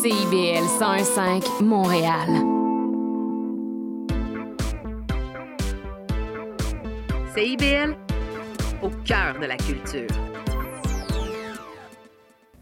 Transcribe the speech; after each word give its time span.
CIBL 0.00 0.64
105 0.78 1.60
Montréal. 1.60 2.28
CIBL, 7.34 7.96
au 8.80 8.90
cœur 9.04 9.40
de 9.40 9.46
la 9.46 9.56
culture. 9.56 10.06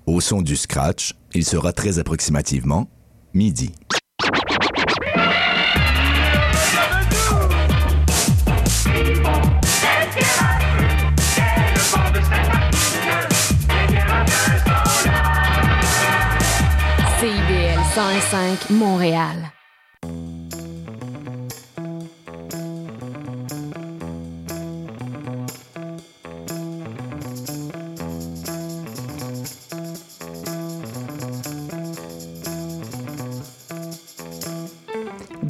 Au 0.07 0.23
son 0.23 0.41
du 0.41 0.57
scratch, 0.57 1.13
il 1.35 1.45
sera 1.45 1.75
très 1.75 1.99
approximativement 1.99 2.89
midi. 3.35 3.75
CIBL 17.97 18.21
105 18.21 18.69
Montréal. 18.69 19.56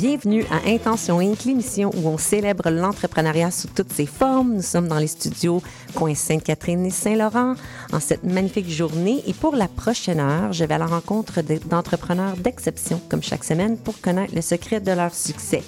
Bienvenue 0.06 0.44
à 0.52 0.68
Intention 0.68 1.18
Inc., 1.18 1.44
l'émission 1.46 1.90
où 1.92 2.06
on 2.06 2.16
célèbre 2.16 2.70
l'entrepreneuriat 2.70 3.50
sous 3.50 3.66
toutes 3.66 3.92
ses 3.92 4.06
formes. 4.06 4.54
Nous 4.54 4.62
sommes 4.62 4.86
dans 4.86 5.00
les 5.00 5.08
studios 5.08 5.60
Coin 5.96 6.14
Sainte-Catherine 6.14 6.86
et 6.86 6.90
Saint-Laurent 6.90 7.54
en 7.92 7.98
cette 7.98 8.22
magnifique 8.22 8.70
journée. 8.70 9.24
Et 9.26 9.32
pour 9.32 9.56
la 9.56 9.66
prochaine 9.66 10.20
heure, 10.20 10.52
je 10.52 10.64
vais 10.64 10.74
à 10.74 10.78
la 10.78 10.86
rencontre 10.86 11.40
d'entrepreneurs 11.68 12.36
d'exception, 12.36 13.00
comme 13.08 13.20
chaque 13.20 13.42
semaine, 13.42 13.76
pour 13.76 14.00
connaître 14.00 14.32
le 14.32 14.42
secret 14.42 14.78
de 14.78 14.92
leur 14.92 15.12
succès. 15.12 15.64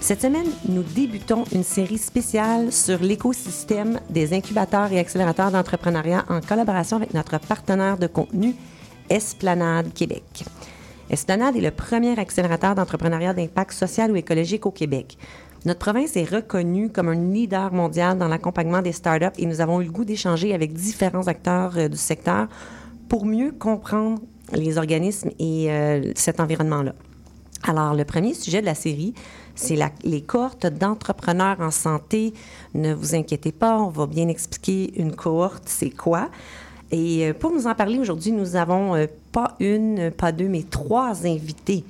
Cette 0.00 0.22
semaine, 0.22 0.48
nous 0.66 0.82
débutons 0.82 1.44
une 1.52 1.62
série 1.62 1.98
spéciale 1.98 2.72
sur 2.72 3.00
l'écosystème 3.00 4.00
des 4.08 4.32
incubateurs 4.32 4.90
et 4.92 4.98
accélérateurs 4.98 5.50
d'entrepreneuriat 5.50 6.24
en 6.30 6.40
collaboration 6.40 6.96
avec 6.96 7.12
notre 7.12 7.38
partenaire 7.38 7.98
de 7.98 8.06
contenu, 8.06 8.54
Esplanade 9.10 9.92
Québec. 9.92 10.46
Esplanade 11.10 11.56
est 11.56 11.62
le 11.62 11.70
premier 11.70 12.18
accélérateur 12.18 12.74
d'entrepreneuriat 12.74 13.32
d'impact 13.32 13.72
social 13.72 14.12
ou 14.12 14.16
écologique 14.16 14.66
au 14.66 14.70
Québec. 14.70 15.16
Notre 15.64 15.80
province 15.80 16.16
est 16.16 16.24
reconnue 16.24 16.90
comme 16.90 17.08
un 17.08 17.14
leader 17.14 17.72
mondial 17.72 18.18
dans 18.18 18.28
l'accompagnement 18.28 18.82
des 18.82 18.92
startups 18.92 19.38
et 19.38 19.46
nous 19.46 19.60
avons 19.60 19.80
eu 19.80 19.84
le 19.84 19.90
goût 19.90 20.04
d'échanger 20.04 20.54
avec 20.54 20.72
différents 20.72 21.26
acteurs 21.26 21.76
euh, 21.76 21.88
du 21.88 21.96
secteur 21.96 22.46
pour 23.08 23.24
mieux 23.24 23.52
comprendre 23.52 24.20
les 24.52 24.78
organismes 24.78 25.30
et 25.38 25.70
euh, 25.70 26.12
cet 26.14 26.40
environnement-là. 26.40 26.94
Alors, 27.64 27.94
le 27.94 28.04
premier 28.04 28.34
sujet 28.34 28.60
de 28.60 28.66
la 28.66 28.76
série, 28.76 29.14
c'est 29.56 29.76
les 30.04 30.22
cohortes 30.22 30.66
d'entrepreneurs 30.66 31.60
en 31.60 31.72
santé. 31.72 32.32
Ne 32.74 32.94
vous 32.94 33.16
inquiétez 33.16 33.50
pas, 33.50 33.80
on 33.80 33.88
va 33.88 34.06
bien 34.06 34.28
expliquer 34.28 34.92
une 35.00 35.16
cohorte, 35.16 35.64
c'est 35.66 35.90
quoi. 35.90 36.28
Et 36.92 37.26
euh, 37.26 37.34
pour 37.34 37.50
nous 37.50 37.66
en 37.66 37.74
parler 37.74 37.98
aujourd'hui, 37.98 38.30
nous 38.30 38.54
avons 38.54 38.94
pas 39.32 39.56
une, 39.60 40.10
pas 40.10 40.32
deux, 40.32 40.48
mais 40.48 40.64
trois 40.68 41.26
invités 41.26 41.84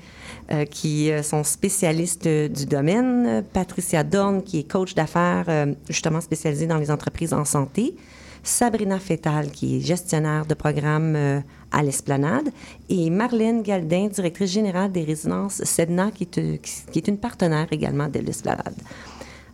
euh, 0.50 0.64
qui 0.64 1.11
euh, 1.11 1.22
sont 1.22 1.45
spécialistes 1.45 2.27
euh, 2.27 2.48
du 2.48 2.64
domaine. 2.64 3.45
Patricia 3.53 4.03
Dorn, 4.03 4.42
qui 4.42 4.61
est 4.61 4.70
coach 4.70 4.95
d'affaires, 4.95 5.67
justement 5.89 6.20
spécialisée 6.20 6.67
dans 6.67 6.78
les 6.78 6.91
entreprises 6.91 7.34
en 7.34 7.45
santé. 7.45 7.95
Sabrina 8.42 8.98
Fétal, 8.98 9.50
qui 9.50 9.77
est 9.77 9.80
gestionnaire 9.80 10.47
de 10.47 10.55
programme 10.55 11.42
à 11.70 11.83
l'Esplanade, 11.83 12.48
et 12.89 13.11
Marlène 13.11 13.62
Galdin, 13.62 14.06
directrice 14.08 14.52
générale 14.52 14.90
des 14.90 15.02
résidences 15.02 15.63
Sedna, 15.64 16.11
qui 16.13 16.27
est 16.33 17.08
une 17.08 17.18
partenaire 17.18 17.67
également 17.70 18.08
de 18.08 18.20
l'Esplanade. 18.20 18.77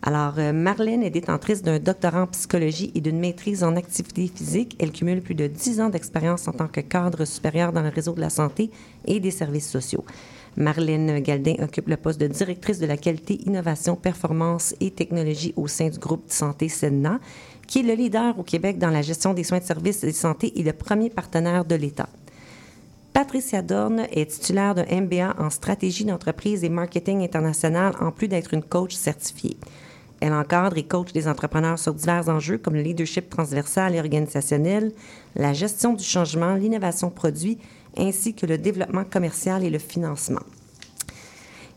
Alors, 0.07 0.35
euh, 0.37 0.53
Marlène 0.53 1.01
est 1.01 1.09
détentrice 1.09 1.63
d'un 1.63 1.79
doctorat 1.79 2.21
en 2.21 2.27
psychologie 2.27 2.91
et 2.93 3.01
d'une 3.01 3.17
maîtrise 3.17 3.63
en 3.63 3.75
activité 3.75 4.27
physique. 4.27 4.75
Elle 4.79 4.91
cumule 4.91 5.19
plus 5.19 5.33
de 5.33 5.47
10 5.47 5.81
ans 5.81 5.89
d'expérience 5.89 6.47
en 6.47 6.51
tant 6.51 6.67
que 6.67 6.81
cadre 6.81 7.25
supérieur 7.25 7.73
dans 7.73 7.81
le 7.81 7.89
réseau 7.89 8.13
de 8.13 8.21
la 8.21 8.29
santé 8.29 8.69
et 9.05 9.19
des 9.19 9.31
services 9.31 9.67
sociaux. 9.67 10.05
Marlène 10.57 11.21
Galdin 11.21 11.55
occupe 11.59 11.87
le 11.87 11.97
poste 11.97 12.21
de 12.21 12.27
directrice 12.27 12.77
de 12.77 12.85
la 12.85 12.97
qualité, 12.97 13.41
innovation, 13.47 13.95
performance 13.95 14.75
et 14.79 14.91
technologie 14.91 15.53
au 15.55 15.67
sein 15.67 15.89
du 15.89 15.97
groupe 15.97 16.27
de 16.27 16.33
santé 16.33 16.69
Sedna, 16.69 17.19
qui 17.65 17.79
est 17.79 17.83
le 17.83 17.95
leader 17.95 18.37
au 18.37 18.43
Québec 18.43 18.77
dans 18.77 18.91
la 18.91 19.01
gestion 19.01 19.33
des 19.33 19.43
soins 19.43 19.57
de 19.57 19.63
services 19.63 20.03
et 20.03 20.11
de 20.11 20.15
santé 20.15 20.53
et 20.59 20.61
le 20.61 20.73
premier 20.73 21.09
partenaire 21.09 21.65
de 21.65 21.73
l'État. 21.73 22.09
Patricia 23.11 23.63
Dorn 23.63 24.05
est 24.11 24.29
titulaire 24.29 24.75
d'un 24.75 24.85
MBA 25.01 25.35
en 25.39 25.49
stratégie 25.49 26.05
d'entreprise 26.05 26.63
et 26.63 26.69
marketing 26.69 27.23
international 27.23 27.95
en 27.99 28.11
plus 28.11 28.27
d'être 28.27 28.53
une 28.53 28.61
coach 28.61 28.93
certifiée. 28.93 29.57
Elle 30.21 30.33
encadre 30.33 30.77
et 30.77 30.83
coach 30.83 31.11
des 31.11 31.27
entrepreneurs 31.27 31.77
sur 31.77 31.93
divers 31.93 32.29
enjeux 32.29 32.57
comme 32.57 32.75
le 32.75 32.81
leadership 32.81 33.29
transversal 33.29 33.95
et 33.95 33.99
organisationnel, 33.99 34.91
la 35.35 35.53
gestion 35.53 35.93
du 35.93 36.03
changement, 36.03 36.55
l'innovation 36.55 37.09
produit, 37.09 37.57
ainsi 37.97 38.33
que 38.33 38.45
le 38.45 38.57
développement 38.57 39.03
commercial 39.03 39.63
et 39.63 39.69
le 39.69 39.79
financement. 39.79 40.43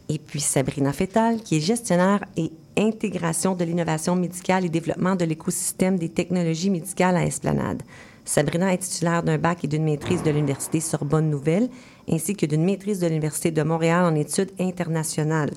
Et 0.08 0.18
puis 0.18 0.40
Sabrina 0.40 0.92
Fétal, 0.92 1.42
qui 1.42 1.56
est 1.56 1.60
gestionnaire 1.60 2.24
et 2.36 2.50
intégration 2.78 3.54
de 3.54 3.64
l'innovation 3.64 4.16
médicale 4.16 4.64
et 4.64 4.70
développement 4.70 5.16
de 5.16 5.24
l'écosystème 5.24 5.98
des 5.98 6.08
technologies 6.08 6.70
médicales 6.70 7.16
à 7.16 7.26
Esplanade. 7.26 7.82
Sabrina 8.24 8.72
est 8.72 8.78
titulaire 8.78 9.22
d'un 9.22 9.38
bac 9.38 9.64
et 9.64 9.68
d'une 9.68 9.84
maîtrise 9.84 10.22
de 10.22 10.30
l'Université 10.30 10.80
Sorbonne 10.80 11.28
Nouvelle, 11.28 11.68
ainsi 12.10 12.34
que 12.34 12.46
d'une 12.46 12.64
maîtrise 12.64 13.00
de 13.00 13.06
l'Université 13.06 13.50
de 13.50 13.62
Montréal 13.62 14.04
en 14.04 14.14
études 14.14 14.52
internationales. 14.58 15.52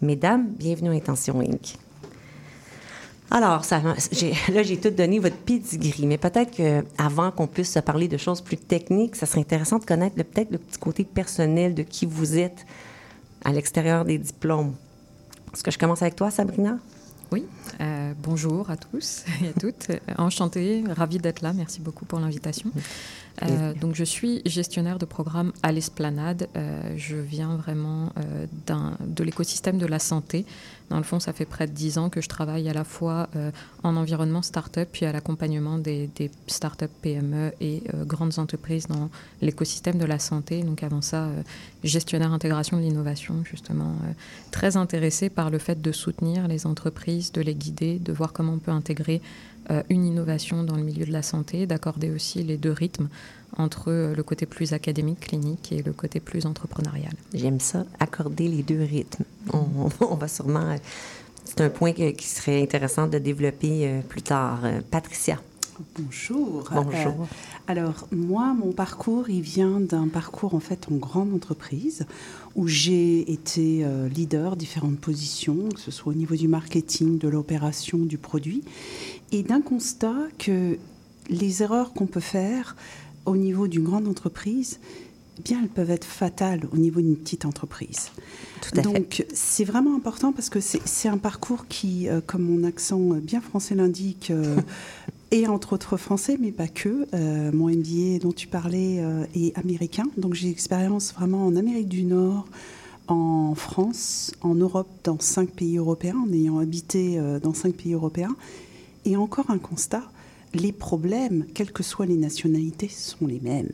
Mesdames, 0.00 0.48
bienvenue 0.48 0.90
à 0.90 0.92
Intention 0.92 1.40
Inc. 1.40 1.76
Alors, 3.30 3.64
ça, 3.64 3.80
là, 4.48 4.62
j'ai 4.62 4.78
tout 4.78 4.90
donné 4.90 5.18
votre 5.18 5.36
pedigree, 5.36 6.06
mais 6.06 6.18
peut-être 6.18 6.50
qu'avant 6.50 7.30
qu'on 7.30 7.46
puisse 7.46 7.72
se 7.72 7.78
parler 7.78 8.08
de 8.08 8.16
choses 8.16 8.40
plus 8.40 8.56
techniques, 8.56 9.16
ça 9.16 9.26
serait 9.26 9.40
intéressant 9.40 9.78
de 9.78 9.84
connaître 9.84 10.16
peut-être 10.16 10.50
le 10.50 10.58
petit 10.58 10.78
côté 10.78 11.04
personnel 11.04 11.74
de 11.74 11.82
qui 11.82 12.06
vous 12.06 12.38
êtes 12.38 12.64
à 13.44 13.52
l'extérieur 13.52 14.04
des 14.04 14.18
diplômes. 14.18 14.74
Est-ce 15.52 15.62
que 15.62 15.70
je 15.70 15.78
commence 15.78 16.02
avec 16.02 16.16
toi, 16.16 16.30
Sabrina? 16.30 16.78
Oui, 17.30 17.44
euh, 17.80 18.14
bonjour 18.22 18.70
à 18.70 18.76
tous 18.76 19.24
et 19.42 19.48
à 19.48 19.52
toutes. 19.52 19.90
Euh, 19.90 19.98
Enchantée, 20.16 20.82
ravie 20.88 21.18
d'être 21.18 21.42
là. 21.42 21.52
Merci 21.52 21.80
beaucoup 21.80 22.06
pour 22.06 22.20
l'invitation. 22.20 22.70
Euh, 23.42 23.74
donc, 23.74 23.94
je 23.94 24.04
suis 24.04 24.42
gestionnaire 24.46 24.98
de 24.98 25.04
programme 25.04 25.52
à 25.62 25.72
l'Esplanade. 25.72 26.48
Euh, 26.56 26.94
je 26.96 27.16
viens 27.16 27.56
vraiment 27.56 28.12
euh, 28.18 28.46
de 29.00 29.24
l'écosystème 29.24 29.78
de 29.78 29.86
la 29.86 29.98
santé. 29.98 30.44
Dans 30.90 30.96
le 30.96 31.02
fond, 31.02 31.20
ça 31.20 31.32
fait 31.32 31.44
près 31.44 31.66
de 31.66 31.72
dix 31.72 31.98
ans 31.98 32.08
que 32.08 32.20
je 32.20 32.28
travaille 32.28 32.66
à 32.68 32.72
la 32.72 32.82
fois 32.82 33.28
en 33.82 33.94
environnement 33.94 34.40
start-up 34.40 34.88
puis 34.90 35.04
à 35.04 35.12
l'accompagnement 35.12 35.76
des, 35.76 36.08
des 36.16 36.30
start-up 36.46 36.90
PME 37.02 37.52
et 37.60 37.82
grandes 38.06 38.38
entreprises 38.38 38.86
dans 38.86 39.10
l'écosystème 39.42 39.98
de 39.98 40.06
la 40.06 40.18
santé. 40.18 40.62
Donc, 40.62 40.82
avant 40.82 41.02
ça, 41.02 41.28
gestionnaire 41.84 42.32
intégration 42.32 42.78
de 42.78 42.82
l'innovation, 42.84 43.34
justement, 43.44 43.96
très 44.50 44.78
intéressé 44.78 45.28
par 45.28 45.50
le 45.50 45.58
fait 45.58 45.82
de 45.82 45.92
soutenir 45.92 46.48
les 46.48 46.66
entreprises, 46.66 47.32
de 47.32 47.42
les 47.42 47.54
guider, 47.54 47.98
de 47.98 48.12
voir 48.14 48.32
comment 48.32 48.54
on 48.54 48.58
peut 48.58 48.70
intégrer 48.70 49.20
une 49.90 50.04
innovation 50.04 50.62
dans 50.64 50.76
le 50.76 50.82
milieu 50.82 51.04
de 51.06 51.12
la 51.12 51.22
santé, 51.22 51.66
d'accorder 51.66 52.10
aussi 52.10 52.42
les 52.42 52.56
deux 52.56 52.72
rythmes 52.72 53.08
entre 53.56 53.84
euh, 53.90 54.14
le 54.14 54.22
côté 54.22 54.44
plus 54.46 54.72
académique, 54.72 55.20
clinique 55.20 55.72
et 55.72 55.82
le 55.82 55.92
côté 55.92 56.20
plus 56.20 56.44
entrepreneurial. 56.46 57.12
J'aime 57.34 57.60
ça, 57.60 57.84
accorder 57.98 58.46
les 58.48 58.62
deux 58.62 58.82
rythmes. 58.82 59.24
On, 59.52 59.66
on 60.00 60.14
va 60.16 60.28
sûrement. 60.28 60.70
euh, 60.70 60.76
C'est 61.44 61.62
un 61.62 61.70
point 61.70 61.92
que- 61.92 62.10
qui 62.10 62.26
serait 62.26 62.62
intéressant 62.62 63.06
de 63.06 63.18
développer 63.18 63.88
euh, 63.88 64.00
plus 64.02 64.22
tard. 64.22 64.60
Euh, 64.64 64.80
Patricia. 64.90 65.40
Bonjour. 65.98 66.68
Bonjour. 66.72 66.90
Euh, 67.22 67.24
alors 67.68 68.08
moi, 68.10 68.52
mon 68.52 68.72
parcours, 68.72 69.30
il 69.30 69.42
vient 69.42 69.78
d'un 69.80 70.08
parcours 70.08 70.54
en 70.54 70.60
fait 70.60 70.86
en 70.90 70.96
grande 70.96 71.32
entreprise 71.32 72.04
où 72.56 72.66
j'ai 72.66 73.30
été 73.32 73.84
euh, 73.84 74.08
leader, 74.08 74.56
différentes 74.56 74.98
positions, 74.98 75.68
que 75.72 75.80
ce 75.80 75.92
soit 75.92 76.12
au 76.12 76.16
niveau 76.16 76.34
du 76.34 76.48
marketing, 76.48 77.18
de 77.18 77.28
l'opération, 77.28 77.98
du 77.98 78.18
produit, 78.18 78.64
et 79.32 79.42
d'un 79.42 79.60
constat 79.60 80.16
que 80.38 80.78
les 81.28 81.62
erreurs 81.62 81.92
qu'on 81.92 82.06
peut 82.06 82.20
faire 82.20 82.76
au 83.26 83.36
niveau 83.36 83.68
d'une 83.68 83.84
grande 83.84 84.08
entreprise, 84.08 84.80
eh 85.38 85.42
bien, 85.42 85.60
elles 85.62 85.68
peuvent 85.68 85.90
être 85.90 86.06
fatales 86.06 86.62
au 86.72 86.76
niveau 86.76 87.00
d'une 87.00 87.16
petite 87.16 87.44
entreprise. 87.44 88.10
Tout 88.62 88.78
à. 88.78 88.82
Donc, 88.82 89.24
c'est 89.32 89.64
vraiment 89.64 89.94
important 89.94 90.32
parce 90.32 90.48
que 90.48 90.60
c'est 90.60 91.08
un 91.08 91.18
parcours 91.18 91.66
qui, 91.68 92.08
euh, 92.08 92.20
comme 92.26 92.42
mon 92.42 92.64
accent 92.66 92.98
bien 92.98 93.40
français 93.40 93.74
l'indique, 93.74 94.30
euh, 94.30 94.56
est 95.30 95.46
entre 95.46 95.74
autres 95.74 95.96
français, 95.96 96.36
mais 96.40 96.52
pas 96.52 96.68
que. 96.68 97.06
Euh, 97.14 97.50
mon 97.52 97.68
MBA 97.68 98.18
dont 98.20 98.32
tu 98.32 98.46
parlais 98.46 98.98
euh, 99.00 99.24
est 99.34 99.56
américain. 99.58 100.04
Donc, 100.16 100.34
j'ai 100.34 100.48
expérience 100.48 101.12
vraiment 101.12 101.46
en 101.46 101.56
Amérique 101.56 101.88
du 101.88 102.04
Nord, 102.04 102.46
en 103.08 103.54
France, 103.54 104.32
en 104.42 104.54
Europe, 104.54 104.88
dans 105.04 105.18
cinq 105.18 105.50
pays 105.50 105.78
européens, 105.78 106.16
en 106.26 106.32
ayant 106.32 106.58
habité 106.58 107.18
euh, 107.18 107.40
dans 107.40 107.54
cinq 107.54 107.74
pays 107.74 107.94
européens. 107.94 108.34
Et 109.08 109.16
encore 109.16 109.50
un 109.50 109.58
constat, 109.58 110.02
les 110.54 110.72
problèmes, 110.72 111.46
quelles 111.54 111.72
que 111.72 111.82
soient 111.82 112.06
les 112.06 112.16
nationalités, 112.16 112.88
sont 112.88 113.26
les 113.26 113.40
mêmes. 113.40 113.70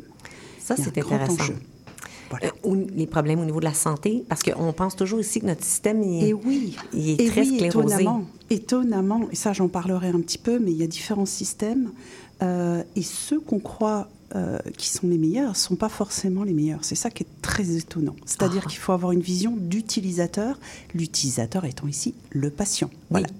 Ça, 0.60 0.76
c'est 0.76 0.88
intéressant. 0.98 1.34
enjeu. 1.34 1.56
Voilà. 2.30 2.52
Euh, 2.64 2.86
les 2.94 3.06
problèmes 3.06 3.40
au 3.40 3.44
niveau 3.44 3.58
de 3.60 3.64
la 3.64 3.74
santé, 3.74 4.24
parce 4.28 4.42
qu'on 4.42 4.72
pense 4.72 4.96
toujours 4.96 5.20
ici 5.20 5.40
que 5.40 5.46
notre 5.46 5.62
système 5.64 6.02
est, 6.02 6.28
Et 6.28 6.32
oui, 6.34 6.76
il 6.92 7.10
est 7.10 7.20
et 7.20 7.26
très 7.28 7.40
oui, 7.42 7.56
sclérosé. 7.56 7.94
étonnamment, 7.94 8.24
étonnamment, 8.50 9.20
et 9.30 9.36
ça 9.36 9.52
j'en 9.52 9.68
parlerai 9.68 10.08
un 10.08 10.20
petit 10.20 10.38
peu, 10.38 10.58
mais 10.58 10.70
il 10.72 10.78
y 10.78 10.82
a 10.82 10.86
différents 10.86 11.26
systèmes, 11.26 11.90
euh, 12.42 12.82
et 12.96 13.02
ceux 13.02 13.40
qu'on 13.40 13.58
croit 13.60 14.08
euh, 14.34 14.58
qui 14.78 14.88
sont 14.88 15.06
les 15.06 15.18
meilleurs 15.18 15.50
ne 15.50 15.54
sont 15.56 15.76
pas 15.76 15.88
forcément 15.90 16.42
les 16.44 16.54
meilleurs. 16.54 16.80
C'est 16.84 16.96
ça 16.96 17.10
qui 17.10 17.22
est 17.24 17.42
très 17.42 17.76
étonnant. 17.76 18.16
C'est-à-dire 18.24 18.62
Ah. 18.66 18.68
qu'il 18.70 18.78
faut 18.80 18.92
avoir 18.92 19.12
une 19.12 19.20
vision 19.20 19.54
d'utilisateur, 19.56 20.58
l'utilisateur 20.94 21.64
étant 21.66 21.86
ici 21.86 22.14
le 22.30 22.50
patient. 22.50 22.90
Voilà. 23.10 23.28
Oui, 23.30 23.36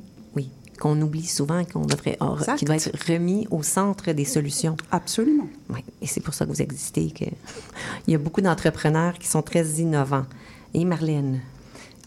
qu'on 0.79 1.01
oublie 1.03 1.27
souvent, 1.27 1.65
qu'on 1.65 1.87
devrait, 1.87 2.17
or- 2.21 2.39
Exact. 2.41 2.57
qui 2.59 2.65
doit 2.65 2.77
être 2.77 2.91
remis 3.09 3.47
au 3.51 3.63
centre 3.63 4.13
des 4.13 4.25
solutions. 4.25 4.77
Absolument. 4.91 5.49
Oui, 5.71 5.85
et 6.03 6.07
c'est 6.07 6.21
pour 6.21 6.35
ça 6.35 6.45
que 6.45 6.51
vous 6.51 6.63
existez. 6.63 7.11
Que... 7.11 7.25
Il 8.07 8.13
y 8.13 8.15
a 8.15 8.19
beaucoup 8.19 8.41
d'entrepreneurs 8.41 9.15
qui 9.19 9.27
sont 9.29 9.43
très 9.43 9.65
innovants. 9.81 10.27
Et 10.75 10.85
Marlène, 10.85 11.41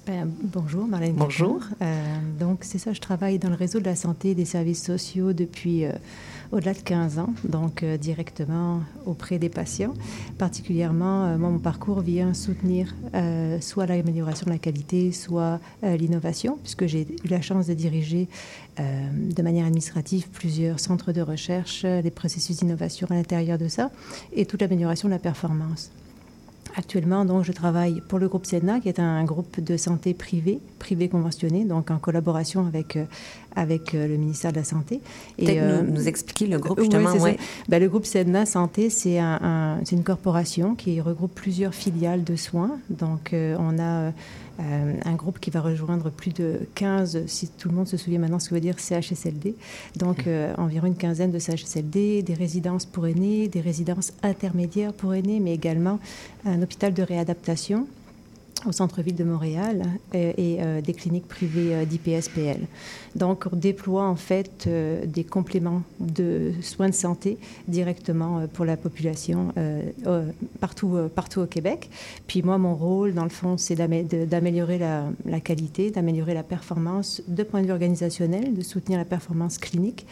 Ben, 0.06 0.30
bonjour, 0.42 0.86
Marlène. 0.88 1.14
Bonjour. 1.16 1.60
Euh, 1.82 2.18
donc, 2.40 2.60
c'est 2.62 2.78
ça, 2.78 2.94
je 2.94 3.00
travaille 3.02 3.40
dans 3.40 3.50
le 3.50 3.56
réseau 3.56 3.80
de 3.80 3.86
la 3.86 3.96
santé 3.96 4.32
et 4.32 4.36
des 4.36 4.46
services 4.46 4.84
sociaux 4.84 5.34
depuis 5.34 5.86
euh, 5.86 5.92
au-delà 6.52 6.74
de 6.74 6.80
15 6.80 7.20
ans, 7.20 7.34
donc 7.44 7.84
euh, 7.84 7.98
directement 7.98 8.82
auprès 9.06 9.40
des 9.40 9.50
patients. 9.50 9.94
Particulièrement, 10.38 11.26
euh, 11.26 11.38
moi, 11.38 11.50
mon 11.50 11.60
parcours 11.60 12.02
vient 12.02 12.34
soutenir 12.34 12.96
euh, 13.14 13.60
soit 13.62 13.86
l'amélioration 13.86 14.46
de 14.46 14.52
la 14.52 14.58
qualité, 14.58 15.12
soit 15.12 15.60
l'innovation, 15.84 16.58
puisque 16.62 16.86
j'ai 16.86 17.08
eu 17.24 17.28
la 17.28 17.42
chance 17.42 17.68
de 17.68 17.74
diriger 17.74 18.28
de 18.78 19.42
manière 19.42 19.66
administrative 19.66 20.30
plusieurs 20.30 20.80
centres 20.80 21.12
de 21.12 21.22
recherche, 21.22 21.84
les 21.84 22.12
processus 22.12 22.58
d'innovation 22.58 23.08
à 23.10 23.16
l'intérieur 23.16 23.58
de 23.58 23.68
ça, 23.68 23.92
et 24.34 24.46
toute 24.46 24.62
l'amélioration 24.62 25.08
de 25.08 25.14
la 25.14 25.20
performance. 25.20 25.92
Actuellement, 26.76 27.26
donc, 27.26 27.44
je 27.44 27.52
travaille 27.52 28.02
pour 28.08 28.20
le 28.20 28.28
groupe 28.28 28.46
SEDNA, 28.46 28.80
qui 28.80 28.90
est 28.90 29.00
un 29.00 29.24
groupe 29.24 29.60
de 29.60 29.78
santé 29.78 30.14
privé, 30.14 30.60
privé 30.80 31.10
conventionné, 31.10 31.66
donc 31.66 31.90
en 31.90 31.98
collaboration 31.98 32.66
avec, 32.68 32.96
euh, 32.98 33.06
avec 33.56 33.96
euh, 33.96 34.08
le 34.08 34.18
ministère 34.18 34.52
de 34.52 34.58
la 34.58 34.64
Santé. 34.64 35.02
peut-être 35.38 35.58
euh, 35.58 35.82
nous, 35.82 35.94
nous 35.94 36.08
expliquer 36.08 36.46
le 36.46 36.60
groupe, 36.60 36.78
oui, 36.80 36.86
justement. 36.92 37.14
ouais. 37.24 37.38
Ben, 37.70 37.82
le 37.82 37.90
groupe 37.90 38.06
SEDNA 38.06 38.46
Santé, 38.46 38.90
c'est 38.92 39.18
un- 39.18 39.40
un- 39.42 39.84
une 39.92 40.04
corporation 40.04 40.76
qui 40.76 41.02
regroupe 41.02 41.34
plusieurs 41.34 41.74
filiales 41.74 42.24
de 42.24 42.36
soins. 42.36 42.78
Donc, 42.92 43.34
euh, 43.34 43.56
on 43.60 43.80
a 43.80 44.12
euh, 44.60 44.94
un 45.06 45.14
groupe 45.14 45.40
qui 45.40 45.52
va 45.52 45.62
rejoindre 45.62 46.10
plus 46.10 46.34
de 46.34 46.62
15, 46.76 47.26
si 47.28 47.48
tout 47.48 47.70
le 47.70 47.76
monde 47.76 47.88
se 47.88 47.98
souvient 47.98 48.20
maintenant 48.20 48.40
ce 48.40 48.50
que 48.50 48.56
veut 48.56 48.62
dire 48.62 48.80
CHSLD. 48.80 49.56
Donc, 49.96 50.26
euh, 50.28 50.54
environ 50.58 50.88
une 50.88 50.96
quinzaine 50.96 51.32
de 51.32 51.40
CHSLD, 51.40 52.24
des 52.24 52.34
résidences 52.34 52.86
pour 52.86 53.08
aînés, 53.08 53.48
des 53.48 53.62
résidences 53.62 54.14
intermédiaires 54.24 54.94
pour 54.94 55.14
aînés, 55.14 55.40
mais 55.40 55.54
également 55.54 56.00
un 56.46 56.62
hôpital 56.62 56.94
de 56.94 57.04
réadaptation 57.04 57.88
au 58.66 58.72
centre-ville 58.72 59.16
de 59.16 59.24
Montréal 59.24 59.84
euh, 60.16 60.34
et 60.36 60.58
euh, 60.60 60.82
des 60.82 60.94
cliniques 60.94 61.28
privées 61.28 61.86
d'IPSPL. 61.86 62.62
Donc, 63.18 63.46
on 63.52 63.56
déploie 63.56 64.04
en 64.04 64.16
fait 64.16 64.66
euh, 64.68 65.04
des 65.06 65.24
compléments 65.24 65.82
de 66.00 66.52
soins 66.62 66.90
de 66.90 66.94
santé 66.94 67.40
directement 67.68 68.40
euh, 68.40 68.48
pour 68.48 68.64
la 68.64 68.78
population 68.78 69.54
euh, 69.58 69.82
partout, 70.60 70.98
partout 71.16 71.42
au 71.42 71.48
Québec. 71.48 71.90
Puis 72.28 72.44
moi, 72.44 72.60
mon 72.60 72.76
rôle, 72.76 73.16
dans 73.16 73.24
le 73.24 73.30
fond, 73.30 73.58
c'est 73.58 73.76
d'améliorer 73.76 74.78
la, 74.78 75.40
qualité, 75.40 75.90
d'améliorer 75.90 76.36
la 76.36 76.44
performance 76.44 77.24
de 77.28 77.42
point 77.42 77.62
de 77.62 77.66
vue 77.66 77.72
organisationnel, 77.72 78.54
de 78.54 78.62
soutenir 78.62 79.00
la 79.00 79.06
performance 79.06 79.58
clinique. 79.58 80.06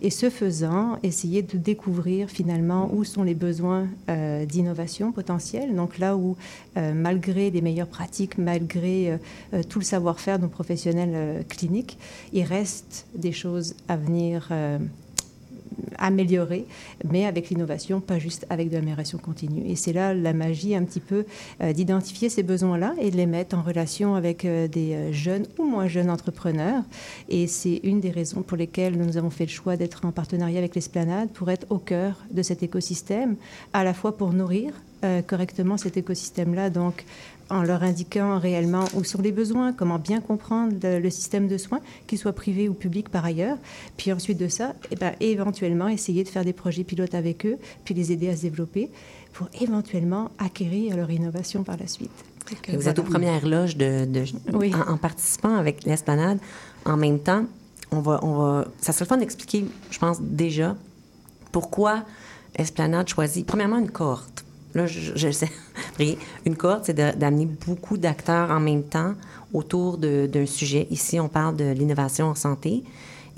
Et 0.00 0.10
ce 0.10 0.30
faisant, 0.30 0.98
essayer 1.02 1.42
de 1.42 1.58
découvrir 1.58 2.28
finalement 2.28 2.90
où 2.92 3.04
sont 3.04 3.22
les 3.22 3.34
besoins 3.34 3.86
d'innovation 4.48 5.12
potentielle. 5.12 5.74
Donc 5.74 5.98
là 5.98 6.16
où, 6.16 6.36
malgré 6.76 7.50
les 7.50 7.60
meilleures 7.60 7.86
pratiques, 7.86 8.36
malgré 8.36 9.18
tout 9.68 9.78
le 9.78 9.84
savoir-faire 9.84 10.38
de 10.38 10.44
nos 10.44 10.48
professionnels 10.48 11.44
cliniques, 11.48 11.98
il 12.32 12.44
reste 12.52 13.06
des 13.14 13.32
choses 13.32 13.74
à 13.88 13.96
venir 13.96 14.48
euh, 14.50 14.78
améliorer, 15.96 16.66
mais 17.10 17.24
avec 17.24 17.48
l'innovation, 17.48 18.00
pas 18.00 18.18
juste 18.18 18.44
avec 18.50 18.68
de 18.68 18.74
l'amélioration 18.74 19.16
continue. 19.16 19.62
Et 19.66 19.74
c'est 19.74 19.94
là 19.94 20.12
la 20.12 20.34
magie 20.34 20.74
un 20.74 20.84
petit 20.84 21.00
peu 21.00 21.24
euh, 21.62 21.72
d'identifier 21.72 22.28
ces 22.28 22.42
besoins-là 22.42 22.94
et 23.00 23.10
de 23.10 23.16
les 23.16 23.24
mettre 23.26 23.56
en 23.56 23.62
relation 23.62 24.14
avec 24.14 24.44
euh, 24.44 24.68
des 24.68 25.12
jeunes 25.12 25.46
ou 25.58 25.64
moins 25.64 25.88
jeunes 25.88 26.10
entrepreneurs. 26.10 26.82
Et 27.30 27.46
c'est 27.46 27.80
une 27.84 28.00
des 28.00 28.10
raisons 28.10 28.42
pour 28.42 28.58
lesquelles 28.58 28.98
nous 28.98 29.16
avons 29.16 29.30
fait 29.30 29.46
le 29.46 29.50
choix 29.50 29.76
d'être 29.76 30.04
en 30.04 30.12
partenariat 30.12 30.58
avec 30.58 30.74
l'Esplanade 30.74 31.30
pour 31.30 31.50
être 31.50 31.66
au 31.70 31.78
cœur 31.78 32.22
de 32.30 32.42
cet 32.42 32.62
écosystème, 32.62 33.36
à 33.72 33.82
la 33.82 33.94
fois 33.94 34.16
pour 34.18 34.34
nourrir 34.34 34.72
correctement 35.26 35.76
cet 35.76 35.96
écosystème-là, 35.96 36.70
donc 36.70 37.04
en 37.50 37.62
leur 37.62 37.82
indiquant 37.82 38.38
réellement 38.38 38.84
où 38.94 39.04
sont 39.04 39.20
les 39.20 39.32
besoins, 39.32 39.72
comment 39.74 39.98
bien 39.98 40.20
comprendre 40.20 40.74
le, 40.82 40.98
le 41.00 41.10
système 41.10 41.48
de 41.48 41.58
soins, 41.58 41.80
qu'il 42.06 42.18
soit 42.18 42.32
privé 42.32 42.68
ou 42.68 42.72
public 42.74 43.08
par 43.10 43.24
ailleurs. 43.24 43.58
Puis 43.98 44.10
ensuite 44.12 44.38
de 44.38 44.48
ça, 44.48 44.74
eh 44.90 44.96
ben, 44.96 45.12
éventuellement 45.20 45.88
essayer 45.88 46.24
de 46.24 46.28
faire 46.28 46.44
des 46.44 46.52
projets 46.54 46.84
pilotes 46.84 47.14
avec 47.14 47.44
eux, 47.44 47.58
puis 47.84 47.94
les 47.94 48.10
aider 48.12 48.30
à 48.30 48.36
se 48.36 48.42
développer 48.42 48.88
pour 49.34 49.48
éventuellement 49.60 50.30
acquérir 50.38 50.96
leur 50.96 51.10
innovation 51.10 51.62
par 51.62 51.76
la 51.78 51.86
suite. 51.86 52.10
Vous 52.72 52.88
êtes 52.88 52.98
aux 52.98 53.02
premières 53.04 53.46
loges 53.46 53.76
de, 53.76 54.04
de- 54.06 54.24
Oui. 54.52 54.72
en, 54.74 54.92
en 54.92 54.96
participant 54.96 55.54
avec 55.56 55.84
l'esplanade. 55.84 56.38
En 56.84 56.96
même 56.96 57.18
temps, 57.18 57.44
on 57.90 58.00
va, 58.00 58.18
on 58.22 58.34
va, 58.38 58.64
ça 58.80 58.92
serait 58.92 59.04
le 59.04 59.08
fun 59.08 59.16
d'expliquer, 59.18 59.64
je 59.90 59.98
pense 59.98 60.20
déjà, 60.20 60.76
pourquoi 61.50 62.04
Esplanade 62.56 63.08
choisit, 63.08 63.46
premièrement, 63.46 63.78
une 63.78 63.90
cohorte. 63.90 64.41
Là, 64.74 64.86
je, 64.86 65.12
je 65.14 65.28
une 66.46 66.56
cohorte, 66.56 66.84
c'est 66.86 67.18
d'amener 67.18 67.46
beaucoup 67.66 67.96
d'acteurs 67.96 68.50
en 68.50 68.60
même 68.60 68.82
temps 68.82 69.14
autour 69.52 69.98
d'un 69.98 70.46
sujet. 70.46 70.86
Ici, 70.90 71.20
on 71.20 71.28
parle 71.28 71.56
de 71.56 71.70
l'innovation 71.72 72.26
en 72.26 72.34
santé. 72.34 72.84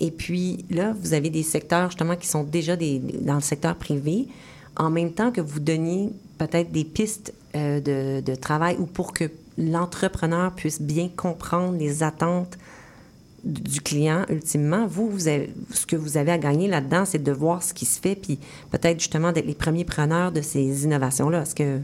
Et 0.00 0.10
puis 0.10 0.64
là, 0.70 0.94
vous 1.00 1.14
avez 1.14 1.30
des 1.30 1.42
secteurs 1.42 1.90
justement 1.90 2.16
qui 2.16 2.26
sont 2.26 2.44
déjà 2.44 2.76
des, 2.76 2.98
dans 2.98 3.36
le 3.36 3.40
secteur 3.40 3.76
privé, 3.76 4.28
en 4.76 4.90
même 4.90 5.12
temps 5.12 5.30
que 5.30 5.40
vous 5.40 5.60
donniez 5.60 6.10
peut-être 6.38 6.72
des 6.72 6.84
pistes 6.84 7.32
euh, 7.54 7.80
de 7.80 8.34
travail 8.34 8.76
ou 8.78 8.86
pour 8.86 9.12
que 9.12 9.30
l'entrepreneur 9.56 10.52
puisse 10.52 10.80
bien 10.80 11.08
comprendre 11.08 11.78
les 11.78 12.02
attentes 12.02 12.58
du 13.44 13.80
client 13.80 14.24
ultimement. 14.30 14.86
Vous, 14.86 15.08
vous 15.08 15.28
avez- 15.28 15.52
ce 15.72 15.86
que 15.86 15.96
vous 15.96 16.16
avez 16.16 16.32
à 16.32 16.38
gagner 16.38 16.66
là-dedans, 16.68 17.04
c'est 17.04 17.22
de 17.22 17.32
voir 17.32 17.62
ce 17.62 17.74
qui 17.74 17.84
se 17.86 18.00
fait, 18.00 18.14
puis 18.16 18.38
peut-être 18.70 18.98
justement 19.00 19.32
d'être 19.32 19.46
les 19.46 19.54
premiers 19.54 19.84
preneurs 19.84 20.32
de 20.32 20.40
ces 20.40 20.84
innovations-là. 20.84 21.42
Est-ce 21.42 21.54
que 21.54 21.78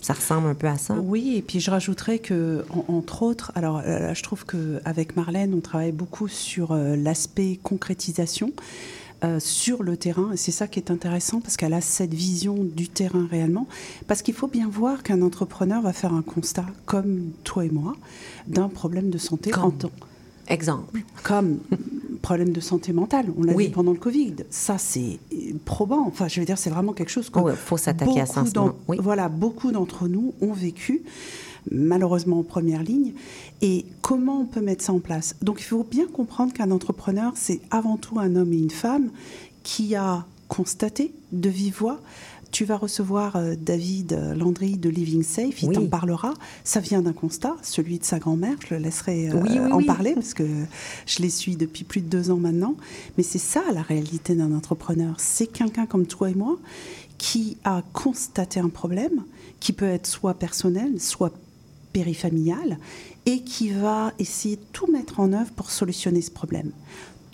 ça 0.00 0.12
ressemble 0.12 0.46
un 0.48 0.54
peu 0.54 0.68
à 0.68 0.76
ça? 0.76 0.94
Oui, 0.94 1.34
et 1.36 1.42
puis 1.42 1.58
je 1.58 1.70
rajouterais 1.70 2.20
que, 2.20 2.64
en- 2.70 2.84
entre 2.94 3.22
autres, 3.22 3.50
alors 3.56 3.78
euh, 3.78 3.98
là, 4.00 4.14
je 4.14 4.22
trouve 4.22 4.44
qu'avec 4.44 5.16
Marlène, 5.16 5.54
on 5.54 5.60
travaille 5.60 5.92
beaucoup 5.92 6.28
sur 6.28 6.72
euh, 6.72 6.94
l'aspect 6.96 7.58
concrétisation. 7.62 8.52
euh, 9.24 9.40
sur 9.40 9.82
le 9.82 9.96
terrain, 9.96 10.32
et 10.32 10.36
c'est 10.36 10.52
ça 10.52 10.66
qui 10.68 10.78
est 10.78 10.90
intéressant 10.90 11.40
parce 11.40 11.56
qu'elle 11.56 11.72
a 11.72 11.80
cette 11.80 12.12
vision 12.12 12.54
du 12.62 12.86
terrain 12.90 13.26
réellement. 13.30 13.66
Parce 14.06 14.20
qu'il 14.20 14.34
faut 14.34 14.46
bien 14.46 14.68
voir 14.68 15.02
qu'un 15.02 15.22
entrepreneur 15.22 15.80
va 15.80 15.94
faire 15.94 16.12
un 16.12 16.20
constat, 16.20 16.66
comme 16.84 17.30
toi 17.42 17.64
et 17.64 17.70
moi, 17.70 17.96
d'un 18.46 18.68
problème 18.68 19.08
de 19.08 19.16
santé 19.16 19.50
Comme. 19.50 19.64
en 19.64 19.70
temps 19.70 19.90
Exemple. 20.48 21.00
comme 21.22 21.58
problème 22.22 22.50
de 22.52 22.60
santé 22.60 22.92
mentale. 22.92 23.26
On 23.38 23.44
l'a 23.44 23.52
Oui. 23.52 23.66
vu 23.66 23.72
pendant 23.72 23.92
le 23.92 23.98
Covid. 23.98 24.34
Ça, 24.50 24.78
c'est 24.78 25.18
probant. 25.64 26.06
Enfin, 26.06 26.26
je 26.28 26.40
veux 26.40 26.46
dire, 26.46 26.58
c'est 26.58 26.70
vraiment 26.70 26.92
quelque 26.92 27.10
chose 27.10 27.30
que 27.30 27.38
Oh, 27.38 27.50
faut 27.54 27.76
s'attaquer 27.76 28.20
à 28.20 28.26
ça 28.26 28.42
Oui. 28.88 28.96
Voilà, 29.00 29.28
beaucoup 29.28 29.70
d'entre 29.70 30.08
nous 30.08 30.34
ont 30.40 30.52
vécu, 30.52 31.02
malheureusement 31.70 32.40
en 32.40 32.42
première 32.42 32.82
ligne. 32.82 33.12
Et 33.62 33.84
comment 34.02 34.40
on 34.40 34.44
peut 34.46 34.60
mettre 34.60 34.82
ça 34.84 34.92
en 34.92 34.98
place? 34.98 35.36
Donc, 35.42 35.60
il 35.60 35.64
faut 35.64 35.84
bien 35.88 36.06
comprendre 36.06 36.52
qu'un 36.52 36.70
entrepreneur, 36.72 37.32
c'est 37.36 37.60
avant 37.70 37.96
tout 37.96 38.18
un 38.18 38.34
homme 38.34 38.52
et 38.52 38.58
une 38.58 38.70
femme 38.70 39.10
qui 39.62 39.94
a 39.94 40.26
constaté 40.48 41.12
de 41.32 41.48
vive 41.48 41.76
voix. 41.78 42.00
Tu 42.56 42.64
vas 42.64 42.78
recevoir 42.78 43.36
euh, 43.36 43.54
David 43.54 44.18
Landry 44.34 44.78
de 44.78 44.88
Living 44.88 45.22
Safe, 45.22 45.60
il 45.60 45.68
Oui. 45.68 45.74
t'en 45.74 45.84
parlera. 45.88 46.32
Ça 46.64 46.80
vient 46.80 47.02
d'un 47.02 47.12
constat, 47.12 47.54
celui 47.60 47.98
de 47.98 48.04
sa 48.04 48.18
grand-mère. 48.18 48.56
Je 48.66 48.74
le 48.74 48.80
laisserai 48.80 49.28
euh, 49.28 49.42
Oui, 49.42 49.58
oui, 49.60 49.72
en 49.72 49.82
parler 49.82 50.14
parce 50.14 50.32
que 50.32 50.48
je 51.04 51.20
les 51.20 51.28
suis 51.28 51.56
depuis 51.56 51.84
plus 51.84 52.00
de 52.00 52.08
deux 52.08 52.30
ans 52.30 52.38
maintenant. 52.38 52.74
Mais 53.18 53.24
c'est 53.24 53.36
ça 53.36 53.62
la 53.74 53.82
réalité 53.82 54.34
d'un 54.34 54.54
entrepreneur. 54.54 55.16
C'est 55.18 55.48
quelqu'un 55.48 55.84
comme 55.84 56.06
toi 56.06 56.30
et 56.30 56.34
moi 56.34 56.58
qui 57.18 57.58
a 57.64 57.82
constaté 57.92 58.58
un 58.58 58.70
problème 58.70 59.24
qui 59.60 59.74
peut 59.74 59.84
être 59.84 60.06
soit 60.06 60.32
personnel, 60.32 60.98
soit 60.98 61.34
périfamilial, 61.92 62.78
et 63.26 63.40
qui 63.40 63.68
va 63.68 64.14
essayer 64.18 64.56
de 64.56 64.64
tout 64.72 64.90
mettre 64.90 65.20
en 65.20 65.34
œuvre 65.34 65.50
pour 65.52 65.70
solutionner 65.70 66.22
ce 66.22 66.30
problème. 66.30 66.70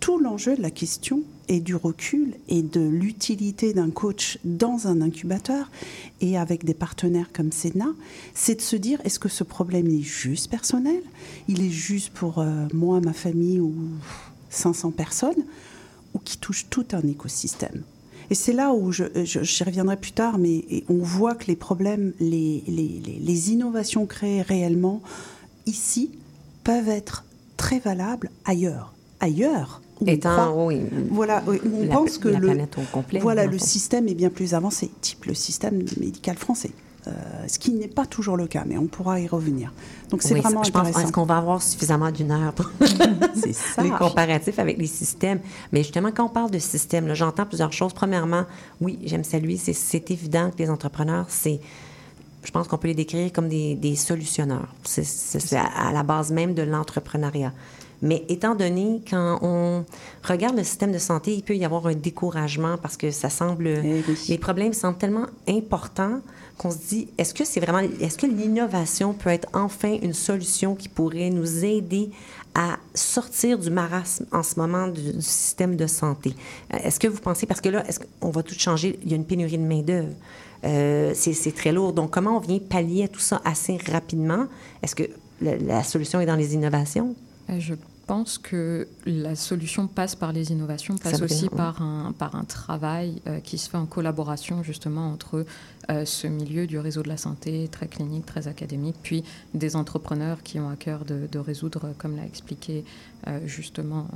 Tout 0.03 0.19
l'enjeu 0.19 0.57
de 0.57 0.63
la 0.63 0.73
question 0.73 1.23
et 1.47 1.61
du 1.61 1.77
recul 1.77 2.35
et 2.49 2.63
de 2.63 2.81
l'utilité 2.81 3.73
d'un 3.73 3.89
coach 3.91 4.37
dans 4.43 4.89
un 4.89 5.01
incubateur 5.01 5.71
et 6.21 6.37
avec 6.37 6.65
des 6.65 6.75
partenaires 6.75 7.31
comme 7.33 7.53
Sénat, 7.53 7.93
c'est 8.35 8.57
de 8.57 8.61
se 8.63 8.75
dire 8.75 9.01
est-ce 9.05 9.21
que 9.21 9.29
ce 9.29 9.45
problème 9.45 9.87
est 9.89 10.03
juste 10.03 10.51
personnel? 10.51 11.01
Il 11.47 11.63
est 11.65 11.71
juste 11.71 12.11
pour 12.11 12.39
euh, 12.41 12.67
moi, 12.75 13.01
ma 13.01 13.13
famille 13.13 13.61
ou 13.61 13.73
500 14.51 14.91
personnes 14.91 15.45
ou 16.15 16.19
qui 16.19 16.37
touche 16.37 16.67
tout 16.69 16.87
un 16.95 17.03
écosystème? 17.07 17.85
Et 18.29 18.35
c'est 18.35 18.53
là 18.55 18.73
où 18.75 18.91
je, 18.91 19.05
j'y 19.25 19.63
reviendrai 19.63 19.97
plus 19.97 20.13
tard, 20.13 20.37
mais 20.37 20.65
on 20.89 20.99
voit 20.99 21.37
que 21.37 21.47
les 21.47 21.55
problèmes, 21.57 22.13
les- 22.19 22.65
les 22.67 23.53
innovations 23.53 24.07
créées 24.07 24.43
réellement 24.43 25.01
ici 25.67 26.11
peuvent 26.65 26.89
être 26.89 27.25
très 27.57 27.79
valables 27.79 28.31
ailleurs. 28.45 28.95
Ailleurs, 29.21 29.81
Étant, 30.07 30.35
croit- 30.53 30.67
oui, 30.67 30.81
voilà, 31.11 31.43
on 31.47 31.87
la, 31.87 31.95
pense 31.95 32.19
que 32.19 32.29
la 32.29 32.39
le, 32.41 32.59
complet. 32.93 33.21
voilà, 33.21 33.47
dans 33.47 33.53
le 33.53 33.59
système 33.59 34.09
est 34.09 34.15
bien 34.15 34.31
plus 34.31 34.55
avancé, 34.55 34.91
type 35.01 35.27
le 35.27 35.35
système 35.35 35.85
médical 36.01 36.37
français. 36.37 36.71
Euh, 37.09 37.11
ce 37.49 37.59
qui 37.59 37.73
n'est 37.73 37.89
pas 37.89 38.07
toujours 38.07 38.37
le 38.37 38.47
cas, 38.47 38.63
mais 38.65 38.79
on 38.79 38.87
pourra 38.87 39.19
y 39.19 39.27
revenir. 39.27 39.73
Donc 40.11 40.23
c'est 40.23 40.35
Oui, 40.35 40.41
vraiment 40.41 40.63
je 40.63 40.71
pense, 40.71 40.83
intéressant. 40.83 41.01
est-ce 41.07 41.13
qu'on 41.13 41.25
va 41.25 41.37
avoir 41.39 41.61
suffisamment 41.63 42.11
d'une 42.13 42.31
heure 42.31 42.53
pour 42.53 42.71
les 43.83 43.91
comparatifs 43.91 44.59
avec 44.61 44.79
les 44.79 44.87
systèmes? 44.87 45.41
Mais 45.73 45.83
justement, 45.83 46.11
quand 46.13 46.27
on 46.27 46.29
parle 46.29 46.51
de 46.53 46.61
système, 46.61 47.07
là, 47.09 47.15
j'entends 47.15 47.45
plusieurs 47.47 47.73
choses. 47.73 47.93
Premièrement, 47.93 48.45
oui, 48.81 48.99
j'aime 49.05 49.25
saluer, 49.25 49.57
c'est, 49.57 49.73
c'est 49.73 50.11
évident 50.13 50.51
que 50.51 50.59
les 50.63 50.71
entrepreneurs, 50.71 51.27
c'est, 51.29 51.61
je 52.45 52.51
pense 52.53 52.69
qu'on 52.69 52.79
peut 52.79 52.89
les 52.89 52.95
décrire 52.95 53.33
comme 53.33 53.49
des, 53.49 53.75
des 53.75 53.97
solutionneurs. 53.97 54.69
C'est, 54.85 55.05
c'est- 55.05 55.41
c'est 55.41 55.57
à, 55.57 55.65
à 55.89 55.93
la 55.93 56.05
base 56.05 56.31
même 56.31 56.55
de 56.55 56.63
l'entrepreneuriat. 56.63 57.53
Mais 58.03 58.25
étant 58.29 58.55
donné, 58.57 59.01
quand 59.09 59.39
on 59.43 59.85
regarde 60.25 60.57
le 60.57 60.65
système 60.65 60.91
de 60.93 60.99
santé, 60.99 61.35
il 61.35 61.43
peut 61.43 61.57
y 61.57 61.65
avoir 61.65 61.87
un 61.87 61.95
découragement 61.95 62.77
parce 62.77 62.97
que 62.97 63.11
ça 63.13 63.31
semble... 63.31 63.69
Eh 63.69 64.03
oui. 64.07 64.17
Les 64.29 64.39
problèmes 64.39 64.73
semblent 64.73 64.99
tellement 64.99 65.27
importants 65.49 66.21
qu'on 66.59 66.71
se 66.71 66.79
dit, 66.79 67.09
est-ce 67.17 67.33
que 67.33 67.45
c'est 67.45 67.61
vraiment, 67.61 67.79
est-ce 68.01 68.19
que 68.19 68.27
l'innovation 68.27 69.15
peut 69.15 69.31
être 69.31 69.49
enfin 69.55 69.97
une 70.03 70.13
solution 70.15 70.75
qui 70.75 70.89
pourrait 70.89 71.31
nous 71.31 71.65
aider 71.65 72.11
à 72.55 72.77
sortir 72.95 73.59
du 73.59 73.71
marasme 73.71 74.27
en 74.33 74.43
ce 74.43 74.59
moment 74.59 74.89
du, 74.89 75.13
du 75.13 75.23
système 75.23 75.77
de 75.77 75.87
santé? 75.87 76.35
Euh, 76.75 76.79
Est-ce 76.85 77.01
que 77.01 77.09
vous 77.09 77.21
pensez, 77.21 77.47
parce 77.47 77.61
que 77.61 77.69
là, 77.71 77.85
est-ce 77.89 78.01
qu'on 78.01 78.31
va 78.31 78.43
tout 78.43 78.55
changer? 78.59 78.99
Il 79.05 79.11
y 79.11 79.15
a 79.15 79.17
une 79.17 79.25
pénurie 79.25 79.59
de 79.59 79.65
main-d'œuvre. 79.65 80.13
Euh, 80.65 81.13
c'est 81.15 81.33
c'est 81.33 81.53
très 81.53 81.73
lourd. 81.73 81.93
Donc, 81.93 82.11
comment 82.11 82.37
on 82.37 82.41
vient 82.41 82.59
pallier 82.59 83.05
à 83.05 83.09
tout 83.09 83.21
ça 83.21 83.41
assez 83.45 83.79
rapidement? 83.91 84.47
Est-ce 84.83 84.95
que 84.95 85.05
la, 85.41 85.57
la 85.57 85.83
solution 85.83 86.21
est 86.21 86.27
dans 86.27 86.37
les 86.37 86.55
innovations? 86.55 87.17
Euh, 87.51 87.59
Je 87.59 87.75
pense 88.13 88.37
que 88.37 88.89
la 89.07 89.35
solution 89.35 89.87
passe 89.87 90.15
par 90.15 90.35
les 90.35 90.53
innovations, 90.53 90.99
passe 90.99 91.23
aussi 91.23 91.49
par 91.49 91.81
un, 91.81 92.13
par 92.13 92.35
un 92.35 92.45
travail 92.45 93.23
euh, 93.27 93.41
qui 93.41 93.57
se 93.57 93.71
fait 93.71 93.79
en 93.79 93.87
collaboration 93.87 94.63
justement 94.63 95.11
entre 95.11 95.47
euh, 95.91 96.05
ce 96.05 96.27
milieu 96.27 96.67
du 96.67 96.79
réseau 96.79 97.03
de 97.03 97.09
la 97.09 97.17
santé, 97.17 97.69
très 97.73 97.87
clinique, 97.87 98.27
très 98.27 98.49
académique, 98.49 98.97
puis 99.03 99.25
des 99.55 99.77
entrepreneurs 99.77 100.43
qui 100.43 100.61
ont 100.61 100.69
à 100.69 100.77
cœur 100.77 101.07
de, 101.07 101.27
de 101.27 101.39
résoudre, 101.39 101.95
comme 101.97 102.15
l'a 102.15 102.27
expliqué 102.27 102.85
euh, 103.29 103.41
justement 103.47 104.09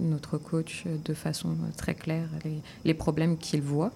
notre 0.00 0.38
coach 0.38 0.84
de 1.04 1.12
façon 1.12 1.58
très 1.76 1.94
claire, 1.94 2.30
les, 2.42 2.62
les 2.86 2.94
problèmes 2.94 3.36
qu'il 3.36 3.60
voit. 3.60 3.92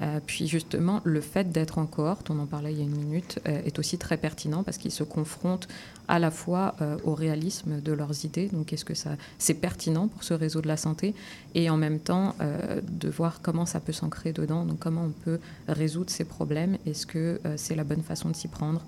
Euh, 0.00 0.20
puis 0.24 0.46
justement, 0.46 1.00
le 1.04 1.20
fait 1.20 1.50
d'être 1.50 1.78
en 1.78 1.86
cohorte, 1.86 2.30
on 2.30 2.38
en 2.38 2.46
parlait 2.46 2.72
il 2.72 2.78
y 2.78 2.80
a 2.80 2.84
une 2.84 2.96
minute, 2.96 3.40
euh, 3.48 3.62
est 3.64 3.78
aussi 3.78 3.98
très 3.98 4.16
pertinent 4.16 4.62
parce 4.62 4.78
qu'ils 4.78 4.92
se 4.92 5.02
confrontent 5.02 5.68
à 6.06 6.18
la 6.18 6.30
fois 6.30 6.74
euh, 6.80 6.96
au 7.04 7.14
réalisme 7.14 7.80
de 7.80 7.92
leurs 7.92 8.24
idées, 8.24 8.48
donc 8.48 8.72
est-ce 8.72 8.84
que 8.84 8.94
ça 8.94 9.10
c'est 9.38 9.54
pertinent 9.54 10.08
pour 10.08 10.22
ce 10.24 10.34
réseau 10.34 10.60
de 10.60 10.68
la 10.68 10.76
santé, 10.76 11.14
et 11.54 11.68
en 11.68 11.76
même 11.76 11.98
temps 11.98 12.34
de 12.82 13.08
voir 13.08 13.40
comment 13.42 13.66
ça 13.66 13.80
peut 13.80 13.92
s'ancrer 13.92 14.32
dedans, 14.32 14.66
comment 14.78 15.04
on 15.04 15.10
peut 15.24 15.38
résoudre 15.68 16.10
ces 16.10 16.24
problèmes, 16.24 16.78
est-ce 16.86 17.06
que 17.06 17.40
c'est 17.56 17.74
la 17.74 17.84
bonne 17.84 18.02
façon 18.02 18.30
de 18.30 18.36
s'y 18.36 18.48
prendre? 18.48 18.82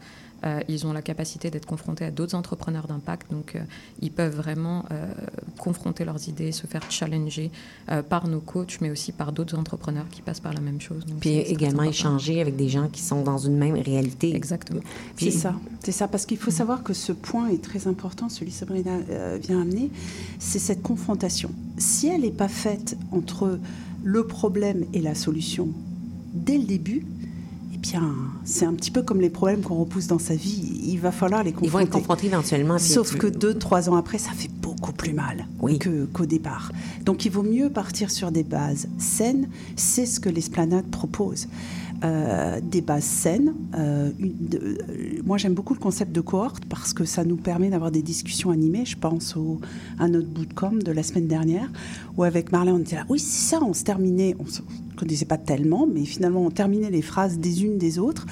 Euh, 0.44 0.60
ils 0.68 0.86
ont 0.86 0.92
la 0.92 1.02
capacité 1.02 1.50
d'être 1.50 1.66
confrontés 1.66 2.04
à 2.04 2.10
d'autres 2.10 2.34
entrepreneurs 2.34 2.86
d'impact, 2.86 3.30
donc 3.30 3.54
euh, 3.54 3.60
ils 4.00 4.10
peuvent 4.10 4.34
vraiment 4.34 4.84
euh, 4.90 5.12
confronter 5.58 6.04
leurs 6.04 6.28
idées, 6.28 6.52
se 6.52 6.66
faire 6.66 6.90
challenger 6.90 7.50
euh, 7.90 8.02
par 8.02 8.26
nos 8.28 8.40
coachs, 8.40 8.80
mais 8.80 8.90
aussi 8.90 9.12
par 9.12 9.32
d'autres 9.32 9.58
entrepreneurs 9.58 10.08
qui 10.10 10.22
passent 10.22 10.40
par 10.40 10.52
la 10.52 10.60
même 10.60 10.80
chose. 10.80 11.04
Donc, 11.06 11.20
Puis 11.20 11.38
également 11.38 11.82
échanger 11.82 12.40
avec 12.40 12.56
des 12.56 12.68
gens 12.68 12.88
qui 12.88 13.02
sont 13.02 13.22
dans 13.22 13.38
une 13.38 13.56
même 13.56 13.74
réalité. 13.74 14.34
Exactement. 14.34 14.80
C'est 15.16 15.30
ça, 15.30 15.54
c'est 15.84 15.92
ça, 15.92 16.08
parce 16.08 16.26
qu'il 16.26 16.38
faut 16.38 16.50
savoir 16.50 16.82
que 16.82 16.94
ce 16.94 17.12
point 17.12 17.48
est 17.48 17.62
très 17.62 17.86
important, 17.86 18.28
celui 18.28 18.50
que 18.50 18.56
Sabrina 18.56 18.92
euh, 19.10 19.38
vient 19.40 19.60
amener, 19.60 19.90
c'est 20.38 20.58
cette 20.58 20.82
confrontation. 20.82 21.50
Si 21.78 22.08
elle 22.08 22.22
n'est 22.22 22.30
pas 22.30 22.48
faite 22.48 22.96
entre 23.12 23.58
le 24.02 24.26
problème 24.26 24.84
et 24.92 25.00
la 25.00 25.14
solution 25.14 25.68
dès 26.32 26.58
le 26.58 26.64
début, 26.64 27.06
bien, 27.80 28.14
c'est 28.44 28.64
un 28.64 28.74
petit 28.74 28.90
peu 28.90 29.02
comme 29.02 29.20
les 29.20 29.30
problèmes 29.30 29.62
qu'on 29.62 29.76
repousse 29.76 30.06
dans 30.06 30.18
sa 30.18 30.34
vie. 30.34 30.80
Il 30.84 30.98
va 30.98 31.12
falloir 31.12 31.42
les 31.42 31.52
confronter. 31.52 31.66
Ils 31.68 31.72
vont 31.72 31.80
être 31.80 31.90
confrontés 31.90 32.26
éventuellement. 32.26 32.78
Sauf 32.78 33.16
que 33.16 33.26
deux, 33.26 33.54
trois 33.54 33.88
ans 33.88 33.96
après, 33.96 34.18
ça 34.18 34.30
fait 34.32 34.50
beaucoup 34.60 34.92
plus 34.92 35.12
mal 35.12 35.46
Oui. 35.60 35.78
que- 35.78 36.04
qu'au 36.06 36.26
départ. 36.26 36.72
Donc 37.04 37.24
il 37.24 37.30
vaut 37.32 37.42
mieux 37.42 37.70
partir 37.70 38.10
sur 38.10 38.30
des 38.30 38.42
bases 38.44 38.88
saines. 38.98 39.48
C'est 39.76 40.06
ce 40.06 40.20
que 40.20 40.28
l'esplanade 40.28 40.86
propose. 40.90 41.48
Euh, 42.02 42.60
des 42.62 42.80
bases 42.80 43.04
saines. 43.04 43.52
Euh, 43.76 44.10
euh, 44.54 44.78
moi, 45.22 45.36
j'aime 45.36 45.52
beaucoup 45.52 45.74
le 45.74 45.78
concept 45.78 46.12
de 46.12 46.22
cohorte 46.22 46.64
parce 46.64 46.94
que 46.94 47.04
ça 47.04 47.24
nous 47.24 47.36
permet 47.36 47.68
d'avoir 47.68 47.90
des 47.90 48.00
discussions 48.00 48.50
animées. 48.50 48.86
Je 48.86 48.96
pense 48.96 49.36
à 49.98 50.08
notre 50.08 50.28
bootcamp 50.28 50.76
de 50.82 50.92
la 50.92 51.02
semaine 51.02 51.26
dernière 51.26 51.70
où 52.16 52.22
avec 52.22 52.52
Marlène, 52.52 52.74
on 52.74 52.78
était 52.78 52.96
là. 52.96 53.04
Oui, 53.10 53.18
c'est 53.18 53.50
ça, 53.50 53.62
on 53.62 53.74
se 53.74 53.84
terminait. 53.84 54.34
On 54.38 54.46
se 54.46 54.62
connaissait 54.96 55.26
pas 55.26 55.36
tellement, 55.36 55.86
mais 55.86 56.06
finalement, 56.06 56.42
on 56.42 56.50
terminait 56.50 56.90
les 56.90 57.02
phrases 57.02 57.38
des 57.38 57.64
unes 57.64 57.76
des 57.76 57.98
autres 57.98 58.24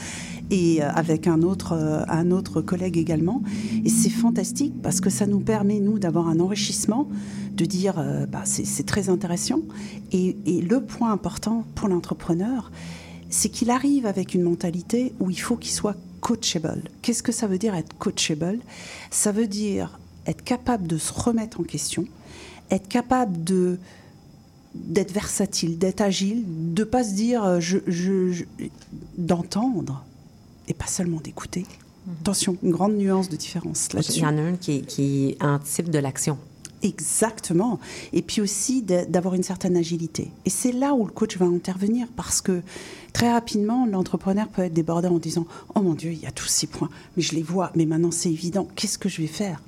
et 0.50 0.80
avec 0.80 1.26
un 1.26 1.42
autre, 1.42 1.74
un 2.08 2.30
autre 2.30 2.62
collègue 2.62 2.96
également. 2.96 3.42
Et 3.84 3.90
c'est 3.90 4.08
fantastique 4.08 4.80
parce 4.82 5.02
que 5.02 5.10
ça 5.10 5.26
nous 5.26 5.40
permet, 5.40 5.78
nous, 5.78 5.98
d'avoir 5.98 6.28
un 6.28 6.40
enrichissement, 6.40 7.06
de 7.54 7.66
dire, 7.66 8.02
bah, 8.32 8.42
c'est 8.44 8.86
très 8.86 9.10
intéressant. 9.10 9.60
Et 10.12 10.36
le 10.46 10.80
point 10.80 11.12
important 11.12 11.64
pour 11.74 11.88
l'entrepreneur, 11.88 12.70
c'est 13.30 13.48
qu'il 13.48 13.70
arrive 13.70 14.06
avec 14.06 14.34
une 14.34 14.42
mentalité 14.42 15.12
où 15.20 15.30
il 15.30 15.38
faut 15.40 15.56
qu'il 15.56 15.72
soit 15.72 15.96
coachable. 16.20 16.82
Qu'est-ce 17.02 17.22
que 17.22 17.32
ça 17.32 17.46
veut 17.46 17.58
dire 17.58 17.74
être 17.74 17.96
coachable? 17.98 18.58
Ça 19.10 19.32
veut 19.32 19.46
dire 19.46 19.98
être 20.26 20.42
capable 20.44 20.86
de 20.86 20.98
se 20.98 21.12
remettre 21.12 21.60
en 21.60 21.64
question, 21.64 22.04
être 22.70 22.88
capable 22.88 23.42
de 23.44 23.78
d'être 24.74 25.12
versatile, 25.12 25.78
d'être 25.78 26.02
agile, 26.02 26.44
de 26.74 26.84
pas 26.84 27.02
se 27.02 27.14
dire 27.14 27.42
euh, 27.42 27.58
je, 27.60 27.78
je- 27.86 28.30
je- 28.32 28.44
d'entendre 29.16 30.04
et 30.68 30.74
pas 30.74 30.86
seulement 30.86 31.20
d'écouter. 31.20 31.64
Attention, 32.20 32.56
une 32.62 32.70
grande 32.70 32.94
nuance 32.96 33.28
de 33.28 33.36
différence 33.36 33.88
Il 33.92 33.96
là-dessus. 33.96 34.20
y 34.20 34.26
en 34.26 34.36
a 34.38 34.40
une 34.48 34.58
qui, 34.58 34.82
qui 34.82 35.36
anticipe 35.40 35.90
de 35.90 35.98
l'action. 35.98 36.38
Exactement. 36.82 37.80
Et 38.12 38.22
puis 38.22 38.40
aussi 38.40 38.82
d'avoir 38.82 39.34
une 39.34 39.42
certaine 39.42 39.76
agilité. 39.76 40.30
Et 40.44 40.50
c'est 40.50 40.72
là 40.72 40.94
où 40.94 41.04
le 41.04 41.12
coach 41.12 41.36
va 41.36 41.46
intervenir 41.46 42.06
parce 42.16 42.40
que 42.40 42.62
très 43.12 43.32
rapidement, 43.32 43.86
l'entrepreneur 43.86 44.48
peut 44.48 44.62
être 44.62 44.72
débordé 44.72 45.08
en 45.08 45.18
disant 45.18 45.46
Oh 45.74 45.80
mon 45.80 45.94
Dieu, 45.94 46.12
il 46.12 46.20
y 46.20 46.26
a 46.26 46.30
tous 46.30 46.46
ces 46.46 46.66
points, 46.66 46.90
mais 47.16 47.22
je 47.22 47.34
les 47.34 47.42
vois, 47.42 47.72
mais 47.74 47.86
maintenant 47.86 48.10
c'est 48.10 48.30
évident, 48.30 48.68
qu'est-ce 48.76 48.98
que 48.98 49.08
je 49.08 49.20
vais 49.20 49.28
faire? 49.28 49.60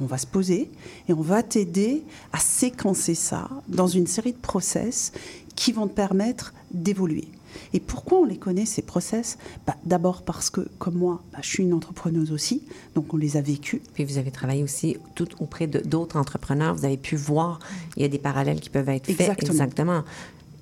On 0.00 0.06
va 0.06 0.18
se 0.18 0.26
poser 0.26 0.70
et 1.08 1.12
on 1.12 1.20
va 1.20 1.42
t'aider 1.42 2.04
à 2.32 2.38
séquencer 2.38 3.14
ça 3.14 3.48
dans 3.68 3.88
une 3.88 4.06
série 4.06 4.32
de 4.32 4.38
process 4.38 5.12
qui 5.56 5.72
vont 5.72 5.88
te 5.88 5.94
permettre 5.94 6.54
d'évoluer. 6.70 7.28
Et 7.72 7.80
pourquoi 7.80 8.18
on 8.18 8.24
les 8.24 8.36
connaît, 8.36 8.66
ces 8.66 8.82
process? 8.82 9.38
Bah, 9.66 9.76
D'abord 9.84 10.22
parce 10.22 10.50
que, 10.50 10.68
comme 10.78 10.94
moi, 10.94 11.22
bah, 11.32 11.38
je 11.42 11.48
suis 11.48 11.62
une 11.62 11.74
entrepreneuse 11.74 12.32
aussi, 12.32 12.62
donc 12.94 13.12
on 13.14 13.16
les 13.16 13.36
a 13.36 13.40
vécus. 13.40 13.80
Puis 13.94 14.04
vous 14.04 14.18
avez 14.18 14.30
travaillé 14.30 14.62
aussi 14.62 14.96
tout 15.14 15.28
auprès 15.40 15.66
d'autres 15.66 16.16
entrepreneurs. 16.16 16.74
Vous 16.74 16.84
avez 16.84 16.96
pu 16.96 17.16
voir, 17.16 17.58
il 17.96 18.02
y 18.02 18.04
a 18.04 18.08
des 18.08 18.18
parallèles 18.18 18.60
qui 18.60 18.70
peuvent 18.70 18.88
être 18.88 19.06
faits. 19.06 19.20
Exactement. 19.20 19.52
Exactement. 19.52 20.04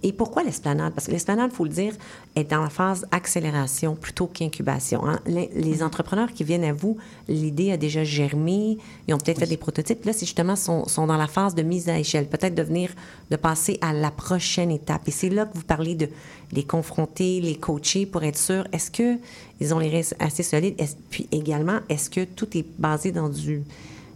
Et 0.02 0.12
pourquoi 0.12 0.44
l'esplanade? 0.44 0.92
Parce 0.94 1.06
que 1.06 1.12
l'esplanade, 1.12 1.50
il 1.52 1.56
faut 1.56 1.64
le 1.64 1.70
dire, 1.70 1.94
est 2.36 2.44
dans 2.44 2.62
la 2.62 2.68
phase 2.68 3.06
accélération 3.10 3.96
plutôt 3.96 4.26
qu'incubation. 4.26 5.06
hein. 5.06 5.18
Les, 5.26 5.50
les 5.54 5.82
entrepreneurs 5.82 6.32
qui 6.32 6.44
viennent 6.44 6.64
à 6.64 6.72
vous, 6.72 6.98
l'idée 7.28 7.72
a 7.72 7.76
déjà 7.76 8.04
germé, 8.04 8.78
ils 9.08 9.14
ont 9.14 9.18
peut-être 9.18 9.40
fait 9.40 9.46
des 9.46 9.56
prototypes. 9.56 10.04
Là, 10.04 10.12
c'est 10.12 10.26
justement, 10.26 10.54
sont, 10.54 10.86
sont 10.86 11.06
dans 11.06 11.16
la 11.16 11.26
phase 11.26 11.54
de 11.54 11.62
mise 11.62 11.88
à 11.88 11.98
échelle, 11.98 12.28
peut-être 12.28 12.54
de 12.54 12.62
venir, 12.62 12.90
de 13.30 13.36
passer 13.36 13.78
à 13.80 13.92
la 13.92 14.10
prochaine 14.10 14.70
étape. 14.70 15.08
Et 15.08 15.10
c'est 15.10 15.30
là 15.30 15.46
que 15.46 15.56
vous 15.56 15.64
parlez 15.64 15.94
de 15.94 16.08
les 16.52 16.64
confronter, 16.64 17.40
les 17.40 17.56
coacher 17.56 18.06
pour 18.06 18.22
être 18.22 18.38
sûr, 18.38 18.66
est-ce 18.72 18.90
qu'ils 18.90 19.74
ont 19.74 19.78
les 19.78 19.90
reins 19.90 20.14
assez 20.20 20.42
solides? 20.42 20.76
Puis 21.10 21.26
également, 21.32 21.78
est-ce 21.88 22.10
que 22.10 22.24
tout 22.24 22.56
est 22.56 22.66
basé 22.78 23.12
dans 23.12 23.30
du 23.30 23.62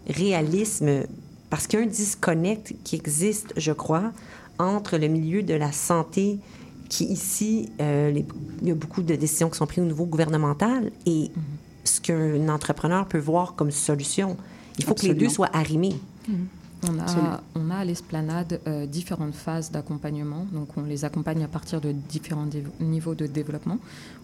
réalisme? 0.07 1.05
Parce 1.49 1.67
qu'il 1.67 1.81
y 1.81 1.83
a 1.83 1.85
un 1.85 1.89
disconnect 1.89 2.75
qui 2.85 2.95
existe, 2.95 3.53
je 3.57 3.73
crois, 3.73 4.13
entre 4.61 4.97
le 4.99 5.09
milieu 5.09 5.43
de 5.43 5.55
la 5.55 5.73
santé, 5.73 6.39
qui 6.89 7.05
ici, 7.05 7.71
euh, 7.81 8.11
les- 8.11 8.27
il 8.63 8.69
y 8.69 8.71
a 8.71 8.75
beaucoup 8.75 9.03
de 9.03 9.15
décisions 9.15 9.49
qui 9.49 9.57
sont 9.57 9.67
prises 9.67 9.83
au 9.83 9.87
niveau 9.87 10.07
gouvernemental, 10.07 10.91
et 11.07 11.31
ce 11.85 12.01
qu'un 12.01 12.49
entrepreneur 12.49 13.07
peut 13.07 13.19
voir 13.19 13.55
comme 13.55 13.71
solution. 13.71 14.37
Il 14.79 14.85
faut 14.85 14.95
que 14.95 15.07
les 15.07 15.15
deux 15.15 15.29
soient 15.29 15.51
arrimés. 15.53 15.97
On 16.89 16.99
a, 16.99 17.43
on 17.55 17.71
a 17.71 17.77
à 17.77 17.85
l'esplanade 17.85 18.59
euh, 18.67 18.87
différentes 18.87 19.35
phases 19.35 19.71
d'accompagnement. 19.71 20.47
Donc, 20.51 20.69
on 20.79 20.83
les 20.85 21.05
accompagne 21.05 21.45
à 21.45 21.49
partir 21.49 21.79
de 21.79 21.93
différents 21.93 22.47
niveaux 22.81 23.15
de 23.15 23.27
développement. 23.27 23.79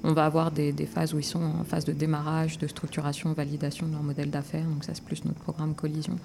On 0.04 0.14
va 0.14 0.24
avoir 0.24 0.50
des, 0.50 0.72
phases 0.86 1.12
où 1.12 1.18
ils 1.18 1.24
sont 1.24 1.42
en 1.42 1.64
phase 1.64 1.84
de 1.84 1.92
démarrage, 1.92 2.56
de 2.56 2.66
structuration, 2.66 3.32
validation 3.34 3.86
de 3.86 3.92
leur 3.92 4.02
modèle 4.02 4.30
d'affaires. 4.30 4.64
Donc, 4.64 4.84
ça, 4.84 4.92
c'est 4.94 5.04
plus 5.04 5.22
notre 5.26 5.38
programme 5.40 5.74
collision. 5.74 6.16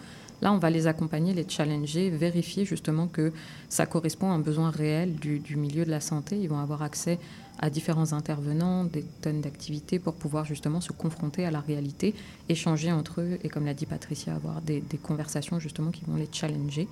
Là, 0.41 0.51
on 0.51 0.57
va 0.57 0.69
les 0.69 0.88
accompagner, 0.88 1.33
les 1.33 1.48
challenger, 1.48 2.10
vérifier 2.10 2.65
justement 2.65 3.07
que 3.07 3.31
ça 3.69 3.86
correspond 3.86 4.31
à 4.31 4.33
un 4.33 4.39
besoin 4.39 4.71
réel 4.71 5.15
du, 5.15 5.55
milieu 5.55 5.86
de 5.86 5.91
la 5.91 6.01
santé. 6.01 6.38
Ils 6.39 6.50
vont 6.50 6.60
avoir 6.60 6.81
accès 6.81 7.19
à 7.60 7.69
différents 7.69 8.13
intervenants, 8.13 8.83
des 8.86 9.03
tonnes 9.21 9.41
d'activités 9.41 10.00
pour 10.00 10.15
pouvoir 10.15 10.45
justement 10.45 10.81
se 10.81 10.91
confronter 10.91 11.45
à 11.45 11.51
la 11.51 11.60
réalité, 11.60 12.15
échanger 12.50 12.91
entre 12.91 13.21
eux 13.21 13.38
et, 13.43 13.50
comme 13.50 13.65
l'a 13.65 13.75
dit 13.75 13.86
Patricia, 13.86 14.33
avoir 14.33 14.62
des, 14.62 14.83
conversations 15.03 15.60
justement 15.60 15.91
qui 15.91 16.05
vont 16.05 16.15
les 16.15 16.29
challenger. 16.31 16.88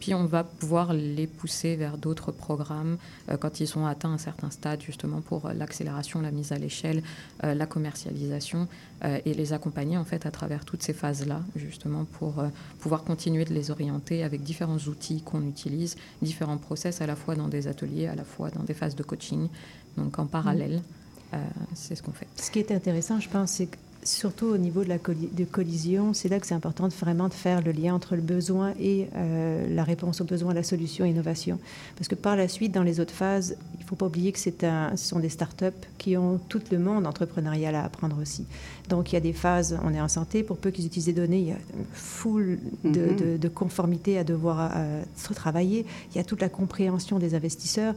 Puis 0.00 0.14
on 0.14 0.24
va 0.26 0.44
pouvoir 0.44 0.92
les 0.92 1.26
pousser 1.26 1.76
vers 1.76 1.98
d'autres 1.98 2.32
programmes 2.32 2.98
euh, 3.28 3.36
quand 3.36 3.60
ils 3.60 3.78
ont 3.78 3.86
atteint 3.86 4.10
un 4.10 4.18
certain 4.18 4.50
stade, 4.50 4.82
justement 4.82 5.20
pour 5.20 5.48
l'accélération, 5.48 6.20
la 6.20 6.30
mise 6.30 6.52
à 6.52 6.58
l'échelle, 6.58 7.02
euh, 7.44 7.54
la 7.54 7.66
commercialisation, 7.66 8.68
euh, 9.04 9.18
et 9.24 9.34
les 9.34 9.52
accompagner 9.52 9.96
en 9.96 10.04
fait 10.04 10.26
à 10.26 10.30
travers 10.30 10.64
toutes 10.64 10.82
ces 10.82 10.92
phases-là, 10.92 11.42
justement 11.56 12.04
pour 12.04 12.42
pouvoir 12.80 13.04
continuer 13.04 13.44
de 13.44 13.54
les 13.54 13.70
orienter 13.70 14.24
avec 14.24 14.42
différents 14.42 14.78
outils 14.78 15.22
qu'on 15.22 15.46
utilise, 15.46 15.96
différents 16.22 16.58
process 16.58 17.00
à 17.00 17.06
la 17.06 17.16
fois 17.16 17.34
dans 17.34 17.48
des 17.48 17.68
ateliers, 17.68 18.06
à 18.06 18.14
la 18.14 18.24
fois 18.24 18.50
dans 18.50 18.62
des 18.62 18.74
phases 18.74 18.96
de 18.96 19.02
coaching, 19.02 19.48
donc 19.96 20.18
en 20.18 20.26
parallèle, 20.26 20.82
euh, 21.34 21.36
c'est 21.74 21.94
ce 21.94 22.02
qu'on 22.02 22.12
fait. 22.12 22.26
Ce 22.36 22.50
qui 22.50 22.58
est 22.58 22.72
intéressant, 22.72 23.20
je 23.20 23.28
pense, 23.28 23.52
c'est 23.52 23.66
que 23.66 23.76
surtout 24.02 24.46
au 24.46 24.58
niveau 24.58 24.84
de 24.84 24.88
la 24.88 24.98
de 24.98 25.44
collision, 25.44 26.14
c'est 26.14 26.28
là 26.28 26.40
que 26.40 26.46
c'est 26.46 26.54
important 26.54 26.88
de 26.88 26.92
vraiment 26.92 27.28
de 27.28 27.34
faire 27.34 27.62
le 27.62 27.72
lien 27.72 27.94
entre 27.94 28.16
le 28.16 28.22
besoin 28.22 28.74
et 28.80 29.08
euh, 29.14 29.66
la 29.74 29.84
réponse 29.84 30.20
au 30.20 30.24
besoin, 30.24 30.54
la 30.54 30.62
solution, 30.62 31.04
innovation. 31.04 31.58
Parce 31.96 32.08
que 32.08 32.14
par 32.14 32.36
la 32.36 32.48
suite, 32.48 32.72
dans 32.72 32.82
les 32.82 33.00
autres 33.00 33.14
phases, 33.14 33.56
il 33.74 33.82
ne 33.82 33.84
faut 33.84 33.96
pas 33.96 34.06
oublier 34.06 34.32
que 34.32 34.38
un, 34.66 34.96
ce 34.96 35.08
sont 35.08 35.18
des 35.18 35.28
startups 35.28 35.66
qui 35.98 36.16
ont 36.16 36.38
tout 36.48 36.62
le 36.70 36.78
monde 36.78 37.06
entrepreneurial 37.06 37.74
à 37.74 37.84
apprendre 37.84 38.16
aussi. 38.20 38.46
Donc 38.88 39.12
il 39.12 39.14
y 39.14 39.18
a 39.18 39.20
des 39.20 39.32
phases, 39.32 39.78
on 39.84 39.92
est 39.92 40.00
en 40.00 40.08
santé, 40.08 40.42
pour 40.42 40.56
peu 40.56 40.70
qu'ils 40.70 40.86
utilisent 40.86 41.06
des 41.06 41.12
données, 41.12 41.38
il 41.38 41.48
y 41.48 41.52
a 41.52 41.58
une 41.76 41.84
foule 41.92 42.58
de, 42.84 43.36
de, 43.36 43.48
conformités 43.48 44.18
à 44.18 44.24
devoir 44.24 44.72
euh, 44.74 45.02
se 45.16 45.32
travailler. 45.32 45.84
Il 46.10 46.16
y 46.16 46.20
a 46.20 46.24
toute 46.24 46.40
la 46.40 46.48
compréhension 46.48 47.18
des 47.18 47.34
investisseurs. 47.34 47.94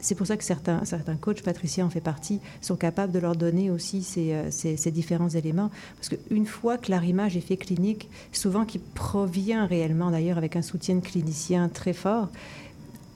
C'est 0.00 0.14
pour 0.14 0.26
ça 0.26 0.36
que 0.36 0.44
certains, 0.44 0.84
certains 0.84 1.16
coachs, 1.16 1.42
Patricia 1.42 1.84
en 1.84 1.90
fait 1.90 2.00
partie, 2.00 2.40
sont 2.60 2.76
capables 2.76 3.12
de 3.12 3.18
leur 3.18 3.36
donner 3.36 3.70
aussi 3.70 4.02
ces, 4.02 4.32
euh, 4.32 4.50
ces, 4.50 4.76
ces 4.76 4.90
différents 4.90 5.28
éléments. 5.28 5.70
Parce 5.96 6.08
qu'une 6.08 6.46
fois 6.46 6.78
que 6.78 6.90
l'arrimage 6.90 7.36
est 7.36 7.40
fait 7.40 7.56
clinique, 7.56 8.08
souvent 8.32 8.64
qui 8.64 8.78
provient 8.78 9.66
réellement 9.66 10.10
d'ailleurs 10.10 10.38
avec 10.38 10.56
un 10.56 10.62
soutien 10.62 10.96
de 10.96 11.00
clinicien 11.00 11.68
très 11.68 11.92
fort, 11.92 12.28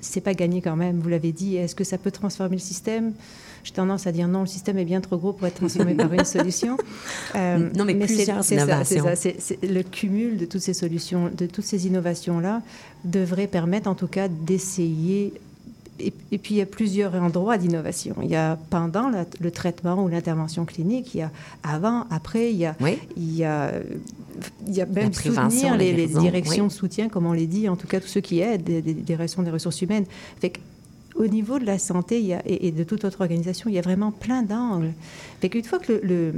c'est 0.00 0.20
pas 0.20 0.34
gagné 0.34 0.60
quand 0.60 0.76
même. 0.76 1.00
Vous 1.00 1.08
l'avez 1.08 1.32
dit. 1.32 1.56
Est-ce 1.56 1.74
que 1.74 1.84
ça 1.84 1.98
peut 1.98 2.10
transformer 2.10 2.56
le 2.56 2.60
système? 2.60 3.12
J'ai 3.66 3.72
tendance 3.72 4.06
à 4.06 4.12
dire 4.12 4.28
non. 4.28 4.42
Le 4.42 4.46
système 4.46 4.78
est 4.78 4.84
bien 4.84 5.00
trop 5.00 5.16
gros 5.16 5.32
pour 5.32 5.44
être 5.44 5.56
transformé 5.56 5.94
par 5.94 6.12
une 6.12 6.24
solution. 6.24 6.76
Euh, 7.34 7.70
non, 7.76 7.84
mais, 7.84 7.94
mais 7.94 8.06
plusieurs 8.06 8.50
innovations. 8.52 9.04
C'est 9.14 9.58
le 9.62 9.82
cumul 9.82 10.36
de 10.38 10.46
toutes 10.46 10.60
ces 10.60 10.74
solutions, 10.74 11.30
de 11.36 11.46
toutes 11.46 11.64
ces 11.64 11.86
innovations 11.86 12.40
là, 12.40 12.62
devrait 13.04 13.46
permettre 13.46 13.88
en 13.88 13.94
tout 13.94 14.06
cas 14.06 14.28
d'essayer 14.28 15.34
et, 15.98 16.38
puis 16.38 16.54
il 16.54 16.56
y 16.58 16.60
a 16.60 16.66
plusieurs 16.66 17.14
endroits 17.14 17.58
d'innovation. 17.58 18.16
Il 18.22 18.28
y 18.28 18.36
a 18.36 18.58
pendant 18.70 19.10
le 19.40 19.50
traitement 19.50 20.02
ou 20.02 20.08
l'intervention 20.08 20.64
clinique, 20.64 21.14
il 21.14 21.18
y 21.18 21.22
a 21.22 21.30
avant, 21.62 22.06
après, 22.10 22.52
il 22.52 22.58
y 22.58 22.66
a, 22.66 22.76
il 23.16 23.36
y 23.36 23.44
a, 23.44 23.72
il 24.66 24.74
y 24.74 24.80
a 24.80 24.86
même 24.86 25.12
soutenir 25.12 25.76
les, 25.76 26.06
directions 26.06 26.66
de 26.66 26.72
soutien, 26.72 27.08
comme 27.08 27.26
on 27.26 27.32
les 27.32 27.46
dit, 27.46 27.68
en 27.68 27.76
tout 27.76 27.86
cas 27.86 28.00
tous 28.00 28.08
ceux 28.08 28.20
qui 28.20 28.40
aident, 28.40 28.64
des, 28.64 28.82
directions 28.82 29.42
des 29.42 29.50
ressources 29.50 29.80
humaines. 29.82 30.04
Fait 30.40 30.52
au 31.16 31.26
niveau 31.26 31.58
de 31.58 31.64
la 31.64 31.78
santé 31.78 32.20
il 32.20 32.26
y 32.26 32.34
a, 32.34 32.42
et, 32.46 32.70
de 32.70 32.84
toute 32.84 33.04
autre 33.04 33.20
organisation, 33.20 33.70
il 33.70 33.74
y 33.74 33.78
a 33.78 33.82
vraiment 33.82 34.12
plein 34.12 34.42
d'angles. 34.42 34.92
Fait 35.40 35.48
qu'une 35.48 35.64
fois 35.64 35.78
que 35.78 36.00
le 36.02 36.34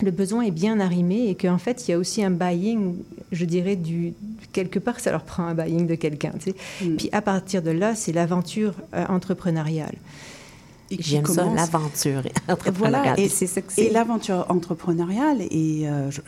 le 0.00 0.10
besoin 0.10 0.42
est 0.42 0.50
bien 0.50 0.80
arrimé 0.80 1.28
et 1.28 1.34
qu'en 1.34 1.58
fait, 1.58 1.86
il 1.86 1.92
y 1.92 1.94
a 1.94 1.98
aussi 1.98 2.24
un 2.24 2.30
buying, 2.30 2.96
je 3.30 3.44
dirais, 3.44 3.76
du, 3.76 4.14
quelque 4.52 4.78
part, 4.78 5.00
ça 5.00 5.10
leur 5.10 5.22
prend 5.22 5.44
un 5.44 5.54
buying 5.54 5.86
de 5.86 5.94
quelqu'un. 5.94 6.32
Tu 6.40 6.50
sais. 6.50 6.54
Mm. 6.84 6.96
Puis 6.96 7.08
à 7.12 7.22
partir 7.22 7.62
de 7.62 7.70
là, 7.70 7.94
c'est 7.94 8.12
l'aventure 8.12 8.74
euh, 8.94 9.04
entrepreneuriale. 9.08 9.94
J'aime 10.90 11.24
ça, 11.24 11.44
l'aventure 11.44 12.22
entrepreneuriale. 12.48 13.14
Voilà, 13.14 13.18
et, 13.18 13.30
et 13.78 13.90
l'aventure 13.90 14.44
entrepreneuriale, 14.50 15.40
et 15.50 15.88
euh, 15.88 16.10
je, 16.10 16.20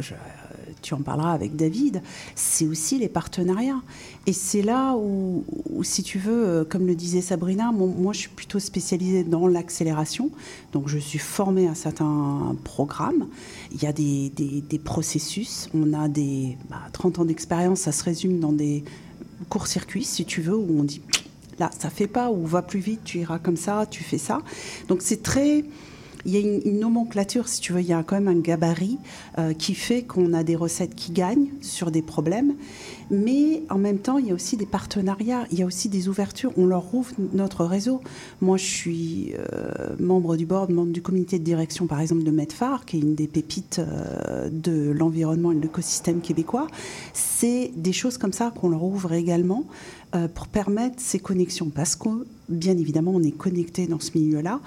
tu 0.85 0.95
en 0.95 1.01
parleras 1.01 1.33
avec 1.33 1.57
David, 1.57 2.03
c'est 2.35 2.67
aussi 2.67 2.99
les 2.99 3.09
partenariats. 3.09 3.81
Et 4.27 4.33
c'est 4.33 4.63
là 4.63 4.95
où, 4.97 5.43
si 5.83 6.03
tu 6.03 6.19
veux, 6.19 6.47
euh, 6.47 6.65
comme 6.65 6.87
le 6.87 6.95
disait 6.95 7.23
Sabrina, 7.23 7.73
moi 7.73 8.13
je 8.13 8.19
suis 8.21 8.29
plutôt 8.29 8.59
spécialisée 8.59 9.25
dans 9.25 9.49
l'accélération. 9.49 10.31
Donc 10.73 10.89
je 10.89 10.99
suis 10.99 11.19
formée 11.19 11.69
à 11.69 11.75
certains 11.75 12.55
programmes. 12.65 13.27
Il 13.73 13.83
y 13.83 13.87
a 13.87 13.93
des, 13.93 14.81
processus. 14.85 15.71
On 15.75 15.95
a 15.95 16.09
des 16.09 16.59
30 16.93 17.15
bah, 17.15 17.23
ans 17.23 17.25
d'expérience, 17.25 17.81
ça 17.81 17.93
se 17.93 18.05
résume 18.05 18.39
dans 18.39 18.53
des 18.53 18.85
courts-circuits, 19.49 20.05
si 20.05 20.25
tu 20.25 20.43
veux, 20.43 20.57
où 20.57 20.81
on 20.81 20.85
dit 20.85 21.01
là, 21.59 21.71
ça 21.79 21.89
fait 21.89 22.07
pas, 22.07 22.31
ou 22.31 22.45
va 22.45 22.63
plus 22.63 22.81
vite, 22.81 23.01
tu 23.05 23.21
iras 23.21 23.39
comme 23.39 23.57
ça, 23.57 23.87
tu 23.89 24.05
fais 24.05 24.19
ça. 24.19 24.41
Donc 24.89 25.01
c'est 25.01 25.23
très 25.23 25.65
il 26.27 26.33
y 26.33 26.37
a 26.37 26.41
une, 26.41 26.81
nomenclature, 26.81 27.49
si 27.49 27.61
tu 27.61 27.73
veux, 27.73 27.81
il 27.81 27.87
y 27.87 27.93
a 27.93 28.03
quand 28.03 28.17
même 28.17 28.29
un 28.29 28.41
gabarit 28.41 28.99
euh, 29.39 29.53
qui 29.53 29.75
fait 29.75 30.03
qu'on 30.03 30.33
a 30.33 30.43
des 30.43 30.57
recettes 30.57 30.95
qui 30.95 31.13
gagnent 31.13 31.49
sur 31.61 31.91
des 31.91 32.03
problèmes, 32.03 32.55
mais 33.11 33.63
en 33.71 33.79
même 33.79 33.99
temps, 33.99 34.19
il 34.19 34.27
y 34.27 34.31
a 34.31 34.35
aussi 34.35 34.57
des 34.57 34.67
partenariats, 34.67 35.47
il 35.51 35.59
y 35.59 35.63
a 35.63 35.67
aussi 35.67 35.89
des 35.89 36.09
ouvertures. 36.09 36.53
On 36.57 36.67
leur 36.67 36.95
ouvre 36.95 37.13
notre 37.33 37.65
réseau. 37.65 38.01
Moi, 38.41 38.57
je 38.57 38.65
suis 38.65 39.35
euh, 39.35 39.97
membre 39.99 40.37
du 40.37 40.47
board, 40.47 40.71
membre 40.71 40.93
du 40.93 41.03
comité 41.03 41.39
de 41.39 41.45
direction, 41.45 41.87
par 41.87 42.01
exemple, 42.01 42.23
de 42.23 42.31
Medfar, 42.31 42.85
qui 42.85 42.97
est 42.97 43.01
une 43.01 43.15
des 43.15 43.27
pépites 43.27 43.79
euh, 43.81 44.49
de 44.51 44.91
l'environnement 44.91 45.53
et 45.53 45.57
de 45.57 45.61
l'écosystème 45.61 46.21
québécois. 46.21 46.67
C'est 47.13 47.73
des 47.77 47.93
choses 47.93 48.19
comme 48.19 48.33
ça 48.33 48.53
qu'on 48.59 48.69
leur 48.69 48.83
ouvre 48.83 49.13
également 49.13 49.65
pour 50.37 50.47
permettre 50.47 50.95
ces 50.99 51.19
connexions, 51.19 51.71
parce 51.75 51.97
que 51.97 52.09
bien 52.49 52.77
évidemment, 52.77 53.13
on 53.13 53.23
est 53.23 53.37
connecté 53.37 53.87
dans 53.87 54.01
ce 54.01 54.17
milieu-là. 54.17 54.61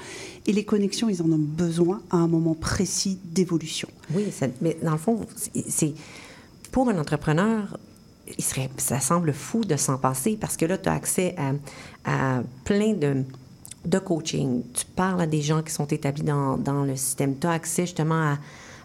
Et 0.45 0.53
les 0.53 0.63
connexions, 0.63 1.09
ils 1.09 1.21
en 1.21 1.31
ont 1.31 1.39
besoin 1.39 2.01
à 2.09 2.17
un 2.17 2.27
moment 2.27 2.53
précis 2.53 3.17
d'évolution. 3.23 3.87
Oui, 4.13 4.25
mais 4.61 4.77
dans 4.83 4.91
le 4.91 4.97
fond, 4.97 5.19
c'est 5.67 5.93
pour 6.71 6.89
un 6.89 6.99
entrepreneur, 6.99 7.77
ça 8.77 8.99
semble 8.99 9.33
fou 9.33 9.63
de 9.63 9.75
s'en 9.75 9.97
passer 9.97 10.37
parce 10.39 10.57
que 10.57 10.65
là, 10.65 10.77
tu 10.77 10.89
as 10.89 10.93
accès 10.93 11.35
à, 12.05 12.41
plein 12.63 12.93
de, 12.93 13.99
coaching. 13.99 14.63
Tu 14.73 14.85
parles 14.85 15.21
à 15.21 15.27
des 15.27 15.41
gens 15.41 15.61
qui 15.61 15.71
sont 15.71 15.87
établis 15.87 16.23
dans, 16.23 16.83
le 16.85 16.95
système. 16.95 17.37
Tu 17.37 17.47
as 17.47 17.51
accès 17.51 17.83
justement 17.83 18.35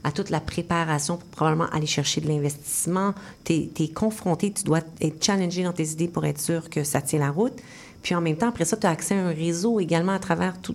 à, 0.05 0.13
toute 0.13 0.31
la 0.31 0.41
préparation 0.41 1.17
pour 1.17 1.29
probablement 1.29 1.69
aller 1.71 1.87
chercher 1.87 2.21
de 2.21 2.29
l'investissement. 2.29 3.15
Tu 3.45 3.71
es, 3.79 3.89
confronté, 3.89 4.53
tu 4.53 4.65
dois 4.65 4.81
être 5.01 5.23
challengé 5.25 5.63
dans 5.63 5.73
tes 5.73 5.91
idées 5.91 6.09
pour 6.09 6.25
être 6.25 6.41
sûr 6.41 6.69
que 6.71 6.85
ça 6.85 7.01
tient 7.01 7.21
la 7.21 7.31
route. 7.31 7.55
Puis 8.03 8.15
en 8.15 8.21
même 8.21 8.37
temps, 8.37 8.49
après 8.49 8.65
ça, 8.65 8.77
tu 8.77 8.87
as 8.87 8.91
accès 8.91 9.15
à 9.15 9.27
un 9.27 9.33
réseau 9.33 9.79
également 9.79 10.13
à 10.13 10.19
travers 10.19 10.61
tous 10.61 10.75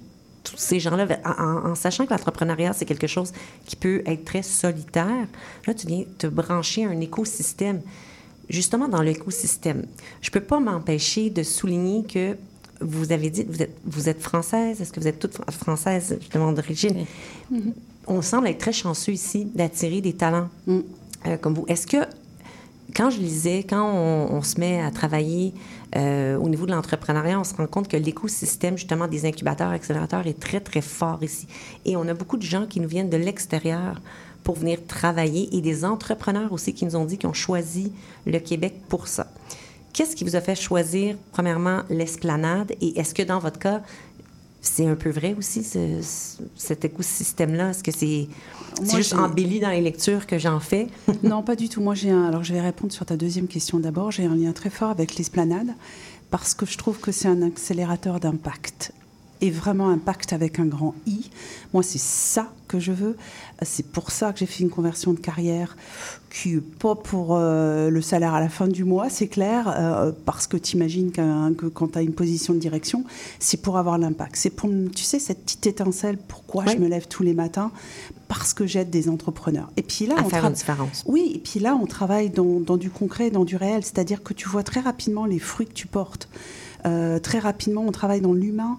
ces 0.56 0.80
gens-là, 0.80 1.08
en, 1.26 1.76
sachant 1.76 2.06
que 2.06 2.12
l'entrepreneuriat, 2.12 2.72
c'est 2.72 2.86
quelque 2.86 3.08
chose 3.08 3.34
qui 3.66 3.76
peut 3.76 4.02
être 4.06 4.24
très 4.24 4.44
solitaire. 4.44 5.28
Là, 5.66 5.74
tu 5.74 5.88
viens 5.88 6.06
te 6.18 6.28
brancher 6.28 6.86
à 6.86 6.90
un 6.90 7.02
écosystème. 7.02 7.82
Justement, 8.50 8.88
dans 8.88 9.02
l'écosystème, 9.02 9.86
je 10.22 10.30
ne 10.30 10.34
peux 10.34 10.42
pas 10.42 10.60
m'empêcher 10.60 11.30
de 11.30 11.44
souligner 11.44 12.04
que 12.04 12.38
vous 12.80 13.12
avez 13.12 13.30
dit, 13.30 13.46
vous 13.48 13.62
êtes, 13.62 13.76
vous 13.86 14.10
êtes 14.10 14.22
française, 14.22 14.82
est-ce 14.82 14.94
que 14.94 15.00
vous 15.00 15.08
êtes 15.08 15.20
toute 15.20 15.38
française, 15.52 16.18
justement, 16.20 16.52
d'origine? 16.52 17.06
Mm-hmm. 17.52 17.74
On 18.08 18.22
semble 18.22 18.48
être 18.48 18.60
très 18.60 18.74
chanceux 18.74 19.12
ici 19.12 19.46
d'attirer 19.46 20.00
des 20.00 20.14
talents 20.14 20.50
mm. 20.68 20.80
euh, 21.26 21.38
comme 21.38 21.56
vous. 21.56 21.66
Est-ce 21.68 21.88
que 21.88 21.98
quand 22.96 23.10
je 23.10 23.20
lisais, 23.20 23.64
quand 23.64 23.86
on, 23.86 24.42
se 24.42 24.60
met 24.60 24.82
à 24.82 24.92
travailler 24.92 25.54
euh, 25.96 26.38
au 26.38 26.48
niveau 26.48 26.66
de 26.66 26.72
l'entrepreneuriat, 26.72 27.40
on 27.40 27.44
se 27.44 27.54
rend 27.54 27.68
compte 27.68 27.88
que 27.88 27.98
l'écosystème, 27.98 28.78
justement, 28.78 29.08
des 29.08 29.26
incubateurs, 29.26 29.72
accélérateurs 29.72 30.26
est 30.26 30.40
très, 30.40 30.60
très 30.62 30.82
fort 30.82 31.20
ici. 31.22 31.48
Et 31.86 31.98
on 31.98 32.08
a 32.08 32.14
beaucoup 32.14 32.38
de 32.38 32.44
gens 32.44 32.66
qui 32.66 32.80
nous 32.80 32.88
viennent 32.88 33.10
de 33.10 33.18
l'extérieur 33.18 34.02
pour 34.48 34.56
venir 34.56 34.80
travailler 34.88 35.54
et 35.54 35.60
des 35.60 35.84
entrepreneurs 35.84 36.54
aussi 36.54 36.74
qui 36.74 36.86
nous 36.86 36.96
ont 36.96 37.04
dit 37.04 37.18
qu'ils 37.18 37.28
ont 37.28 37.34
choisi 37.34 37.92
le 38.26 38.40
Québec 38.40 38.76
pour 38.88 39.10
ça. 39.10 39.28
Qu'est-ce 39.92 40.16
qui 40.16 40.24
vous 40.24 40.38
a 40.38 40.40
fait 40.40 40.56
choisir, 40.56 41.18
premièrement, 41.34 41.82
l'esplanade? 41.90 42.72
Et 42.80 42.98
est-ce 42.98 43.14
que 43.14 43.24
dans 43.24 43.40
votre 43.40 43.60
cas, 43.60 43.82
c'est 44.62 44.86
un 44.86 44.96
peu 44.96 45.10
vrai 45.10 45.36
aussi, 45.38 45.66
cet 46.56 46.86
écosystème-là? 46.86 47.72
Est-ce 47.72 47.84
que 47.84 47.92
c'est 47.92 48.30
juste 48.96 49.16
embelli 49.16 49.60
dans 49.60 49.72
les 49.72 49.82
lectures 49.82 50.26
que 50.26 50.38
j'en 50.38 50.62
fais? 50.62 50.88
non, 51.24 51.44
pas 51.44 51.58
du 51.58 51.68
tout. 51.68 51.82
Moi, 51.82 51.96
j'ai 51.96 52.12
un... 52.12 52.24
Alors, 52.24 52.46
je 52.46 52.54
vais 52.54 52.62
répondre 52.62 52.94
sur 52.94 53.06
ta 53.06 53.18
deuxième 53.18 53.48
question 53.48 53.80
d'abord. 53.80 54.12
J'ai 54.12 54.24
un 54.24 54.36
lien 54.36 54.54
très 54.54 54.70
fort 54.70 54.92
avec 54.92 55.18
l'esplanade 55.18 55.74
parce 56.32 56.54
que 56.54 56.66
je 56.66 56.78
trouve 56.78 57.02
que 57.02 57.12
c'est 57.12 57.28
un 57.28 57.42
accélérateur 57.42 58.22
d'impact. 58.22 58.94
Et 59.42 59.52
vraiment 59.52 59.90
impact 59.90 60.34
avec 60.34 60.60
un 60.60 60.66
grand 60.66 60.96
I. 61.06 61.30
Moi, 61.74 61.84
c'est 61.84 62.00
ça 62.00 62.52
que 62.68 62.80
je 62.80 62.92
veux. 62.92 63.16
C'est 63.62 63.86
pour 63.86 64.12
ça 64.12 64.34
que 64.34 64.40
j'ai 64.40 64.46
fait 64.46 64.64
une 64.64 64.70
conversion 64.70 65.14
de 65.14 65.20
carrière 65.20 65.76
qui 66.30 66.58
pas 66.58 66.96
pour 66.96 67.36
euh, 67.36 67.90
le 67.90 68.02
salaire 68.02 68.34
à 68.34 68.40
la 68.40 68.50
fin 68.50 68.68
du 68.68 68.84
mois, 68.84 69.10
c'est 69.10 69.28
clair, 69.28 69.74
euh, 69.76 70.12
parce 70.26 70.46
que 70.46 70.58
tu 70.58 70.76
imagines 70.76 71.12
que 71.12 71.66
quand 71.68 71.94
tu 71.94 71.98
as 71.98 72.02
une 72.02 72.14
position 72.14 72.54
de 72.54 72.60
direction, 72.60 73.04
c'est 73.40 73.62
pour 73.62 73.78
avoir 73.78 73.98
l'impact. 73.98 74.36
C'est 74.36 74.50
pour, 74.50 74.70
tu 74.96 75.04
sais, 75.04 75.20
cette 75.20 75.44
petite 75.44 75.66
étincelle, 75.68 76.18
pourquoi 76.18 76.66
je 76.66 76.78
me 76.78 76.88
lève 76.88 77.08
tous 77.08 77.24
les 77.24 77.34
matins? 77.34 77.72
Parce 78.28 78.54
que 78.54 78.68
j'aide 78.68 78.90
des 78.90 79.08
entrepreneurs. 79.10 79.72
Et 79.78 79.84
puis 79.84 80.06
là, 80.06 80.16
à 80.18 80.24
on 80.24 80.30
faire 80.30 80.46
une 80.46 80.54
différence. 80.54 81.04
Oui, 81.08 81.32
et 81.36 81.40
puis 81.40 81.60
là, 81.60 81.78
on 81.82 81.86
travaille 81.86 82.30
dans, 82.30 82.60
dans 82.60 82.78
du 82.78 82.90
concret, 82.90 83.32
dans 83.32 83.46
du 83.46 83.56
réel, 83.56 83.84
c'est-à-dire 83.84 84.22
que 84.22 84.34
tu 84.34 84.50
vois 84.50 84.64
très 84.64 84.82
rapidement 84.82 85.26
les 85.26 85.40
fruits 85.40 85.68
que 85.68 85.74
tu 85.74 85.88
portes. 85.88 86.28
Euh, 86.86 87.20
très 87.20 87.40
rapidement, 87.40 87.84
on 87.88 87.92
travaille 87.92 88.22
dans 88.22 88.34
l'humain. 88.34 88.78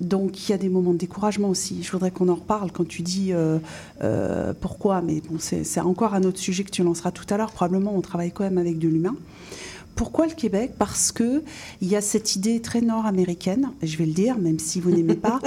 Donc 0.00 0.48
il 0.48 0.52
y 0.52 0.54
a 0.54 0.58
des 0.58 0.68
moments 0.68 0.92
de 0.92 0.98
découragement 0.98 1.48
aussi. 1.48 1.82
Je 1.82 1.90
voudrais 1.92 2.10
qu'on 2.10 2.28
en 2.28 2.34
reparle 2.34 2.70
quand 2.70 2.86
tu 2.86 3.02
dis 3.02 3.32
euh, 3.32 3.58
euh, 4.02 4.52
pourquoi, 4.60 5.00
mais 5.00 5.20
bon, 5.20 5.38
c'est 5.38 5.80
encore 5.80 6.14
un 6.14 6.22
autre 6.24 6.38
sujet 6.38 6.64
que 6.64 6.70
tu 6.70 6.82
lanceras 6.82 7.10
tout 7.10 7.24
à 7.30 7.36
l'heure. 7.36 7.50
Probablement, 7.50 7.94
on 7.96 8.00
travaille 8.00 8.32
quand 8.32 8.44
même 8.44 8.58
avec 8.58 8.78
de 8.78 8.88
l'humain. 8.88 9.16
Pourquoi 9.94 10.26
le 10.26 10.34
Québec? 10.34 10.72
Parce 10.78 11.10
que 11.10 11.42
il 11.80 11.88
y 11.88 11.96
a 11.96 12.02
cette 12.02 12.36
idée 12.36 12.60
très 12.60 12.82
nord-américaine, 12.82 13.70
je 13.82 13.96
vais 13.96 14.04
le 14.04 14.12
dire, 14.12 14.36
même 14.36 14.58
si 14.58 14.78
vous 14.78 14.90
n'aimez 14.90 15.14
pas, 15.14 15.40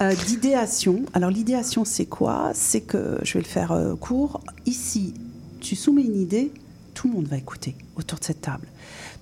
d'idéation. 0.26 1.02
Alors 1.14 1.30
l'idéation, 1.30 1.84
c'est 1.84 2.06
quoi? 2.06 2.52
C'est 2.54 2.82
que 2.82 3.18
je 3.22 3.34
vais 3.34 3.40
le 3.40 3.44
faire 3.44 3.76
court. 3.98 4.40
Ici, 4.66 5.14
tu 5.58 5.74
soumets 5.74 6.04
une 6.04 6.20
idée, 6.20 6.52
tout 6.94 7.08
le 7.08 7.14
monde 7.14 7.26
va 7.26 7.36
écouter 7.36 7.74
autour 7.96 8.20
de 8.20 8.24
cette 8.24 8.40
table. 8.40 8.68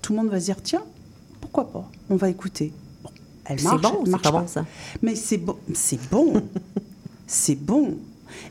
Tout 0.02 0.12
le 0.12 0.18
monde 0.18 0.28
va 0.28 0.40
se 0.40 0.44
dire 0.44 0.62
tiens, 0.62 0.82
pourquoi 1.40 1.72
pas? 1.72 1.90
On 2.10 2.16
va 2.16 2.28
écouter. 2.28 2.72
Bon, 3.48 3.54
elle 3.54 3.62
marche, 3.62 3.82
bon, 3.82 4.02
elle 4.04 4.10
marche 4.10 4.22
pas. 4.22 4.30
Bon, 4.30 4.46
ça. 4.46 4.64
Mais 5.02 5.14
c'est 5.14 5.38
bon, 5.38 5.56
c'est 5.74 6.10
bon, 6.10 6.42
c'est 7.26 7.54
bon. 7.54 7.96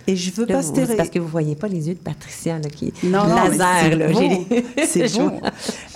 Et 0.07 0.15
je 0.15 0.31
veux 0.31 0.45
pas 0.45 0.61
stéréotyper. 0.61 0.97
Parce 0.97 1.09
que 1.09 1.19
vous 1.19 1.27
voyez 1.27 1.55
pas 1.55 1.67
les 1.67 1.87
yeux 1.87 1.95
de 1.95 1.99
Patricia 1.99 2.59
là, 2.59 2.69
qui 2.69 2.93
non, 3.03 3.25
laser 3.25 3.95
là. 3.97 4.07
C'est 4.87 5.13
bon. 5.17 5.39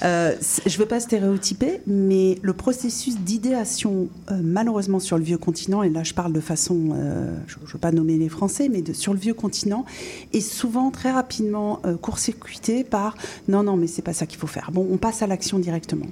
Euh, 0.03 0.35
je 0.65 0.77
veux 0.77 0.85
pas 0.85 0.99
stéréotyper, 0.99 1.81
mais 1.85 2.37
le 2.41 2.53
processus 2.53 3.17
d'idéation, 3.17 4.07
euh, 4.31 4.39
malheureusement 4.43 4.99
sur 4.99 5.17
le 5.17 5.23
vieux 5.23 5.37
continent, 5.37 5.83
et 5.83 5.89
là 5.89 6.03
je 6.03 6.13
parle 6.13 6.33
de 6.33 6.39
façon, 6.39 6.89
euh, 6.93 7.35
je, 7.47 7.57
ne 7.59 7.65
veux 7.65 7.79
pas 7.79 7.91
nommer 7.91 8.17
les 8.17 8.29
Français, 8.29 8.69
mais 8.69 8.81
de, 8.81 8.93
sur 8.93 9.13
le 9.13 9.19
vieux 9.19 9.33
continent, 9.33 9.85
est 10.33 10.41
souvent 10.41 10.91
très 10.91 11.11
rapidement 11.11 11.81
court-circuité 12.01 12.83
par 12.83 13.15
non 13.47 13.63
non 13.63 13.75
mais 13.77 13.87
c'est 13.87 14.01
pas 14.01 14.13
ça 14.13 14.25
qu'il 14.25 14.39
faut 14.39 14.47
faire. 14.47 14.71
Bon, 14.71 14.87
on 14.91 14.97
passe 14.97 15.21
à 15.21 15.27
l'action 15.27 15.59
directement 15.59 16.07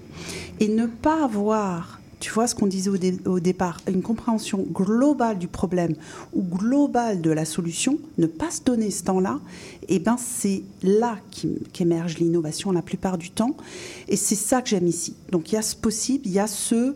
et 0.60 0.68
ne 0.68 0.86
pas 0.86 1.24
avoir 1.24 1.97
tu 2.20 2.32
vois 2.32 2.48
ce 2.48 2.56
qu'on 2.56 2.68
disait 2.68 2.90
au, 3.26 3.40
départ, 3.40 3.80
une 3.88 4.02
compréhension 4.02 4.66
globale 4.72 5.38
du 5.38 5.48
problème 5.48 5.94
ou 6.34 6.42
globale 6.42 7.22
de 7.22 7.30
la 7.30 7.46
solution, 7.46 8.00
ne 8.18 8.26
pas 8.26 8.50
se 8.50 8.64
donner 8.64 8.90
ce 8.90 9.04
temps-là, 9.04 9.40
et 9.84 9.96
eh 9.96 10.00
ben 10.00 10.18
c'est 10.18 10.64
là 10.82 11.18
qu'émerge 11.74 12.18
l'innovation 12.18 12.72
la 12.72 12.82
plupart 12.82 13.18
du 13.18 13.30
temps. 13.30 13.56
Et 14.08 14.16
c'est 14.16 14.36
ça 14.36 14.62
que 14.62 14.70
j'aime 14.70 14.88
ici. 14.88 15.16
Donc 15.32 15.52
il 15.52 15.56
y 15.56 15.58
a 15.58 15.62
ce 15.62 15.76
possible, 15.76 16.26
il 16.26 16.34
y 16.34 16.40
a 16.40 16.48
ce 16.48 16.96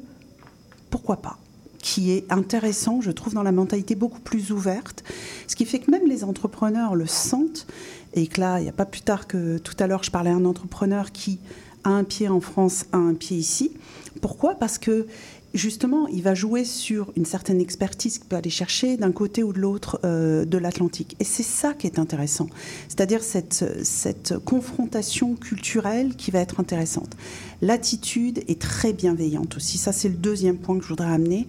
pourquoi 0.89 1.17
pas 1.17 1.37
qui 1.81 2.11
est 2.11 2.31
intéressant, 2.31 3.01
je 3.01 3.11
trouve, 3.11 3.33
dans 3.33 3.43
la 3.43 3.51
mentalité 3.51 3.95
beaucoup 3.95 4.19
plus 4.19 4.51
ouverte, 4.51 5.03
ce 5.47 5.55
qui 5.55 5.65
fait 5.65 5.79
que 5.79 5.89
même 5.89 6.07
les 6.07 6.23
entrepreneurs 6.23 6.95
le 6.95 7.07
sentent, 7.07 7.65
et 8.13 8.27
que 8.27 8.39
là, 8.39 8.59
il 8.59 8.63
n'y 8.63 8.69
a 8.69 8.73
pas 8.73 8.85
plus 8.85 9.01
tard 9.01 9.27
que 9.27 9.57
tout 9.57 9.75
à 9.79 9.87
l'heure, 9.87 10.03
je 10.03 10.11
parlais 10.11 10.29
à 10.29 10.35
un 10.35 10.45
entrepreneur 10.45 11.11
qui 11.11 11.39
a 11.83 11.89
un 11.89 12.03
pied 12.03 12.27
en 12.27 12.39
France, 12.39 12.85
a 12.91 12.97
un 12.97 13.13
pied 13.13 13.37
ici, 13.37 13.71
pourquoi? 14.19 14.55
Parce 14.55 14.77
que 14.77 15.07
justement, 15.53 16.07
il 16.07 16.21
va 16.21 16.33
jouer 16.33 16.63
sur 16.63 17.11
une 17.15 17.25
certaine 17.25 17.59
expertise 17.59 18.19
qu'il 18.19 18.27
peut 18.27 18.35
aller 18.35 18.49
chercher 18.49 18.97
d'un 18.97 19.11
côté 19.11 19.43
ou 19.43 19.53
de 19.53 19.59
l'autre 19.59 19.99
euh, 20.05 20.45
de 20.45 20.57
l'Atlantique. 20.57 21.15
Et 21.19 21.23
c'est 21.23 21.43
ça 21.43 21.73
qui 21.73 21.87
est 21.87 21.99
intéressant, 21.99 22.47
c'est-à-dire 22.87 23.23
cette, 23.23 23.65
cette 23.83 24.37
confrontation 24.39 25.35
culturelle 25.35 26.15
qui 26.15 26.31
va 26.31 26.39
être 26.39 26.59
intéressante. 26.59 27.15
L'attitude 27.61 28.43
est 28.47 28.59
très 28.59 28.91
bienveillante 28.93 29.57
aussi. 29.57 29.77
Ça, 29.77 29.91
c'est 29.91 30.09
le 30.09 30.15
deuxième 30.15 30.57
point 30.57 30.77
que 30.77 30.83
je 30.83 30.89
voudrais 30.89 31.11
amener. 31.11 31.47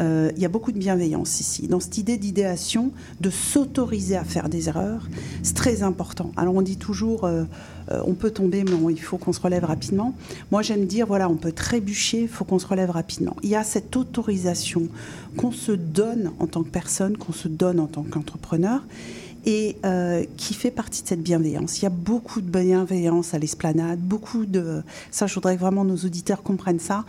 Euh, 0.00 0.30
il 0.36 0.42
y 0.42 0.46
a 0.46 0.48
beaucoup 0.48 0.72
de 0.72 0.78
bienveillance 0.78 1.40
ici. 1.40 1.68
Dans 1.68 1.80
cette 1.80 1.98
idée 1.98 2.16
d'idéation, 2.16 2.92
de 3.20 3.30
s'autoriser 3.30 4.16
à 4.16 4.24
faire 4.24 4.48
des 4.48 4.68
erreurs, 4.68 5.08
c'est 5.42 5.54
très 5.54 5.82
important. 5.82 6.32
Alors, 6.36 6.54
on 6.54 6.62
dit 6.62 6.78
toujours, 6.78 7.24
euh, 7.24 7.44
on 8.04 8.14
peut 8.14 8.30
tomber, 8.30 8.64
mais 8.64 8.92
il 8.92 9.00
faut 9.00 9.18
qu'on 9.18 9.32
se 9.32 9.40
relève 9.40 9.64
rapidement. 9.64 10.14
Moi, 10.50 10.62
j'aime 10.62 10.86
dire, 10.86 11.06
voilà, 11.06 11.28
on 11.28 11.36
peut 11.36 11.52
trébucher, 11.52 12.22
il 12.22 12.28
faut 12.28 12.44
qu'on 12.44 12.58
se 12.58 12.66
relève 12.66 12.90
rapidement. 12.90 13.36
Il 13.42 13.50
y 13.50 13.56
a 13.56 13.64
cette 13.64 13.96
autorisation 13.96 14.88
qu'on 15.36 15.52
se 15.52 15.72
donne 15.72 16.32
en 16.38 16.46
tant 16.46 16.62
que 16.62 16.70
personne, 16.70 17.16
qu'on 17.16 17.32
se 17.32 17.48
donne 17.48 17.80
en 17.80 17.86
tant 17.86 18.02
qu'entrepreneur 18.02 18.82
et 19.46 19.76
euh, 19.84 20.24
qui 20.36 20.54
fait 20.54 20.70
partie 20.70 21.02
de 21.02 21.08
cette 21.08 21.22
bienveillance. 21.22 21.78
Il 21.78 21.84
y 21.84 21.86
a 21.86 21.90
beaucoup 21.90 22.40
de 22.40 22.50
bienveillance 22.50 23.34
à 23.34 23.38
l'esplanade, 23.38 23.98
beaucoup 23.98 24.44
de... 24.44 24.82
Ça, 25.10 25.26
je 25.26 25.34
voudrais 25.34 25.56
vraiment 25.56 25.84
nos 25.84 25.96
auditeurs 25.96 26.42
comprennent 26.42 26.80
ça. 26.80 27.04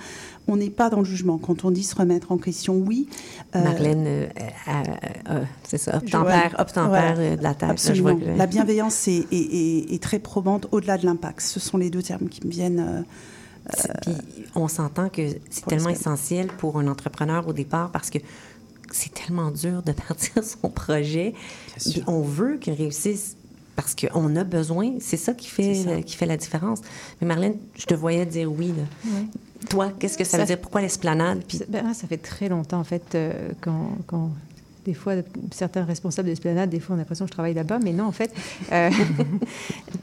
On 0.47 0.57
n'est 0.57 0.69
pas 0.69 0.89
dans 0.89 0.99
le 0.99 1.05
jugement. 1.05 1.37
Quand 1.37 1.65
on 1.65 1.71
dit 1.71 1.83
se 1.83 1.95
remettre 1.95 2.31
en 2.31 2.37
question, 2.37 2.75
oui. 2.75 3.07
Euh, 3.55 3.63
Marlène, 3.63 4.05
euh, 4.07 5.43
c'est 5.63 5.77
ça, 5.77 5.97
obtempère, 5.97 6.55
obtempère 6.57 7.17
de 7.17 7.41
la 7.41 7.53
table. 7.53 7.71
Absolument. 7.71 8.19
La 8.35 8.47
bienveillance 8.47 9.07
est, 9.07 9.27
est, 9.31 10.01
très 10.01 10.19
probante 10.19 10.67
au-delà 10.71 10.97
de 10.97 11.05
l'impact. 11.05 11.41
Ce 11.41 11.59
sont 11.59 11.77
les 11.77 11.89
deux 11.89 12.03
termes 12.03 12.27
qui 12.27 12.45
me 12.45 12.51
viennent... 12.51 13.05
Puis 14.01 14.15
on 14.55 14.67
s'entend 14.67 15.09
que 15.09 15.21
c'est 15.51 15.65
tellement 15.65 15.89
essentiel 15.89 16.47
pour 16.47 16.79
un 16.79 16.87
entrepreneur 16.87 17.47
au 17.47 17.53
départ 17.53 17.91
parce 17.91 18.09
que 18.09 18.17
c'est 18.91 19.13
tellement 19.13 19.51
dur 19.51 19.81
de 19.83 19.91
partir 20.07 20.43
son 20.43 20.69
projet. 20.69 21.33
On 22.07 22.21
veut 22.21 22.57
qu'il 22.57 22.73
réussisse 22.73 23.37
parce 23.75 23.95
qu'on 23.95 24.35
a 24.35 24.43
besoin. 24.43 24.93
C'est 24.99 25.17
ça 25.17 25.33
qui 25.33 25.47
fait, 25.47 26.03
qui 26.05 26.15
fait 26.15 26.25
la 26.25 26.37
différence. 26.37 26.79
Mais 27.19 27.27
Marlène, 27.27 27.55
je 27.77 27.85
te 27.85 27.93
voyais 27.93 28.25
dire 28.25 28.51
oui. 28.51 28.73
Toi, 29.69 29.91
qu'est-ce 29.99 30.17
que 30.17 30.23
ça, 30.23 30.39
veut 30.39 30.45
dire? 30.45 30.59
Pourquoi 30.59 30.81
l'esplanade? 30.81 31.43
Puis... 31.47 31.61
Ben, 31.69 31.93
ça 31.93 32.07
fait 32.07 32.17
très 32.17 32.49
longtemps, 32.49 32.79
en 32.79 32.83
fait, 32.83 33.13
euh, 33.13 33.51
quand 33.61 34.31
des 34.85 34.93
fois, 34.93 35.13
certains 35.51 35.83
responsables 35.83 36.27
d'Esplanade, 36.27 36.69
des 36.69 36.79
fois, 36.79 36.95
on 36.95 36.97
a 36.97 37.01
l'impression 37.01 37.25
que 37.25 37.29
je 37.29 37.33
travaille 37.33 37.53
là-bas, 37.53 37.79
mais 37.83 37.93
non, 37.93 38.05
en 38.05 38.11
fait, 38.11 38.33
euh, 38.71 38.89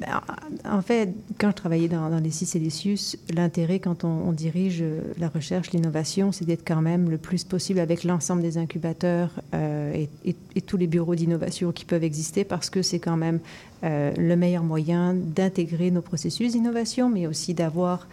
en 0.64 0.82
fait, 0.82 1.10
quand 1.38 1.50
je 1.50 1.54
travaillais 1.54 1.88
dans, 1.88 2.08
les 2.20 2.30
six 2.30 2.46
Célicius, 2.46 3.16
l'intérêt 3.34 3.80
quand 3.80 4.04
on, 4.04 4.32
dirige 4.32 4.84
la 5.18 5.28
recherche, 5.28 5.72
l'innovation, 5.72 6.30
c'est 6.32 6.44
d'être 6.44 6.66
quand 6.66 6.80
même 6.80 7.10
le 7.10 7.18
plus 7.18 7.44
possible 7.44 7.80
avec 7.80 8.04
l'ensemble 8.04 8.42
des 8.42 8.56
incubateurs 8.58 9.30
euh, 9.54 10.06
et, 10.24 10.36
tous 10.62 10.76
les 10.76 10.86
bureaux 10.86 11.14
d'innovation 11.14 11.72
qui 11.72 11.84
peuvent 11.84 12.04
exister, 12.04 12.44
parce 12.44 12.68
que 12.68 12.82
c'est 12.82 12.98
quand 12.98 13.16
même 13.16 13.40
euh, 13.84 14.12
le 14.16 14.36
meilleur 14.36 14.62
moyen 14.62 15.14
d'intégrer 15.14 15.90
nos 15.90 16.02
processus 16.02 16.52
d'innovation, 16.52 17.08
mais 17.08 17.26
aussi 17.26 17.54
d'avoir 17.54 18.06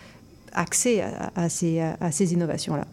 accès 0.53 1.03
à 1.35 1.49
ces 1.49 2.33
innovations-là. 2.33 2.87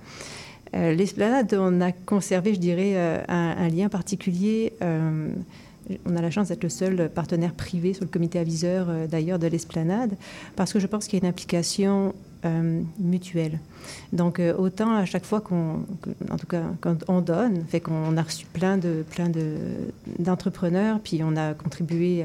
Euh, 0.75 0.95
l'esplanade, 0.95 1.55
on 1.59 1.81
a 1.81 1.93
conservé, 1.93 2.55
je 2.55 2.61
dirais, 2.61 2.93
euh, 2.95 3.23
un, 3.29 3.69
lien 3.69 3.89
particulier. 3.89 4.73
Euh, 4.83 5.29
on 6.07 6.17
a 6.17 6.23
la 6.23 6.31
chance 6.31 6.49
d'être 6.49 6.63
le 6.63 6.71
seul 6.71 7.11
partenaire 7.11 7.53
privé 7.53 7.93
sur 7.93 8.05
le 8.05 8.11
comité 8.11 8.39
aviseur, 8.39 8.87
d'ailleurs, 9.11 9.39
de 9.39 9.49
l'esplanade, 9.49 10.15
parce 10.57 10.73
que 10.73 10.79
je 10.79 10.87
pense 10.87 11.07
qu'il 11.07 11.19
y 11.19 11.23
a 11.23 11.25
une 11.25 11.31
implication 11.31 12.15
mutuelle. 12.99 13.61
Donc, 14.13 14.41
autant 14.59 14.97
à 14.97 15.05
chaque 15.05 15.25
fois 15.25 15.41
qu'on, 15.41 15.85
en 16.31 16.37
tout 16.37 16.47
cas, 16.47 16.63
quand 16.81 16.97
on 17.09 17.21
donne, 17.21 17.65
fait 17.69 17.81
qu'on 17.81 18.17
a 18.17 18.23
reçu 18.23 18.47
plein 18.47 18.79
de, 18.79 19.05
plein 19.11 19.29
de, 19.29 19.57
d'entrepreneurs, 20.19 20.99
puis 20.99 21.21
on 21.23 21.37
a 21.37 21.55
contribué 21.55 22.25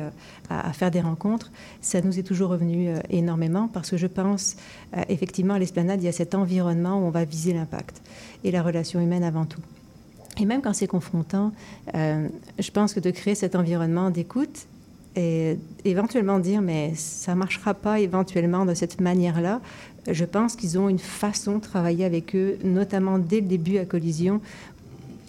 à, 0.49 0.73
faire 0.73 0.89
des 0.89 1.01
rencontres, 1.01 1.51
ça 1.81 2.01
nous 2.01 2.17
est 2.17 2.23
toujours 2.23 2.49
revenu 2.49 2.93
énormément 3.09 3.69
parce 3.71 3.91
que 3.91 3.97
je 3.97 4.07
pense, 4.07 4.55
effectivement, 5.09 5.55
à 5.55 5.59
l'esplanade, 5.59 6.01
il 6.01 6.05
y 6.05 6.09
a 6.09 6.13
cet 6.13 6.33
environnement 6.35 6.99
où 6.99 7.05
on 7.05 7.11
va 7.11 7.25
viser 7.25 7.53
l'impact 7.53 8.01
et 8.43 8.51
la 8.51 8.61
relation 8.63 8.99
humaine 8.99 9.23
avant 9.23 9.45
tout. 9.45 9.61
Et 10.39 10.45
même 10.45 10.61
quand 10.61 10.73
c'est 10.73 10.87
confrontant, 10.87 11.51
euh, 11.95 12.27
je 12.59 12.71
pense 12.71 12.93
que 12.93 12.99
de 12.99 13.09
créer 13.09 13.35
cet 13.35 13.55
environnement 13.55 14.09
d'écoute 14.11 14.67
et 15.15 15.57
éventuellement 15.83 16.37
dire 16.37 16.61
mais 16.61 16.93
ça 16.95 17.33
marchera 17.33 17.73
pas 17.73 17.99
éventuellement 17.99 18.65
de 18.65 18.75
cette 18.75 19.01
manière-là, 19.01 19.61
je 20.09 20.25
pense 20.25 20.55
qu'ils 20.55 20.77
ont 20.77 20.89
une 20.89 20.99
façon 20.99 21.57
de 21.57 21.61
travailler 21.61 22.05
avec 22.05 22.35
eux, 22.35 22.57
notamment 22.63 23.17
dès 23.17 23.41
le 23.41 23.47
début 23.47 23.77
à 23.77 23.85
collision, 23.85 24.41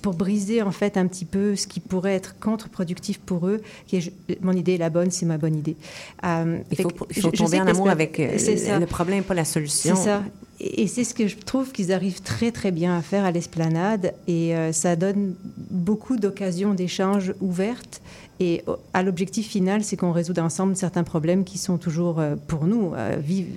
pour 0.00 0.14
briser 0.14 0.62
en 0.62 0.70
fait 0.70 0.96
un 0.96 1.06
petit 1.06 1.24
peu 1.24 1.56
ce 1.56 1.66
qui 1.66 1.80
pourrait 1.80 2.14
être 2.14 2.38
contre-productif 2.38 3.18
pour 3.18 3.46
eux. 3.46 3.60
Qui 3.86 3.96
est, 3.96 4.42
mon 4.42 4.52
idée 4.52 4.74
est 4.74 4.78
la 4.78 4.90
bonne, 4.90 5.10
c'est 5.10 5.26
ma 5.26 5.38
bonne 5.38 5.56
idée. 5.56 5.76
Euh, 6.24 6.58
il 6.70 6.82
faut, 6.82 6.92
il 7.10 7.22
faut 7.22 7.30
tomber 7.30 7.60
en 7.60 7.66
amour 7.66 7.90
avec 7.90 8.18
euh, 8.20 8.32
le, 8.32 8.80
le, 8.80 8.86
problème, 8.86 9.24
pas 9.24 9.34
la 9.34 9.44
solution. 9.44 9.96
C'est 9.96 10.04
ça. 10.04 10.22
Et 10.60 10.88
c'est 10.88 11.04
ce 11.04 11.14
que 11.14 11.28
je 11.28 11.36
trouve 11.36 11.70
qu'ils 11.70 11.92
arrivent 11.92 12.20
très 12.20 12.50
très 12.50 12.72
bien 12.72 12.98
à 12.98 13.02
faire 13.02 13.24
à 13.24 13.30
l'esplanade 13.30 14.12
et 14.26 14.56
euh, 14.56 14.72
ça 14.72 14.96
donne 14.96 15.34
beaucoup 15.70 16.16
d'occasions 16.16 16.74
d'échanges 16.74 17.32
ouvertes 17.40 18.00
et 18.40 18.64
à 18.92 19.02
l'objectif 19.02 19.48
final, 19.48 19.82
c'est 19.82 19.96
qu'on 19.96 20.12
résout 20.12 20.38
ensemble 20.38 20.76
certains 20.76 21.02
problèmes 21.02 21.42
qui 21.42 21.58
sont 21.58 21.76
toujours 21.76 22.22
pour 22.46 22.66
nous, 22.66 22.92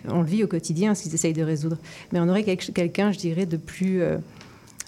on 0.08 0.21
le 0.21 0.27
vit 0.27 0.43
au 0.43 0.47
quotidien, 0.47 0.95
ce 0.95 1.04
qu'ils 1.04 1.13
essayent 1.13 1.34
de 1.34 1.43
résoudre. 1.43 1.77
Mais 2.12 2.19
on 2.19 2.27
aurait 2.27 2.41
quelqu'un, 2.41 3.12
je 3.12 3.19
dirais, 3.19 3.45
de 3.45 3.58
plus 3.58 4.01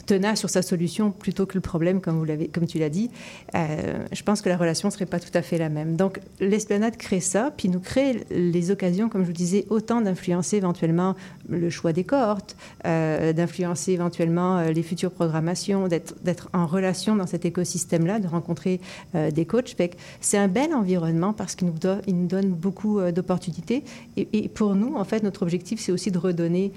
tenace 0.06 0.39
sur 0.39 0.50
sa 0.50 0.62
solution 0.62 1.12
plutôt 1.12 1.46
que 1.46 1.56
le 1.56 1.62
problème, 1.62 2.02
comme, 2.02 2.18
vous 2.18 2.26
l'avez, 2.26 2.48
comme 2.48 2.66
tu 2.66 2.78
l'as 2.78 2.89
dit, 2.89 3.10
euh, 3.56 4.06
je 4.12 4.24
pense 4.24 4.42
que 4.42 4.50
la 4.50 4.58
relation 4.58 4.88
ne 4.89 4.94
serait 4.94 5.06
pas 5.06 5.20
tout 5.20 5.32
à 5.34 5.42
fait 5.42 5.58
la 5.58 5.70
même. 5.70 5.96
Donc 5.96 6.20
l'esplanade 6.39 6.98
crée 6.98 7.20
ça, 7.20 7.52
puis 7.56 7.70
nous 7.70 7.80
crée 7.80 8.26
les 8.30 8.72
occasions, 8.72 9.10
comme 9.10 9.22
je 9.22 9.28
vous 9.28 9.34
disais, 9.34 9.66
autant 9.70 10.02
d'influencer 10.02 10.58
éventuellement 10.58 11.16
le 11.50 11.70
choix 11.70 11.94
des 11.94 12.04
cohortes, 12.04 12.56
euh, 12.86 13.34
d'influencer 13.34 13.94
éventuellement 13.94 14.58
euh, 14.58 14.72
les 14.72 14.84
futures 14.84 15.12
programmations, 15.12 15.88
d'être, 15.88 16.16
d'être 16.24 16.50
en 16.54 16.66
relation 16.66 17.16
dans 17.16 17.28
cet 17.28 17.46
écosystème-là, 17.46 18.20
de 18.20 18.28
rencontrer 18.28 18.80
des 19.13 19.46
coachs. 19.46 19.76
c'est 20.22 20.38
un 20.38 20.48
bel 20.48 20.74
environnement 20.74 21.34
parce 21.34 21.56
qu'il 21.56 21.68
nous, 21.68 21.76
il 22.08 22.16
nous 22.16 22.28
donne 22.28 22.50
beaucoup 22.50 23.00
d'opportunités. 23.12 23.84
Et, 24.18 24.28
et, 24.34 24.50
pour 24.50 24.76
nous, 24.76 24.96
en 24.96 25.04
fait, 25.04 25.24
notre 25.24 25.44
objectif, 25.44 25.80
c'est 25.80 25.92
aussi 25.92 26.12
de 26.12 26.18
redonner 26.18 26.72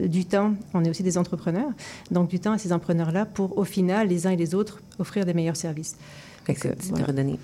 du 0.00 0.24
temps. 0.24 0.54
On 0.74 0.84
est 0.84 0.90
aussi 0.90 1.02
des 1.02 1.18
entrepreneurs. 1.18 1.70
Donc 2.10 2.31
du 2.32 2.40
temps 2.40 2.52
à 2.52 2.58
ces 2.58 2.72
entrepreneurs-là 2.72 3.26
pour, 3.26 3.58
au 3.58 3.64
final, 3.64 4.08
les 4.08 4.26
uns 4.26 4.30
et 4.30 4.36
les 4.36 4.54
autres, 4.54 4.80
offrir 4.98 5.26
des 5.26 5.34
meilleurs 5.34 5.56
services. 5.56 5.96
c'est 6.46 6.90
de 6.90 7.04
redonner. 7.04 7.38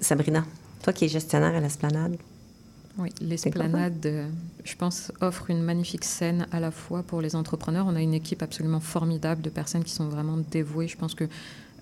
Sabrina, 0.00 0.42
toi 0.82 0.94
qui 0.94 1.04
es 1.04 1.08
gestionnaire 1.08 1.54
à 1.54 1.60
l'esplanade. 1.60 2.16
Oui, 2.96 3.10
l'esplanade, 3.20 4.06
euh, 4.06 4.26
je 4.64 4.74
pense, 4.74 5.12
offre 5.20 5.50
une 5.50 5.62
magnifique 5.62 6.04
scène 6.04 6.46
à 6.50 6.60
la 6.60 6.70
fois 6.70 7.02
pour 7.02 7.20
les 7.20 7.36
entrepreneurs. 7.36 7.84
On 7.86 7.94
a 7.94 8.00
une 8.00 8.14
équipe 8.14 8.42
absolument 8.42 8.80
formidable 8.80 9.42
de 9.42 9.50
personnes 9.50 9.84
qui 9.84 9.92
sont 9.92 10.08
vraiment 10.08 10.38
dévouées. 10.50 10.88
Je 10.88 10.96
pense 10.96 11.14
que 11.14 11.24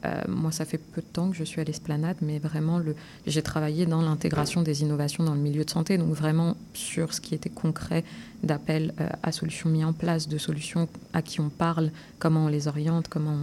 euh, 0.05 0.23
moi, 0.29 0.53
ça 0.53 0.65
fait 0.65 0.79
peu 0.79 1.01
de 1.01 1.07
temps 1.07 1.31
que 1.31 1.37
je 1.37 1.45
suis 1.45 1.61
à 1.61 1.65
l'esplanade, 1.65 2.17
mais 2.21 2.39
vraiment, 2.39 2.81
j'ai 3.27 3.43
travaillé 3.43 3.87
dans 3.87 4.03
l'intégration 4.03 4.63
des 4.63 4.83
innovations 4.83 5.25
dans 5.25 5.35
le 5.35 5.41
milieu 5.41 5.65
de 5.65 5.71
santé, 5.71 5.97
donc 5.99 6.13
vraiment 6.13 6.57
sur 6.75 7.15
ce 7.15 7.21
qui 7.21 7.35
était 7.35 7.51
concret 7.51 8.05
d'appels 8.43 8.93
euh, 9.01 9.09
à 9.23 9.33
solutions 9.33 9.71
mis 9.71 9.85
en 9.85 9.93
place, 9.93 10.29
de 10.29 10.37
solutions 10.37 10.89
à 11.13 11.23
qui 11.23 11.41
on 11.41 11.49
parle, 11.49 11.91
comment 12.19 12.45
on 12.45 12.49
les 12.49 12.69
oriente, 12.69 13.09
comment 13.09 13.37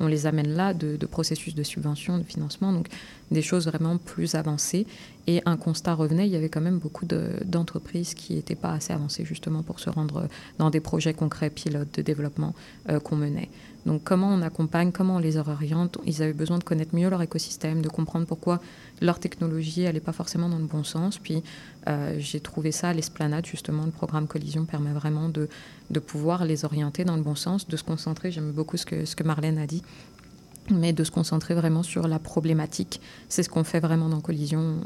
on, 0.00 0.06
les 0.06 0.26
amène 0.26 0.48
là, 0.48 0.74
de, 0.74 0.96
processus 1.06 1.54
de 1.54 1.62
subvention, 1.62 2.18
de 2.18 2.24
financement, 2.24 2.72
donc 2.72 2.88
des 3.30 3.42
choses 3.42 3.66
vraiment 3.66 3.98
plus 3.98 4.34
avancées. 4.34 4.86
Et 5.26 5.42
un 5.44 5.56
constat 5.56 5.94
revenait, 5.94 6.26
il 6.26 6.32
y 6.32 6.36
avait 6.36 6.48
quand 6.48 6.62
même 6.62 6.78
beaucoup 6.78 7.04
d'entreprises 7.06 8.14
qui 8.14 8.34
n'étaient 8.34 8.54
pas 8.54 8.72
assez 8.72 8.92
avancées 8.92 9.24
justement 9.24 9.62
pour 9.62 9.78
se 9.78 9.90
rendre 9.90 10.26
dans 10.58 10.70
des 10.70 10.80
projets 10.80 11.12
concrets, 11.12 11.50
pilotes 11.50 11.94
de 11.94 12.02
développement 12.02 12.54
euh, 12.88 12.98
qu'on 12.98 13.16
menait. 13.16 13.50
Donc 13.86 14.02
comment 14.04 14.28
on 14.28 14.42
accompagne, 14.42 14.92
comment 14.92 15.16
on 15.16 15.18
les 15.18 15.36
oriente? 15.36 15.98
Ils 16.04 16.22
avaient 16.22 16.32
besoin 16.32 16.58
de 16.58 16.64
connaître 16.64 16.94
mieux 16.94 17.08
leur 17.08 17.22
écosystème, 17.22 17.80
de 17.80 17.88
comprendre 17.88 18.26
pourquoi 18.26 18.60
leur 19.00 19.18
technologie 19.18 19.84
n'allait 19.84 20.00
pas 20.00 20.12
forcément 20.12 20.48
dans 20.48 20.58
le 20.58 20.66
bon 20.66 20.84
sens. 20.84 21.18
Puis 21.18 21.42
euh, 21.86 22.16
j'ai 22.18 22.40
trouvé 22.40 22.72
ça 22.72 22.90
à 22.90 22.92
l'esplanade, 22.92 23.46
justement, 23.46 23.84
le 23.84 23.90
programme 23.90 24.26
Collision 24.26 24.64
permet 24.64 24.92
vraiment 24.92 25.28
de, 25.28 25.48
de 25.90 26.00
pouvoir 26.00 26.44
les 26.44 26.64
orienter 26.64 27.04
dans 27.04 27.16
le 27.16 27.22
bon 27.22 27.34
sens, 27.34 27.66
de 27.66 27.76
se 27.76 27.84
concentrer, 27.84 28.30
j'aime 28.30 28.52
beaucoup 28.52 28.76
ce 28.76 28.84
que, 28.84 29.04
ce 29.04 29.16
que 29.16 29.22
Marlène 29.22 29.58
a 29.58 29.66
dit, 29.66 29.82
mais 30.70 30.92
de 30.92 31.02
se 31.04 31.10
concentrer 31.10 31.54
vraiment 31.54 31.82
sur 31.82 32.08
la 32.08 32.18
problématique. 32.18 33.00
C'est 33.28 33.42
ce 33.42 33.48
qu'on 33.48 33.64
fait 33.64 33.80
vraiment 33.80 34.08
dans 34.08 34.20
Collision. 34.20 34.80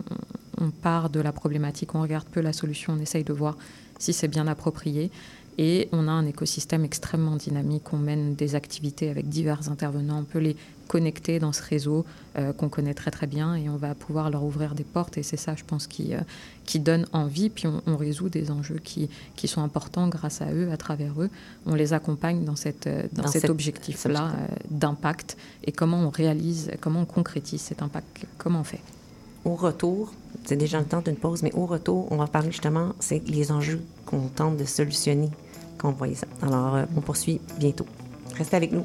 On 0.61 0.70
part 0.70 1.11
de 1.11 1.18
la 1.18 1.33
problématique, 1.33 1.94
on 1.94 2.02
regarde 2.02 2.28
peu 2.28 2.40
la 2.40 2.52
solution, 2.52 2.92
on 2.92 3.00
essaye 3.00 3.24
de 3.24 3.33
voir 3.33 3.57
si 3.98 4.12
c'est 4.12 4.28
bien 4.28 4.46
approprié. 4.46 5.11
Et 5.58 5.88
on 5.92 6.08
a 6.08 6.10
un 6.10 6.26
écosystème 6.26 6.84
extrêmement 6.84 7.36
dynamique. 7.36 7.92
On 7.92 7.98
mène 7.98 8.34
des 8.34 8.54
activités 8.54 9.10
avec 9.10 9.28
divers 9.28 9.70
intervenants. 9.70 10.20
On 10.20 10.24
peut 10.24 10.38
les 10.38 10.56
connecter 10.88 11.38
dans 11.38 11.52
ce 11.52 11.62
réseau 11.62 12.04
euh, 12.36 12.52
qu'on 12.52 12.68
connaît 12.68 12.94
très 12.94 13.10
très 13.10 13.26
bien 13.26 13.54
et 13.54 13.68
on 13.68 13.76
va 13.76 13.94
pouvoir 13.94 14.30
leur 14.30 14.44
ouvrir 14.44 14.74
des 14.74 14.84
portes. 14.84 15.16
Et 15.18 15.22
c'est 15.22 15.36
ça, 15.36 15.54
je 15.54 15.64
pense, 15.64 15.86
qui, 15.86 16.14
euh, 16.14 16.20
qui 16.64 16.80
donne 16.80 17.06
envie. 17.12 17.50
Puis 17.50 17.66
on, 17.66 17.96
résout 17.96 18.28
des 18.28 18.50
enjeux 18.50 18.80
qui, 18.82 19.08
qui, 19.36 19.48
sont 19.48 19.62
importants 19.62 20.08
grâce 20.08 20.42
à 20.42 20.52
eux, 20.52 20.70
à 20.70 20.76
travers 20.76 21.20
eux. 21.20 21.30
On 21.66 21.74
les 21.74 21.92
accompagne 21.92 22.44
dans, 22.44 22.56
cette, 22.56 22.86
euh, 22.86 23.04
dans, 23.12 23.26
cet 23.26 23.48
objectif-là 23.48 24.32
d'impact 24.70 25.36
et 25.64 25.72
comment 25.72 25.98
on 25.98 26.10
réalise, 26.10 26.70
comment 26.80 27.02
on 27.02 27.06
concrétise 27.06 27.60
cet 27.60 27.82
impact, 27.82 28.26
comment 28.38 28.60
on 28.60 28.64
fait? 28.64 28.80
Au 29.44 29.55
retour, 29.57 30.12
c'est 30.44 30.57
déjà 30.57 30.78
le 30.78 30.85
temps 30.85 31.00
d'une 31.00 31.16
pause, 31.16 31.42
mais 31.42 31.52
au 31.55 31.66
retour, 31.66 32.07
on 32.11 32.16
va 32.16 32.26
parler 32.26 32.52
justement, 32.52 32.92
c'est 33.00 33.26
les 33.28 33.50
enjeux 33.50 33.83
qu'on 34.07 34.28
tente 34.28 34.57
de 34.57 34.64
solutionner 34.64 35.31
quand 35.78 35.88
on 35.88 35.92
voit 35.92 36.14
ça. 36.14 36.26
Alors, 36.42 36.78
on 36.96 37.00
poursuit 37.00 37.40
bientôt. 37.59 37.87
Restez 38.37 38.57
avec 38.57 38.72
nous. 38.72 38.85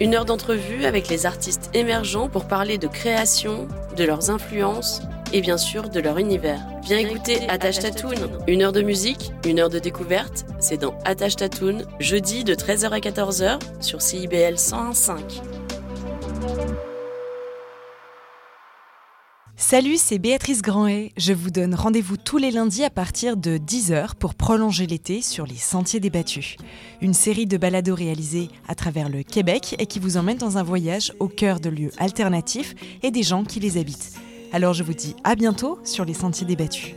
Une 0.00 0.14
heure 0.14 0.24
d'entrevue 0.24 0.84
avec 0.84 1.08
les 1.08 1.26
artistes 1.26 1.70
émergents 1.74 2.28
pour 2.28 2.46
parler 2.46 2.78
de 2.78 2.86
création, 2.86 3.66
de 3.96 4.04
leurs 4.04 4.30
influences 4.30 5.02
et 5.32 5.40
bien 5.40 5.58
sûr 5.58 5.88
de 5.88 5.98
leur 5.98 6.18
univers. 6.18 6.60
Viens 6.84 6.98
écouter 6.98 7.48
Attache 7.48 7.80
Tatoon. 7.80 8.30
Une 8.46 8.62
heure 8.62 8.70
de 8.70 8.80
musique, 8.80 9.32
une 9.44 9.58
heure 9.58 9.70
de 9.70 9.80
découverte, 9.80 10.46
c'est 10.60 10.76
dans 10.76 10.96
Attache 11.04 11.34
Tatoon, 11.34 11.78
jeudi 11.98 12.44
de 12.44 12.54
13h 12.54 12.90
à 12.90 13.00
14h 13.00 13.58
sur 13.80 14.00
CIBL 14.00 14.54
101.5. 14.54 15.42
Salut, 19.70 19.98
c'est 19.98 20.18
Béatrice 20.18 20.62
Grandet. 20.62 21.12
Je 21.18 21.34
vous 21.34 21.50
donne 21.50 21.74
rendez-vous 21.74 22.16
tous 22.16 22.38
les 22.38 22.50
lundis 22.50 22.84
à 22.84 22.88
partir 22.88 23.36
de 23.36 23.58
10h 23.58 24.14
pour 24.14 24.34
prolonger 24.34 24.86
l'été 24.86 25.20
sur 25.20 25.44
les 25.44 25.56
Sentiers 25.56 26.00
débattus. 26.00 26.56
Une 27.02 27.12
série 27.12 27.44
de 27.44 27.58
balados 27.58 27.94
réalisés 27.94 28.48
à 28.66 28.74
travers 28.74 29.10
le 29.10 29.22
Québec 29.22 29.76
et 29.78 29.84
qui 29.84 29.98
vous 29.98 30.16
emmène 30.16 30.38
dans 30.38 30.56
un 30.56 30.62
voyage 30.62 31.12
au 31.18 31.28
cœur 31.28 31.60
de 31.60 31.68
lieux 31.68 31.90
alternatifs 31.98 32.74
et 33.02 33.10
des 33.10 33.22
gens 33.22 33.44
qui 33.44 33.60
les 33.60 33.76
habitent. 33.76 34.14
Alors 34.54 34.72
je 34.72 34.82
vous 34.82 34.94
dis 34.94 35.14
à 35.22 35.34
bientôt 35.34 35.78
sur 35.84 36.06
les 36.06 36.14
Sentiers 36.14 36.46
débattus. 36.46 36.94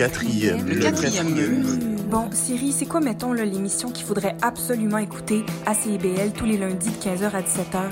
Quatrième 0.00 0.66
Le 0.66 0.80
quatrième 0.80 1.34
mur. 1.34 1.66
Bon, 2.08 2.30
Siri, 2.32 2.72
c'est 2.72 2.86
quoi, 2.86 3.00
mettons, 3.00 3.34
l'émission 3.34 3.90
qu'il 3.90 4.06
faudrait 4.06 4.34
absolument 4.40 4.96
écouter 4.96 5.44
à 5.66 5.74
CIBL 5.74 6.32
tous 6.34 6.46
les 6.46 6.56
lundis 6.56 6.88
de 6.88 6.94
15h 6.94 7.30
à 7.34 7.42
17h? 7.42 7.90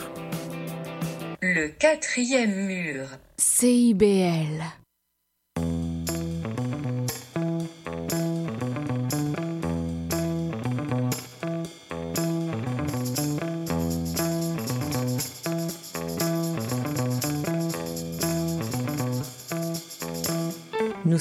Le 1.42 1.68
quatrième 1.68 2.64
mur. 2.64 3.09
CIBL. 3.37 4.64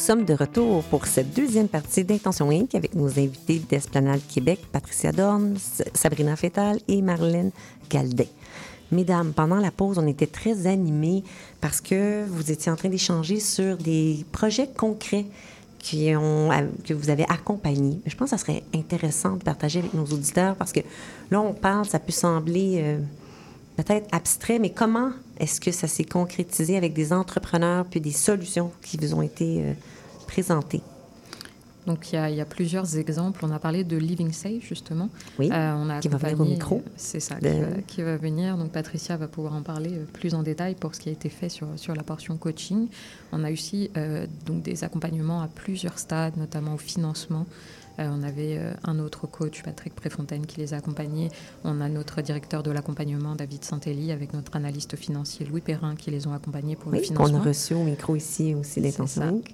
Sommes 0.08 0.24
de 0.24 0.36
retour 0.36 0.84
pour 0.84 1.06
cette 1.06 1.34
deuxième 1.34 1.68
partie 1.68 2.06
d'Intention 2.06 2.50
Inc. 2.50 2.74
avec 2.76 2.96
nos 2.96 3.20
invités 3.20 3.60
d'Esplanade 3.60 4.22
Québec, 4.34 4.62
Patricia 4.72 5.12
Dorn, 5.12 5.58
Sabrina 5.94 6.38
Fétal 6.38 6.80
et 6.88 7.02
Marlène 7.02 7.52
Galdet. 7.90 8.30
Mesdames, 8.94 9.34
pendant 9.34 9.58
la 9.58 9.70
pause, 9.70 9.98
on 9.98 10.08
était 10.08 10.26
très 10.26 10.66
animés 10.66 11.26
parce 11.60 11.82
que 11.82 12.24
vous 12.26 12.54
étiez 12.54 12.72
en 12.72 12.78
train 12.78 12.88
d'échanger 12.88 13.42
sur 13.42 13.76
des 13.76 14.26
projets 14.32 14.70
concrets 14.70 15.26
qui 15.78 16.16
ont, 16.16 16.52
que 16.86 16.94
vous 16.94 17.10
avez 17.10 17.26
accompagnés. 17.28 18.00
Je 18.06 18.16
pense 18.16 18.32
que 18.32 18.38
ça 18.38 18.42
serait 18.46 18.64
intéressant 18.74 19.36
de 19.36 19.44
partager 19.44 19.80
avec 19.80 19.94
nos 19.94 20.06
auditeurs 20.06 20.56
parce 20.56 20.72
que 20.72 20.80
là, 21.32 21.42
on 21.42 21.52
parle, 21.52 21.86
ça 21.86 22.00
peut 22.00 22.14
sembler 22.14 22.80
euh, 22.82 23.00
peut-être 23.76 24.08
abstrait, 24.14 24.58
mais 24.58 24.70
comment 24.70 25.10
est-ce 25.38 25.60
que 25.60 25.74
ça 25.74 25.90
s'est 25.90 26.06
concrétisé 26.06 26.78
avec 26.78 26.94
des 26.94 27.12
entrepreneurs 27.12 27.84
puis 27.84 28.00
des 28.00 28.14
solutions 28.14 28.72
qui 28.82 28.96
vous 28.96 29.14
ont 29.14 29.22
été 29.22 29.64
euh, 29.64 29.74
présentées? 30.28 30.84
Donc 31.88 32.12
il 32.12 32.16
y, 32.16 32.18
a, 32.18 32.30
il 32.30 32.36
y, 32.36 32.42
a, 32.42 32.46
plusieurs 32.46 32.98
exemples. 32.98 33.46
On 33.46 33.52
a 33.52 33.60
parlé 33.60 33.86
de 33.86 33.96
Living 33.96 34.34
Safe 34.34 34.62
justement. 34.62 35.10
Oui. 35.40 35.50
Euh, 35.50 35.74
on 35.74 35.90
a 35.90 36.00
qui 36.02 36.10
va 36.10 36.18
venir 36.18 36.42
au 36.42 36.44
micro. 36.44 36.84
C'est 36.98 37.22
ça, 37.22 37.36
de... 37.36 37.48
qui, 37.48 37.60
va, 37.60 37.82
qui, 37.88 38.02
va, 38.02 38.18
venir. 38.18 38.58
Donc 38.58 38.74
Patricia 38.74 39.16
va 39.16 39.30
pouvoir 39.30 39.54
en 39.54 39.62
parler 39.62 39.94
euh, 39.94 40.06
plus 40.12 40.36
en 40.36 40.44
détail 40.44 40.76
pour 40.76 40.94
ce 40.94 41.00
qui 41.00 41.08
a 41.08 41.14
été 41.14 41.30
fait 41.30 41.48
sur, 41.48 41.68
sur 41.78 41.96
la 41.96 42.04
portion 42.04 42.36
coaching. 42.36 42.90
On 43.32 43.42
a 43.46 43.52
aussi 43.52 43.90
euh, 43.96 44.28
donc 44.46 44.64
des 44.64 44.84
accompagnements 44.84 45.42
à 45.42 45.48
plusieurs 45.48 45.98
stades, 45.98 46.36
notamment 46.36 46.74
au 46.74 46.78
financement. 46.78 47.46
Euh, 48.00 48.10
on 48.12 48.24
avait 48.24 48.58
euh, 48.58 48.74
un 48.84 49.00
autre 49.00 49.28
coach, 49.28 49.64
Patrick 49.64 49.96
Préfontaine, 49.96 50.46
qui 50.46 50.60
les 50.60 50.74
a 50.74 50.78
accompagnés. 50.78 51.30
On 51.64 51.82
a 51.82 51.90
notre 51.90 52.22
directeur 52.22 52.64
de 52.64 52.72
l'accompagnement, 52.72 53.36
David 53.36 53.64
Santelli, 53.64 54.12
avec 54.12 54.34
notre 54.34 54.56
analyste 54.56 54.96
financier, 54.96 55.46
Louis 55.46 55.62
Perrin, 55.62 55.96
qui 55.96 56.12
les 56.12 56.28
ont 56.28 56.34
accompagnés 56.34 56.76
pour 56.76 56.92
oui, 56.92 57.00
le 57.00 57.04
financement. 57.04 57.38
On 57.38 57.42
a 57.42 57.44
reçu 57.44 57.74
au 57.74 57.84
micro 57.84 58.16
ici 58.16 58.54
aussi 58.56 58.80
les 58.80 58.94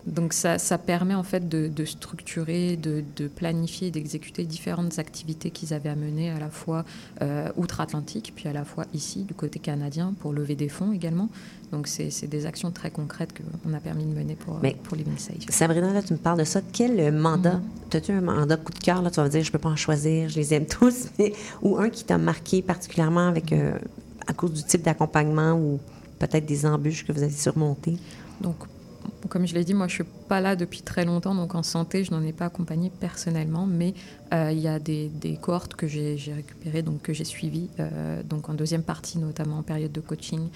Donc 0.05 0.33
ça, 0.33 0.57
ça, 0.57 0.77
permet 0.77 1.15
en 1.15 1.23
fait 1.23 1.47
de, 1.47 1.67
de 1.67 1.85
structurer, 1.85 2.75
de, 2.75 3.03
de 3.15 3.27
planifier, 3.27 3.91
d'exécuter 3.91 4.43
différentes 4.43 4.99
activités 4.99 5.51
qu'ils 5.51 5.73
avaient 5.73 5.89
à 5.89 5.95
mener 5.95 6.29
à 6.31 6.39
la 6.39 6.49
fois 6.49 6.83
euh, 7.21 7.49
outre-Atlantique, 7.55 8.33
puis 8.35 8.47
à 8.49 8.53
la 8.53 8.65
fois 8.65 8.85
ici, 8.93 9.23
du 9.23 9.33
côté 9.33 9.59
canadien, 9.59 10.13
pour 10.19 10.33
lever 10.33 10.55
des 10.55 10.69
fonds 10.69 10.91
également. 10.91 11.29
Donc, 11.71 11.87
c'est 11.87 12.27
des 12.27 12.45
actions 12.45 12.69
très 12.69 12.91
concrètes 12.91 13.33
qu'on 13.33 13.73
a 13.73 13.79
permis 13.79 14.05
de 14.05 14.13
mener 14.13 14.35
pour, 14.35 14.59
Mais, 14.61 14.75
pour 14.83 14.95
Safe. 15.17 15.37
Sabrina, 15.49 15.91
là, 15.91 16.03
tu 16.03 16.13
me 16.13 16.19
parles 16.19 16.37
de 16.37 16.43
ça. 16.43 16.61
Quel 16.71 17.11
mandat? 17.11 17.55
Mm. 17.55 17.95
As-tu 17.97 18.11
un 18.11 18.21
mandat 18.21 18.32
coup 18.57 18.71
de 18.71 18.79
cœur? 18.79 19.01
Là, 19.01 19.09
tu 19.09 19.17
vas 19.17 19.23
me 19.23 19.29
dire, 19.29 19.43
je 19.43 19.51
peux 19.51 19.59
pas 19.59 19.69
en 19.69 19.75
choisir, 19.75 20.29
je 20.29 20.35
les 20.35 20.53
aime 20.53 20.65
tous. 20.65 21.09
Ou 21.61 21.77
un 21.77 21.89
qui 21.89 22.03
t'a 22.03 22.17
marqué 22.17 22.61
particulièrement 22.61 23.27
avec, 23.27 23.51
euh, 23.51 23.77
à 24.27 24.33
cause 24.33 24.53
du 24.53 24.63
type 24.63 24.83
d'accompagnement 24.83 25.53
ou 25.53 25.79
peut-être 26.19 26.45
des 26.45 26.65
embûches 26.65 27.05
que 27.05 27.11
vous 27.11 27.23
avez 27.23 27.31
surmontées? 27.31 27.97
Donc, 28.41 28.55
comme 29.29 29.45
je 29.47 29.53
l'ai 29.53 29.63
dit, 29.63 29.73
moi, 29.73 29.87
je 29.87 29.93
ne 29.93 30.03
suis 30.05 30.13
pas 30.27 30.41
là 30.41 30.55
depuis 30.55 30.81
très 30.81 31.05
longtemps, 31.05 31.35
donc 31.35 31.55
en 31.55 31.63
santé, 31.63 32.03
je 32.03 32.11
n'en 32.11 32.21
ai 32.23 32.33
pas 32.33 32.45
accompagné 32.45 32.91
personnellement, 32.99 33.65
mais 33.65 33.93
euh, 34.33 34.51
il 34.51 34.59
y 34.59 34.67
a 34.67 34.79
des, 34.79 35.09
des 35.09 35.35
cohortes 35.37 35.75
que 35.75 35.87
j'ai 35.87 36.17
récupérées, 36.27 36.81
donc 36.81 37.01
que 37.01 37.13
j'ai 37.13 37.25
suivies, 37.25 37.69
euh, 37.79 38.21
donc 38.23 38.49
en 38.49 38.53
deuxième 38.53 38.83
partie, 38.83 39.17
notamment 39.17 39.57
en 39.57 39.63
période 39.63 39.91
de 39.91 40.01
coaching. 40.01 40.49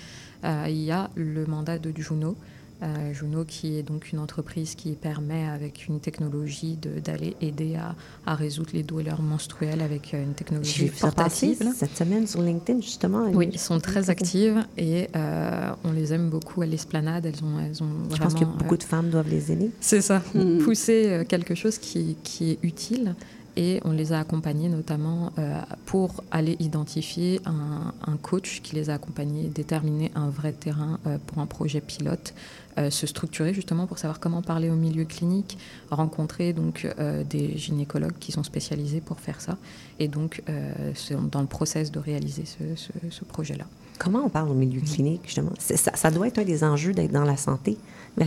Il 0.44 0.82
y 0.82 0.92
a 0.92 1.10
le 1.16 1.46
mandat 1.46 1.78
de 1.78 1.92
Juno. 1.98 2.38
Euh, 2.84 3.14
Juno, 3.14 3.44
qui 3.44 3.78
est 3.78 3.84
donc 3.84 4.12
une 4.12 4.20
entreprise 4.20 4.76
qui 4.76 4.92
permet, 4.92 5.48
avec 5.48 5.88
une 5.88 6.00
technologie, 6.00 6.78
d'aller 7.04 7.36
aider 7.42 7.76
à, 7.76 7.96
à, 8.26 8.36
résoudre 8.36 8.70
les 8.74 8.84
douleurs 8.84 9.22
menstruelles 9.22 9.82
avec 9.82 10.14
une 10.14 10.34
technologie 10.34 10.92
portative. 11.00 11.72
cette 11.76 11.98
semaine 11.98 12.28
sur 12.28 12.42
LinkedIn, 12.42 12.82
justement. 12.82 13.26
Oui, 13.34 13.50
ils 13.52 13.60
sont 13.60 13.80
très 13.80 14.12
actives 14.12 14.64
et 14.78 15.08
euh, 15.16 15.72
on 15.84 15.92
les 15.92 16.14
aime 16.14 16.30
beaucoup 16.30 16.62
à 16.62 16.68
l'esplanade. 16.68 17.26
Elles 17.26 17.44
ont, 17.44 17.60
elles 17.60 17.82
ont 17.82 18.14
Je 18.14 18.22
pense 18.22 18.36
que 18.36 18.46
beaucoup 18.46 18.78
de 18.78 18.84
femmes 18.84 19.10
doivent 19.10 19.30
les 19.30 19.52
aimer. 19.52 19.72
C'est 19.80 20.02
ça, 20.02 20.22
mm. 20.36 20.60
pousser 20.60 21.26
quelque 21.28 21.56
chose 21.56 21.80
qui, 21.80 22.16
qui 22.24 22.52
est 22.52 22.60
utile 22.62 23.16
et 23.58 23.82
on 23.84 23.92
les 23.92 24.14
a 24.14 24.20
accompagnés 24.20 24.70
notamment 24.70 25.34
euh, 25.40 25.60
pour 25.86 26.24
aller 26.32 26.56
identifier 26.60 27.42
un, 27.46 27.92
un, 28.06 28.16
coach 28.18 28.62
qui 28.62 28.76
les 28.76 28.92
a 28.92 28.94
accompagnés, 28.94 29.50
déterminer 29.50 30.12
un 30.16 30.30
vrai 30.30 30.54
terrain 30.54 31.00
euh, 31.08 31.18
pour 31.26 31.40
un 31.40 31.48
projet 31.48 31.82
pilote, 31.82 32.36
euh, 32.78 32.90
se 32.90 33.08
structurer 33.08 33.54
justement 33.54 33.88
pour 33.88 33.98
savoir 33.98 34.20
comment 34.20 34.42
parler 34.42 34.70
au 34.70 34.76
milieu 34.76 35.06
clinique, 35.06 35.58
rencontrer 35.90 36.54
donc 36.54 36.88
euh, 37.00 37.24
des 37.24 37.58
gynécologues 37.58 38.18
qui 38.20 38.32
sont 38.32 38.44
spécialisés 38.44 39.02
pour 39.02 39.20
faire 39.20 39.42
ça 39.42 39.58
et 40.00 40.08
donc 40.08 40.44
euh, 40.50 40.94
dans 41.32 41.42
le 41.42 41.48
process 41.48 41.92
de 41.92 42.00
réaliser 42.00 42.44
ce, 42.46 42.76
ce, 42.76 42.92
ce 43.10 43.26
projet-là. 43.26 43.66
Comment 44.00 44.26
on 44.26 44.30
parle 44.30 44.50
au 44.50 44.54
milieu 44.54 44.80
clinique, 44.82 45.22
justement? 45.26 45.52
Ça, 45.58 45.96
ça, 45.96 46.12
doit 46.12 46.28
être 46.28 46.38
un 46.38 46.44
des 46.44 46.64
enjeux 46.64 46.94
d'être 46.94 47.12
dans 47.12 47.24
la 47.24 47.36
santé. 47.36 47.78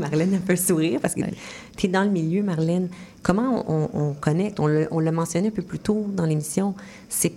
Marlène 0.00 0.32
a 0.32 0.36
un 0.38 0.40
peu 0.40 0.56
sourire 0.56 0.98
parce 1.00 1.14
que 1.14 1.20
tu 1.76 1.86
es 1.86 1.88
dans 1.90 2.04
le 2.04 2.10
milieu, 2.10 2.42
Marlène. 2.42 2.88
Comment 3.22 3.64
on, 3.68 3.90
on 3.92 4.14
connecte? 4.14 4.58
On 4.60 4.66
l'a 4.66 5.12
mentionné 5.12 5.48
un 5.48 5.52
peu 5.52 5.62
plus 5.62 5.78
tôt 5.78 6.06
dans 6.14 6.24
l'émission. 6.24 6.74
C'est 7.10 7.34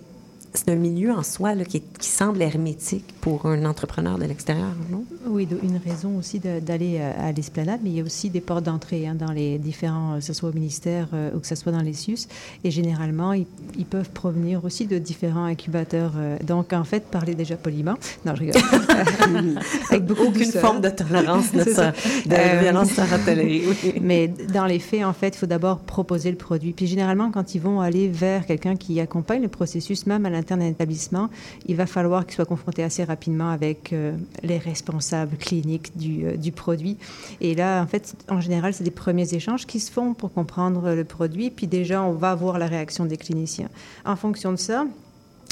c'est 0.54 0.68
un 0.68 0.76
milieu 0.76 1.10
en 1.10 1.24
soi 1.24 1.56
là, 1.56 1.64
qui, 1.64 1.80
qui, 1.80 2.08
semble 2.08 2.40
hermétique 2.40 3.12
pour 3.20 3.46
un 3.46 3.64
entrepreneur 3.64 4.18
de 4.18 4.24
l'extérieur, 4.24 4.70
non? 4.88 5.04
Oui, 5.26 5.48
une 5.64 5.78
raison 5.78 6.16
aussi 6.16 6.38
d'aller 6.38 6.98
euh, 7.00 7.12
à 7.18 7.32
l'esplanade, 7.32 7.80
mais 7.82 7.90
il 7.90 7.96
y 7.96 8.00
a 8.00 8.04
aussi 8.04 8.30
des 8.30 8.40
portes 8.40 8.62
d'entrée 8.62 9.08
hein, 9.08 9.16
dans 9.16 9.32
les 9.32 9.58
différents, 9.58 10.18
que 10.18 10.24
ce 10.24 10.32
soit 10.32 10.50
au 10.50 10.52
ministère 10.52 11.08
euh, 11.12 11.32
ou 11.34 11.40
que 11.40 11.48
ce 11.48 11.56
soit 11.56 11.72
dans 11.72 11.80
les 11.80 11.92
SUS. 11.92 12.28
Et 12.62 12.70
généralement, 12.70 13.32
ils, 13.32 13.46
ils, 13.76 13.84
peuvent 13.84 14.10
provenir 14.10 14.64
aussi 14.64 14.86
de 14.86 14.98
différents 14.98 15.44
incubateurs. 15.44 16.12
Euh, 16.16 16.36
donc, 16.44 16.72
en 16.72 16.84
fait, 16.84 17.04
parler 17.04 17.34
déjà 17.34 17.56
poliment. 17.56 17.94
Non, 18.24 18.36
je 18.36 18.42
rigole. 18.42 18.62
Avec 19.90 20.04
beaucoup 20.06 20.28
Aucune 20.28 20.52
forme 20.52 20.80
de 20.80 20.90
tolérance 20.90 21.50
de, 21.50 21.64
ça, 21.68 21.90
de 21.90 22.32
euh, 22.32 22.60
violence 22.60 22.90
oui. 23.36 23.64
Mais 24.00 24.28
dans 24.28 24.66
les 24.66 24.78
faits, 24.78 25.04
en 25.04 25.12
fait, 25.12 25.34
il 25.34 25.38
faut 25.38 25.46
d'abord 25.46 25.80
proposer 25.80 26.30
le 26.30 26.36
produit. 26.36 26.72
Puis 26.72 26.86
généralement, 26.86 27.32
quand 27.32 27.56
ils 27.56 27.60
vont 27.60 27.80
aller 27.80 28.06
vers 28.06 28.46
quelqu'un 28.46 28.76
qui 28.76 29.00
accompagne 29.00 29.42
le 29.42 29.48
processus, 29.48 30.06
même 30.06 30.24
à 30.26 30.30
l'intérieur 30.30 30.43
d'un 30.44 30.60
établissement, 30.60 31.30
il 31.66 31.76
va 31.76 31.86
falloir 31.86 32.26
qu'ils 32.26 32.34
soient 32.34 32.44
confrontés 32.44 32.82
assez 32.82 33.04
rapidement 33.04 33.50
avec 33.50 33.92
euh, 33.92 34.16
les 34.42 34.58
responsables 34.58 35.36
cliniques 35.36 35.96
du, 35.96 36.26
euh, 36.26 36.36
du, 36.36 36.52
produit. 36.52 36.96
Et 37.40 37.54
là, 37.54 37.82
en 37.82 37.86
fait, 37.86 38.14
en 38.28 38.40
général, 38.40 38.74
c'est 38.74 38.84
des 38.84 38.90
premiers 38.90 39.34
échanges 39.34 39.66
qui 39.66 39.80
se 39.80 39.90
font 39.90 40.14
pour 40.14 40.32
comprendre 40.32 40.94
le 40.94 41.04
produit, 41.04 41.50
puis 41.50 41.66
déjà, 41.66 42.02
on 42.02 42.12
va 42.12 42.34
voir 42.34 42.58
la 42.58 42.66
réaction 42.66 43.06
des 43.06 43.16
cliniciens. 43.16 43.68
En 44.04 44.16
fonction 44.16 44.52
de 44.52 44.56
ça, 44.56 44.84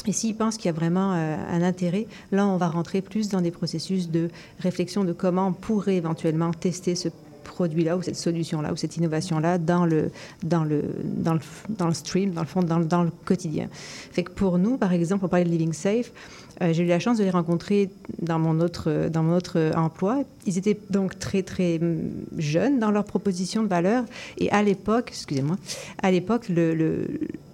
et 0.05 0.11
s'ils 0.11 0.35
pensent 0.35 0.57
qu'il 0.57 0.65
y 0.65 0.69
a 0.69 0.73
vraiment 0.73 1.13
euh, 1.13 1.35
un 1.49 1.61
intérêt, 1.61 2.07
là, 2.31 2.45
on 2.45 2.57
va 2.57 2.67
rentrer 2.67 3.01
plus 3.01 3.29
dans 3.29 3.41
des 3.41 3.51
processus 3.51 4.09
de 4.09 4.29
réflexion 4.59 5.03
de 5.03 5.13
comment 5.13 5.47
on 5.47 5.53
pourrait 5.53 5.95
éventuellement 5.95 6.51
tester 6.51 6.95
ce 6.95 7.09
produit-là 7.43 7.97
ou 7.97 8.01
cette 8.01 8.15
solution-là 8.15 8.73
ou 8.73 8.75
cette 8.75 8.97
innovation-là 8.97 9.57
dans 9.57 9.85
le, 9.85 10.11
dans, 10.43 10.63
le, 10.63 10.83
dans, 11.03 11.33
le, 11.33 11.39
dans 11.69 11.87
le 11.87 11.93
stream, 11.93 12.31
dans 12.31 12.41
le 12.41 12.47
fond, 12.47 12.61
dans, 12.61 13.03
le 13.03 13.11
quotidien. 13.25 13.67
Fait 13.71 14.23
que 14.23 14.31
pour 14.31 14.57
nous, 14.57 14.77
par 14.77 14.93
exemple, 14.93 15.25
on 15.25 15.27
parlait 15.27 15.45
de 15.45 15.49
Living 15.49 15.73
Safe, 15.73 16.11
euh, 16.61 16.71
j'ai 16.71 16.83
eu 16.83 16.87
la 16.87 16.99
chance 16.99 17.17
de 17.17 17.23
les 17.23 17.31
rencontrer 17.31 17.89
dans 18.21 18.39
mon 18.39 18.59
autre, 18.59 19.09
dans 19.09 19.23
mon 19.23 19.35
autre 19.35 19.71
emploi. 19.75 20.23
Ils 20.45 20.57
étaient 20.57 20.77
donc 20.89 21.17
très, 21.17 21.41
très 21.41 21.79
jeunes 22.37 22.79
dans 22.79 22.91
leur 22.91 23.05
proposition 23.05 23.63
de 23.63 23.67
valeur. 23.67 24.05
Et 24.37 24.51
à 24.51 24.61
l'époque, 24.61 25.05
excusez-moi, 25.09 25.57
à 26.01 26.11
l'époque, 26.11 26.51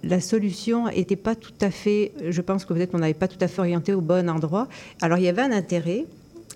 la 0.04 0.20
solution 0.20 0.86
n'était 0.86 1.16
pas 1.16 1.34
tout 1.34 1.52
à 1.60 1.70
fait, 1.70 2.12
je 2.28 2.40
pense 2.40 2.64
que 2.64 2.74
peut-être 2.74 2.94
on 2.94 2.98
n'avait 2.98 3.14
pas 3.14 3.28
tout 3.28 3.38
à 3.40 3.48
fait 3.48 3.60
orienté 3.60 3.94
au 3.94 4.00
bon 4.00 4.28
endroit. 4.28 4.68
Alors 5.00 5.18
il 5.18 5.24
y 5.24 5.28
avait 5.28 5.42
un 5.42 5.52
intérêt, 5.52 6.04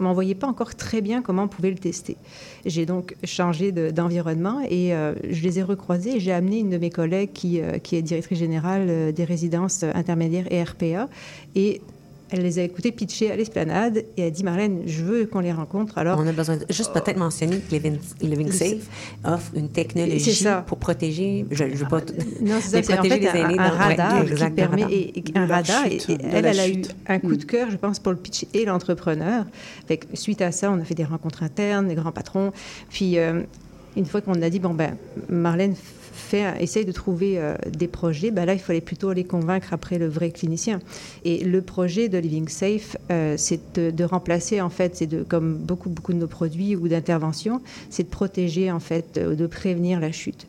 mais 0.00 0.06
on 0.06 0.10
ne 0.10 0.14
voyait 0.14 0.34
pas 0.34 0.46
encore 0.46 0.74
très 0.74 1.00
bien 1.00 1.22
comment 1.22 1.44
on 1.44 1.48
pouvait 1.48 1.70
le 1.70 1.78
tester. 1.78 2.16
J'ai 2.64 2.86
donc 2.86 3.16
changé 3.24 3.72
d'environnement 3.72 4.60
et 4.68 4.94
euh, 4.94 5.14
je 5.28 5.42
les 5.42 5.58
ai 5.58 5.62
recroisés. 5.62 6.20
J'ai 6.20 6.32
amené 6.32 6.58
une 6.58 6.70
de 6.70 6.78
mes 6.78 6.90
collègues 6.90 7.32
qui, 7.32 7.60
euh, 7.60 7.78
est 7.92 8.02
directrice 8.02 8.38
générale 8.38 8.86
euh, 8.88 9.12
des 9.12 9.24
résidences 9.24 9.82
intermédiaires 9.82 10.46
et 10.50 10.62
RPA. 10.62 11.08
Et 11.54 11.80
elle 12.30 12.42
les 12.42 12.58
a 12.58 12.62
écoutés 12.62 12.90
pitcher 12.90 13.30
à 13.30 13.36
l'esplanade 13.36 13.98
et 13.98 14.22
elle 14.22 14.26
a 14.26 14.30
dit 14.30 14.44
Marlène, 14.44 14.82
je 14.86 15.04
veux 15.04 15.26
qu'on 15.26 15.40
les 15.40 15.52
rencontre. 15.52 15.98
Alors, 15.98 16.18
on 16.18 16.26
a 16.26 16.32
besoin 16.32 16.56
de, 16.56 16.64
juste 16.70 16.92
peut-être 16.92 17.18
mentionner 17.18 17.58
que 17.58 17.70
Living, 17.70 17.98
Living 18.20 18.50
Safe 18.50 18.88
offre 19.24 19.52
une 19.54 19.68
technologie 19.68 20.44
pour 20.66 20.78
protéger. 20.78 21.46
Je, 21.50 21.64
je 21.70 21.76
veux 21.76 21.88
pas. 21.88 22.00
Non, 22.40 22.56
c'est 22.60 22.82
ça. 22.82 22.82
C'est 22.82 22.98
en 22.98 23.02
fait 23.02 23.28
un, 23.28 23.58
un, 23.58 23.68
radar 23.68 24.24
ouais, 24.24 24.34
qui 24.34 24.50
permet 24.50 24.82
et, 24.90 25.18
et 25.18 25.24
un 25.34 25.46
radar. 25.46 25.86
Et, 25.86 25.96
et 25.96 26.18
elle, 26.32 26.46
elle 26.46 26.60
a 26.60 26.68
eu 26.68 26.82
un 27.06 27.18
coup 27.18 27.36
de 27.36 27.44
cœur, 27.44 27.70
je 27.70 27.76
pense, 27.76 27.98
pour 27.98 28.12
le 28.12 28.18
pitch 28.18 28.46
et 28.54 28.64
l'entrepreneur. 28.64 29.44
Suite 30.14 30.40
à 30.40 30.52
ça, 30.52 30.70
on 30.70 30.80
a 30.80 30.84
fait 30.84 30.94
des 30.94 31.04
rencontres 31.04 31.42
internes, 31.42 31.88
des 31.88 31.94
grands 31.94 32.12
patrons. 32.12 32.52
Puis 32.90 33.18
euh, 33.18 33.42
une 33.96 34.06
fois 34.06 34.20
qu'on 34.20 34.40
a 34.42 34.50
dit 34.50 34.58
bon 34.58 34.74
ben 34.74 34.96
Marlène 35.28 35.74
fait, 36.14 36.62
essaye 36.62 36.84
de 36.84 36.92
trouver 36.92 37.38
euh, 37.38 37.56
des 37.70 37.88
projets, 37.88 38.30
ben 38.30 38.44
là, 38.44 38.54
il 38.54 38.60
fallait 38.60 38.80
plutôt 38.80 39.12
les 39.12 39.24
convaincre 39.24 39.72
après 39.72 39.98
le 39.98 40.08
vrai 40.08 40.30
clinicien. 40.30 40.80
Et 41.24 41.44
le 41.44 41.62
projet 41.62 42.08
de 42.08 42.18
Living 42.18 42.48
Safe, 42.48 42.96
euh, 43.10 43.34
c'est 43.36 43.78
de, 43.78 44.04
remplacer, 44.04 44.60
en 44.60 44.70
fait, 44.70 44.96
c'est 44.96 45.06
de, 45.06 45.22
comme 45.22 45.56
beaucoup, 45.56 45.90
beaucoup 45.90 46.12
de 46.12 46.18
nos 46.18 46.26
produits 46.26 46.76
ou 46.76 46.88
d'interventions, 46.88 47.60
c'est 47.90 48.04
de 48.04 48.08
protéger, 48.08 48.70
en 48.70 48.80
fait, 48.80 49.18
euh, 49.18 49.34
de 49.34 49.46
prévenir 49.46 50.00
la 50.00 50.12
chute. 50.12 50.46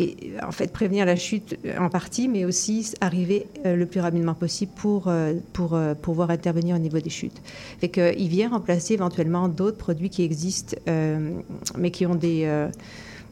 Et 0.00 0.16
en 0.46 0.52
fait, 0.52 0.72
prévenir 0.72 1.04
la 1.06 1.16
chute 1.16 1.56
en 1.76 1.88
partie, 1.88 2.28
mais 2.28 2.44
aussi 2.44 2.92
arriver 3.00 3.48
le 3.64 3.84
plus 3.84 3.98
rapidement 3.98 4.34
possible 4.34 4.70
pour, 4.76 5.10
pour 5.52 5.76
pouvoir 6.00 6.30
intervenir 6.30 6.76
au 6.76 6.78
niveau 6.78 7.00
des 7.00 7.10
chutes. 7.10 7.42
Fait 7.80 7.88
qu'il 7.88 8.28
vient 8.28 8.48
remplacer 8.48 8.94
éventuellement 8.94 9.48
d'autres 9.48 9.76
produits 9.76 10.08
qui 10.08 10.22
existent, 10.22 10.76
mais 10.86 11.90
qui 11.90 12.06
ont 12.06 12.14
des 12.14 12.68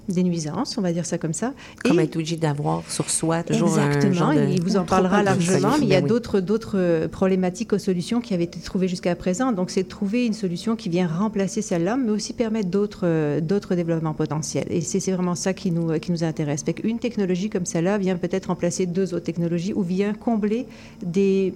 des 0.08 0.22
nuisances, 0.22 0.76
on 0.78 0.82
va 0.82 0.92
dire 0.92 1.06
ça 1.06 1.18
comme 1.18 1.32
ça. 1.32 1.52
Comme 1.84 2.00
être 2.00 2.16
obligé 2.16 2.36
d'avoir 2.36 2.82
sur 2.88 3.10
soi 3.10 3.42
toujours 3.42 3.68
Exactement, 3.68 4.10
un 4.10 4.34
genre 4.34 4.34
de... 4.34 4.52
il 4.52 4.62
vous 4.62 4.76
en 4.76 4.84
parlera 4.84 5.22
largement, 5.22 5.76
mais 5.78 5.86
il 5.86 5.88
y 5.88 5.94
a 5.94 6.00
oui. 6.00 6.08
d'autres 6.08 6.40
d'autres 6.40 6.78
euh, 6.78 7.08
problématiques 7.08 7.72
aux 7.72 7.78
solutions 7.78 8.20
qui 8.20 8.34
avaient 8.34 8.44
été 8.44 8.60
trouvées 8.60 8.88
jusqu'à 8.88 9.14
présent. 9.14 9.52
Donc, 9.52 9.70
c'est 9.70 9.82
de 9.84 9.88
trouver 9.88 10.26
une 10.26 10.32
solution 10.32 10.76
qui 10.76 10.88
vient 10.88 11.06
remplacer 11.06 11.62
celle-là, 11.62 11.96
mais 11.96 12.10
aussi 12.10 12.32
permettre 12.32 12.68
d'autres 12.68 13.04
euh, 13.04 13.40
d'autres 13.40 13.74
développements 13.74 14.14
potentiels. 14.14 14.66
Et 14.70 14.80
c'est 14.80 15.12
vraiment 15.12 15.34
ça 15.34 15.52
qui 15.52 15.70
nous, 15.70 15.90
euh, 15.90 15.98
qui 15.98 16.12
nous 16.12 16.24
intéresse. 16.24 16.64
Une 16.84 16.98
technologie 16.98 17.50
comme 17.50 17.66
celle-là 17.66 17.98
vient 17.98 18.16
peut-être 18.16 18.46
remplacer 18.46 18.86
deux 18.86 19.14
autres 19.14 19.24
technologies 19.24 19.72
ou 19.72 19.82
vient 19.82 20.14
combler 20.14 20.66
des 21.02 21.52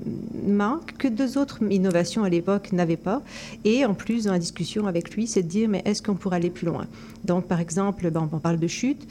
manques 0.46 0.96
que 0.98 1.08
deux 1.08 1.38
autres 1.38 1.58
innovations 1.70 2.24
à 2.24 2.28
l'époque 2.28 2.72
n'avaient 2.72 2.96
pas. 2.96 3.22
Et 3.64 3.84
en 3.84 3.94
plus, 3.94 4.24
dans 4.24 4.32
la 4.32 4.38
discussion 4.38 4.86
avec 4.86 5.14
lui, 5.14 5.26
c'est 5.26 5.42
de 5.42 5.48
dire, 5.48 5.68
mais 5.68 5.82
est-ce 5.84 6.02
qu'on 6.02 6.14
pourrait 6.14 6.36
aller 6.36 6.50
plus 6.50 6.66
loin? 6.66 6.86
Donc, 7.24 7.46
par 7.46 7.60
exemple, 7.60 8.10
ben, 8.10 8.22
on 8.22 8.26
parle 8.40 8.58
de 8.58 8.66
chute. 8.66 9.06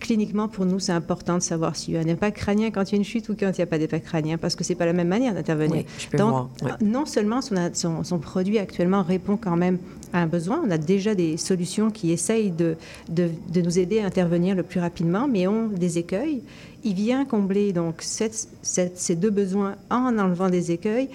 Cliniquement, 0.00 0.48
pour 0.48 0.66
nous, 0.66 0.78
c'est 0.78 0.92
important 0.92 1.34
de 1.38 1.42
savoir 1.42 1.74
s'il 1.74 1.94
y 1.94 1.96
a 1.96 2.00
un 2.00 2.08
impact 2.08 2.36
crânien 2.36 2.70
quand 2.70 2.90
il 2.90 2.92
y 2.92 2.94
a 2.96 2.98
une 2.98 3.04
chute 3.04 3.28
ou 3.28 3.34
quand 3.38 3.46
il 3.50 3.56
n'y 3.58 3.62
a 3.62 3.66
pas 3.66 3.78
d'impact 3.78 4.04
crânien, 4.06 4.36
parce 4.36 4.54
que 4.54 4.62
c'est 4.64 4.74
pas 4.74 4.84
la 4.86 4.92
même 4.92 5.08
manière 5.08 5.34
d'intervenir. 5.34 5.84
Oui, 6.12 6.18
Donc, 6.18 6.48
oui. 6.62 6.70
non 6.84 7.06
seulement 7.06 7.40
son, 7.40 7.54
son, 7.72 8.04
son 8.04 8.18
produit 8.18 8.58
actuellement 8.58 9.02
répond 9.02 9.36
quand 9.36 9.56
même 9.56 9.78
à 10.12 10.20
un 10.20 10.26
besoin, 10.26 10.62
on 10.66 10.70
a 10.70 10.78
déjà 10.78 11.14
des 11.14 11.36
solutions 11.36 11.90
qui 11.90 12.12
essayent 12.12 12.50
de, 12.50 12.76
de, 13.08 13.30
de 13.52 13.60
nous 13.60 13.78
aider 13.78 14.00
à 14.00 14.06
intervenir 14.06 14.54
le 14.54 14.62
plus 14.62 14.80
rapidement, 14.80 15.26
mais 15.28 15.46
ont 15.46 15.68
des 15.68 15.98
écueils. 15.98 16.42
Il 16.84 16.94
vient 16.94 17.24
combler 17.24 17.72
donc 17.72 17.96
cette- 18.00 18.48
cette- 18.62 18.98
ces 18.98 19.16
deux 19.16 19.30
besoins 19.30 19.76
en 19.90 20.18
enlevant 20.18 20.50
des 20.50 20.70
écueils 20.70 21.08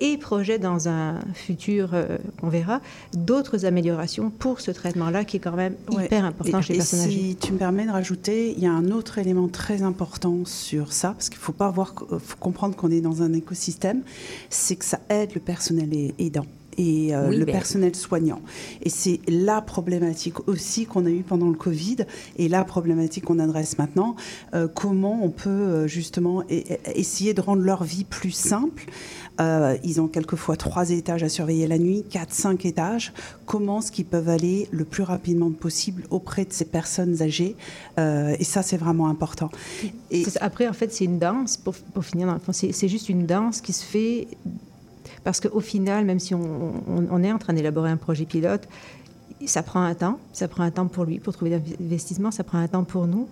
et 0.00 0.16
projette 0.18 0.60
dans 0.62 0.88
un 0.88 1.18
futur, 1.34 1.90
euh, 1.92 2.18
on 2.42 2.48
verra, 2.48 2.80
d'autres 3.14 3.64
améliorations 3.64 4.30
pour 4.30 4.60
ce 4.60 4.70
traitement-là 4.70 5.24
qui 5.24 5.36
est 5.38 5.40
quand 5.40 5.56
même 5.56 5.74
Ouais. 5.92 6.06
hyper 6.06 6.24
important 6.24 6.60
Et- 6.60 6.62
chez 6.62 6.72
les 6.74 6.78
personnes 6.78 7.00
âgées. 7.00 7.10
Si 7.30 7.36
tu 7.36 7.52
me 7.52 7.58
permets 7.58 7.86
de 7.86 7.90
rajouter, 7.90 8.52
il 8.56 8.62
y 8.62 8.66
a 8.66 8.72
un 8.72 8.90
autre 8.90 9.18
élément 9.18 9.48
très 9.48 9.82
important 9.82 10.44
sur 10.44 10.92
ça, 10.92 11.12
parce 11.12 11.28
qu'il 11.28 11.38
faut 11.38 11.52
pas 11.52 11.70
voir, 11.70 11.94
faut 11.96 12.36
comprendre 12.38 12.76
qu'on 12.76 12.90
est 12.90 13.00
dans 13.00 13.22
un 13.22 13.32
écosystème, 13.32 14.02
c'est 14.50 14.76
que 14.76 14.84
ça 14.84 15.00
aide 15.08 15.30
le 15.34 15.40
personnel 15.40 15.88
aidant 16.18 16.46
et 16.80 17.12
euh, 17.12 17.30
Oui, 17.30 17.36
le 17.38 17.44
ben- 17.44 17.52
personnel 17.52 17.96
soignant. 17.96 18.40
Et 18.82 18.88
c'est 18.88 19.18
la 19.26 19.60
problématique 19.60 20.46
aussi 20.48 20.86
qu'on 20.86 21.06
a 21.06 21.10
eue 21.10 21.24
pendant 21.26 21.48
le 21.48 21.56
Covid 21.56 21.96
et 22.36 22.48
la 22.48 22.64
problématique 22.64 23.24
qu'on 23.24 23.40
adresse 23.40 23.78
maintenant. 23.78 24.14
Euh, 24.54 24.68
comment 24.72 25.20
on 25.24 25.30
peut 25.30 25.48
euh, 25.50 25.86
justement 25.88 26.42
e- 26.42 26.62
essayer 26.94 27.34
de 27.34 27.40
rendre 27.40 27.62
leur 27.62 27.82
vie 27.82 28.04
plus 28.04 28.30
simple 28.30 28.84
euh, 29.40 29.76
ils 29.84 30.00
ont 30.00 30.08
quelquefois 30.08 30.56
trois 30.56 30.90
étages 30.90 31.22
à 31.22 31.28
surveiller 31.28 31.66
la 31.66 31.78
nuit, 31.78 32.04
quatre, 32.10 32.32
cinq 32.32 32.64
étages. 32.66 33.12
Comment 33.46 33.78
est-ce 33.78 33.92
qu'ils 33.92 34.04
peuvent 34.04 34.28
aller 34.28 34.68
le 34.72 34.84
plus 34.84 35.02
rapidement 35.04 35.50
possible 35.50 36.02
auprès 36.10 36.44
de 36.44 36.52
ces 36.52 36.64
personnes 36.64 37.22
âgées 37.22 37.54
Euh, 37.98 38.34
Et 38.38 38.44
ça, 38.44 38.62
c'est 38.62 38.76
vraiment 38.76 39.08
important. 39.08 39.50
Après, 40.40 40.66
en 40.68 40.72
fait, 40.72 40.92
c'est 40.92 41.04
une 41.04 41.18
danse, 41.18 41.56
pour, 41.56 41.74
finir 42.04 42.36
c'est 42.52 42.88
juste 42.88 43.08
une 43.08 43.26
danse 43.26 43.60
qui 43.60 43.72
se 43.72 43.84
fait 43.84 44.28
parce 45.24 45.40
qu'au 45.40 45.60
final, 45.60 46.04
même 46.04 46.18
si 46.20 46.34
on, 46.34 46.40
on- 46.88 47.06
on 47.10 47.22
est 47.22 47.32
en 47.32 47.38
train 47.38 47.52
d'élaborer 47.52 47.90
un 47.90 47.96
projet 47.96 48.24
pilote, 48.24 48.68
ça 49.46 49.62
prend 49.62 49.82
un 49.82 49.94
temps. 49.94 50.18
Ça 50.32 50.48
prend 50.48 50.64
un 50.64 50.70
temps 50.70 50.86
pour 50.88 51.04
lui, 51.04 51.18
pour 51.20 51.32
trouver 51.32 51.60
l'investissement, 51.80 52.30
ça 52.30 52.42
prend 52.44 52.58
un 52.58 52.68
temps 52.68 52.84
pour 52.84 53.06
nous. 53.06 53.28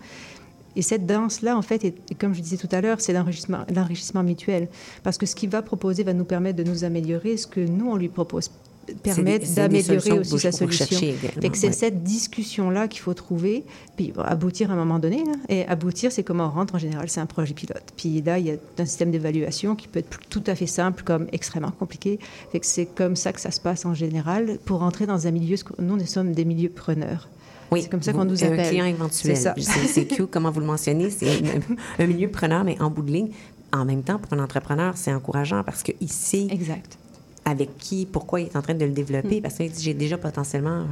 Et 0.76 0.82
cette 0.82 1.06
danse-là, 1.06 1.56
en 1.56 1.62
fait, 1.62 1.84
est, 1.84 2.14
comme 2.18 2.34
je 2.34 2.40
disais 2.40 2.56
tout 2.56 2.68
à 2.70 2.80
l'heure, 2.80 3.00
c'est 3.00 3.12
l'enrichissement 3.12 4.22
mutuel. 4.22 4.68
Parce 5.02 5.18
que 5.18 5.26
ce 5.26 5.34
qu'il 5.34 5.50
va 5.50 5.62
proposer 5.62 6.04
va 6.04 6.12
nous 6.12 6.24
permettre 6.24 6.62
de 6.62 6.68
nous 6.68 6.84
améliorer, 6.84 7.36
ce 7.36 7.46
que 7.46 7.60
nous, 7.60 7.90
on 7.90 7.96
lui 7.96 8.08
propose 8.08 8.50
permettre 8.94 9.52
d'améliorer 9.54 10.12
aussi 10.12 10.38
sa 10.38 10.52
solution. 10.52 10.86
c'est 10.88 11.66
ouais. 11.66 11.72
cette 11.72 12.02
discussion-là 12.02 12.88
qu'il 12.88 13.00
faut 13.00 13.14
trouver, 13.14 13.64
puis 13.96 14.12
aboutir 14.16 14.70
à 14.70 14.74
un 14.74 14.76
moment 14.76 14.98
donné. 14.98 15.24
là. 15.24 15.32
Et 15.48 15.66
aboutir, 15.66 16.12
c'est 16.12 16.22
comment 16.22 16.46
on 16.46 16.50
rentre 16.50 16.74
en 16.74 16.78
général, 16.78 17.08
c'est 17.08 17.20
un 17.20 17.26
projet 17.26 17.54
pilote. 17.54 17.82
Puis 17.96 18.22
là, 18.22 18.38
il 18.38 18.46
y 18.46 18.50
a 18.50 18.54
un 18.78 18.84
système 18.84 19.10
d'évaluation 19.10 19.74
qui 19.76 19.88
peut 19.88 20.00
être 20.00 20.18
tout 20.28 20.42
à 20.46 20.54
fait 20.54 20.66
simple 20.66 21.02
comme 21.02 21.26
extrêmement 21.32 21.72
compliqué. 21.72 22.18
Fait 22.52 22.60
que 22.60 22.66
c'est 22.66 22.86
comme 22.86 23.16
ça 23.16 23.32
que 23.32 23.40
ça 23.40 23.50
se 23.50 23.60
passe 23.60 23.84
en 23.84 23.94
général 23.94 24.58
pour 24.64 24.82
entrer 24.82 25.06
dans 25.06 25.26
un 25.26 25.30
milieu. 25.30 25.56
Nous, 25.78 25.96
nous 25.96 26.06
sommes 26.06 26.32
des 26.32 26.44
milieux 26.44 26.70
preneurs. 26.70 27.28
Oui, 27.70 27.82
c'est 27.82 27.88
comme 27.90 28.02
ça 28.02 28.12
qu'on 28.12 28.24
nous 28.24 28.44
un 28.44 28.48
appelle. 28.48 28.68
client 28.68 28.84
éventuel. 28.86 29.36
C'est 29.36 29.42
ça. 29.42 29.54
C'est 29.58 29.86
c'est 29.88 30.06
cute, 30.06 30.30
comment 30.30 30.50
vous 30.50 30.60
le 30.60 30.66
mentionnez. 30.66 31.10
C'est 31.10 31.28
un, 31.28 31.60
un 32.04 32.06
milieu 32.06 32.28
preneur, 32.30 32.64
mais 32.64 32.80
en 32.80 32.90
bout 32.90 33.02
de 33.02 33.10
ligne. 33.12 33.30
En 33.72 33.84
même 33.84 34.02
temps, 34.02 34.18
pour 34.18 34.32
un 34.32 34.42
entrepreneur, 34.42 34.96
c'est 34.96 35.12
encourageant 35.12 35.62
parce 35.64 35.82
qu'il 35.82 36.10
sait 36.10 36.46
exact. 36.50 36.96
avec 37.44 37.76
qui, 37.78 38.06
pourquoi 38.06 38.40
il 38.40 38.46
est 38.46 38.56
en 38.56 38.62
train 38.62 38.74
de 38.74 38.84
le 38.84 38.92
développer, 38.92 39.40
Mm. 39.40 39.42
parce 39.42 39.54
que 39.56 39.64
j'ai 39.78 39.92
déjà 39.94 40.16
potentiellement 40.18 40.84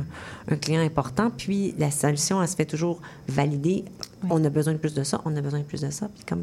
un, 0.48 0.52
un 0.52 0.56
client 0.56 0.80
important. 0.82 1.30
Puis 1.36 1.74
la 1.78 1.90
solution, 1.92 2.42
elle 2.42 2.48
se 2.48 2.56
fait 2.56 2.64
toujours 2.66 3.00
valider. 3.28 3.84
On 4.28 4.44
a 4.44 4.48
besoin 4.50 4.72
de 4.72 4.78
plus 4.78 4.94
de 4.94 5.04
ça, 5.04 5.20
on 5.24 5.36
a 5.36 5.40
besoin 5.40 5.60
de 5.60 5.64
plus 5.64 5.80
de 5.82 5.90
ça. 5.90 6.08
Puis 6.14 6.24
comme 6.24 6.42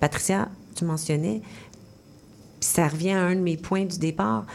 Patricia, 0.00 0.48
tu 0.74 0.84
mentionnais, 0.84 1.42
ça 2.60 2.88
revient 2.88 3.10
à 3.12 3.22
un 3.24 3.34
de 3.36 3.40
mes 3.40 3.56
points 3.56 3.84
du 3.84 3.98
départ. 3.98 4.46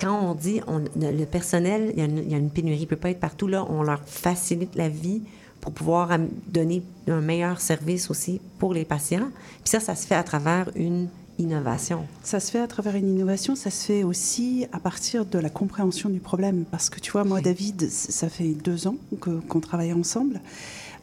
Quand 0.00 0.20
on 0.20 0.34
dit 0.34 0.60
on, 0.66 0.84
le 0.96 1.24
personnel, 1.24 1.92
il 1.94 1.98
y, 1.98 2.02
a 2.02 2.04
une, 2.04 2.18
il 2.18 2.30
y 2.30 2.34
a 2.34 2.38
une 2.38 2.50
pénurie, 2.50 2.78
il 2.78 2.82
ne 2.82 2.86
peut 2.86 2.96
pas 2.96 3.10
être 3.10 3.20
partout 3.20 3.46
là, 3.46 3.64
on 3.68 3.82
leur 3.82 4.02
facilite 4.04 4.74
la 4.74 4.88
vie 4.88 5.22
pour 5.60 5.72
pouvoir 5.72 6.16
donner 6.46 6.82
un 7.08 7.20
meilleur 7.20 7.60
service 7.60 8.10
aussi 8.10 8.40
pour 8.58 8.74
les 8.74 8.84
patients. 8.84 9.30
Puis 9.64 9.70
ça, 9.70 9.80
ça 9.80 9.94
se 9.94 10.06
fait 10.06 10.14
à 10.14 10.22
travers 10.22 10.70
une 10.76 11.08
innovation. 11.38 12.06
Ça 12.22 12.40
se 12.40 12.50
fait 12.50 12.60
à 12.60 12.66
travers 12.66 12.96
une 12.96 13.08
innovation, 13.08 13.56
ça 13.56 13.70
se 13.70 13.84
fait 13.84 14.02
aussi 14.02 14.66
à 14.72 14.78
partir 14.78 15.26
de 15.26 15.38
la 15.38 15.50
compréhension 15.50 16.08
du 16.08 16.20
problème. 16.20 16.64
Parce 16.70 16.90
que 16.90 17.00
tu 17.00 17.10
vois, 17.12 17.24
moi, 17.24 17.40
David, 17.40 17.90
ça 17.90 18.28
fait 18.28 18.54
deux 18.54 18.86
ans 18.86 18.96
qu'on 19.18 19.60
travaille 19.60 19.92
ensemble. 19.92 20.40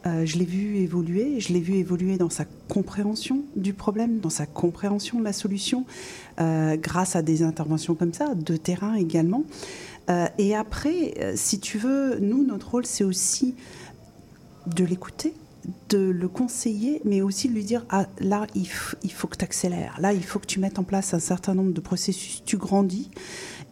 Euh, 0.06 0.26
je 0.26 0.36
l'ai 0.38 0.44
vu 0.44 0.76
évoluer, 0.76 1.40
je 1.40 1.52
l'ai 1.52 1.60
vu 1.60 1.74
évoluer 1.74 2.18
dans 2.18 2.28
sa 2.28 2.44
compréhension 2.68 3.42
du 3.56 3.72
problème, 3.72 4.18
dans 4.18 4.30
sa 4.30 4.44
compréhension 4.44 5.18
de 5.18 5.24
la 5.24 5.32
solution, 5.32 5.86
euh, 6.40 6.76
grâce 6.76 7.16
à 7.16 7.22
des 7.22 7.42
interventions 7.42 7.94
comme 7.94 8.12
ça, 8.12 8.34
de 8.34 8.56
terrain 8.56 8.94
également. 8.94 9.44
Euh, 10.10 10.26
et 10.36 10.54
après, 10.54 11.34
si 11.36 11.58
tu 11.58 11.78
veux, 11.78 12.18
nous, 12.20 12.44
notre 12.44 12.70
rôle, 12.70 12.84
c'est 12.84 13.04
aussi 13.04 13.54
de 14.66 14.84
l'écouter, 14.84 15.32
de 15.88 15.98
le 15.98 16.28
conseiller, 16.28 17.00
mais 17.06 17.22
aussi 17.22 17.48
de 17.48 17.54
lui 17.54 17.64
dire 17.64 17.86
ah, 17.88 18.06
là, 18.20 18.46
il 18.54 18.66
faut 18.66 19.28
que 19.28 19.38
tu 19.38 19.44
accélères, 19.44 19.96
là, 19.98 20.12
il 20.12 20.22
faut 20.22 20.38
que 20.38 20.46
tu 20.46 20.60
mettes 20.60 20.78
en 20.78 20.84
place 20.84 21.14
un 21.14 21.18
certain 21.18 21.54
nombre 21.54 21.72
de 21.72 21.80
processus, 21.80 22.42
tu 22.44 22.58
grandis, 22.58 23.10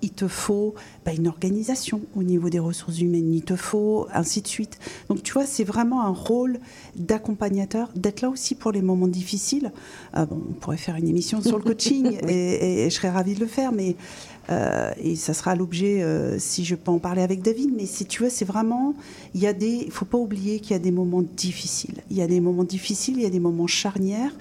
il 0.03 0.11
te 0.11 0.29
faut 0.29 0.75
bah, 1.07 1.13
une 1.13 1.29
organisation 1.29 2.01
au 2.17 2.23
niveau 2.23 2.51
des 2.51 2.59
ressources 2.59 3.01
humaines, 3.01 3.33
il 3.33 3.43
te 3.43 3.57
faut 3.57 4.07
ainsi 4.13 4.43
de 4.43 4.49
suite. 4.49 4.79
Donc, 5.09 5.23
tu 5.23 5.33
vois, 5.33 5.47
c'est 5.47 5.65
vraiment 5.65 6.03
un 6.03 6.11
rôle 6.11 6.59
d'accompagnateur, 6.97 7.89
d'être 7.95 8.21
là 8.21 8.29
aussi 8.29 8.55
pour 8.55 8.73
les 8.73 8.83
moments 8.83 9.09
difficiles. 9.09 9.73
Ah, 10.13 10.27
bon, 10.27 10.41
on 10.51 10.53
pourrait 10.55 10.77
faire 10.77 10.97
une 10.97 11.09
émission 11.09 11.41
sur 11.41 11.57
le 11.57 11.65
coaching 11.65 12.19
et, 12.29 12.85
et 12.85 12.91
je 12.91 12.95
serais 12.95 13.11
ravie 13.11 13.35
de 13.35 13.41
le 13.41 13.47
faire, 13.47 13.73
mais 13.73 13.97
euh, 14.51 14.91
et 14.99 15.15
ça 15.15 15.35
sera 15.35 15.55
l'objet 15.55 16.03
euh, 16.03 16.39
si 16.39 16.65
je 16.65 16.75
peux 16.75 16.91
en 16.91 16.99
parler 16.99 17.23
avec 17.23 17.43
David. 17.43 17.71
Mais 17.77 17.87
si 17.87 18.07
tu 18.07 18.23
veux, 18.23 18.31
c'est 18.31 18.45
vraiment, 18.45 18.95
il 19.35 19.41
y 19.41 19.47
a 19.47 19.53
des, 19.53 19.89
faut 19.91 20.05
pas 20.05 20.19
oublier 20.19 20.61
qu'il 20.61 20.73
y 20.73 20.75
a 20.75 20.79
des 20.79 20.91
moments 20.91 21.23
difficiles. 21.23 22.03
Il 22.11 22.17
y 22.17 22.23
a 22.23 22.27
des 22.27 22.41
moments 22.41 22.65
difficiles, 22.65 23.15
il 23.17 23.23
y 23.23 23.27
a 23.27 23.31
des 23.31 23.41
moments 23.41 23.67
charnières. 23.67 24.33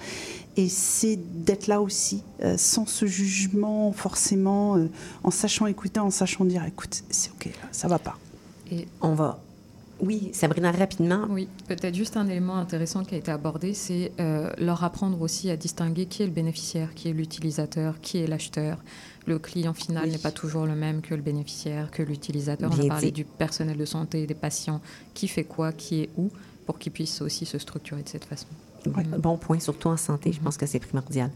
Et 0.56 0.68
c'est 0.68 1.16
d'être 1.16 1.66
là 1.66 1.80
aussi, 1.80 2.22
euh, 2.42 2.56
sans 2.58 2.84
ce 2.86 3.06
jugement 3.06 3.90
forcément, 3.92 4.76
euh, 4.76 4.88
en 5.24 5.30
sachant 5.30 5.66
écouter, 5.66 5.98
en 6.00 6.10
sachant 6.10 6.44
dire, 6.44 6.64
écoute, 6.64 7.02
c'est 7.10 7.30
ok, 7.30 7.46
là, 7.46 7.68
ça 7.72 7.88
va 7.88 7.98
pas. 7.98 8.18
Et 8.70 8.86
On 9.00 9.14
va. 9.14 9.40
Oui, 10.00 10.30
Sabrina, 10.32 10.72
rapidement. 10.72 11.26
Oui, 11.30 11.48
peut-être 11.68 11.94
juste 11.94 12.16
un 12.16 12.26
élément 12.26 12.56
intéressant 12.56 13.04
qui 13.04 13.14
a 13.14 13.18
été 13.18 13.30
abordé, 13.30 13.72
c'est 13.72 14.10
euh, 14.18 14.50
leur 14.58 14.82
apprendre 14.82 15.20
aussi 15.22 15.48
à 15.48 15.56
distinguer 15.56 16.06
qui 16.06 16.22
est 16.24 16.26
le 16.26 16.32
bénéficiaire, 16.32 16.92
qui 16.94 17.08
est 17.08 17.12
l'utilisateur, 17.12 18.00
qui 18.00 18.18
est 18.18 18.26
l'acheteur. 18.26 18.78
Le 19.26 19.38
client 19.38 19.74
final 19.74 20.04
Oui. 20.06 20.10
n'est 20.10 20.18
pas 20.18 20.32
toujours 20.32 20.66
le 20.66 20.74
même 20.74 21.02
que 21.02 21.14
le 21.14 21.22
bénéficiaire, 21.22 21.90
que 21.92 22.02
l'utilisateur. 22.02 22.68
On 22.74 22.84
a 22.84 22.88
parlé 22.88 23.06
dit. 23.06 23.12
du 23.12 23.24
personnel 23.24 23.76
de 23.76 23.84
santé, 23.84 24.26
des 24.26 24.34
patients, 24.34 24.80
qui 25.14 25.28
fait 25.28 25.44
quoi, 25.44 25.70
qui 25.72 26.00
est 26.00 26.10
où, 26.16 26.30
pour 26.66 26.78
qu'ils 26.80 26.92
puissent 26.92 27.22
aussi 27.22 27.46
se 27.46 27.58
structurer 27.58 28.02
de 28.02 28.08
cette 28.08 28.24
façon. 28.24 28.48
Bon 29.18 29.36
point, 29.36 29.60
surtout 29.60 29.88
en 29.88 29.96
santé, 29.96 30.32
je 30.32 30.40
pense 30.40 30.56
que 30.56 30.66
c'est 30.66 30.80
primordial. 30.80 31.30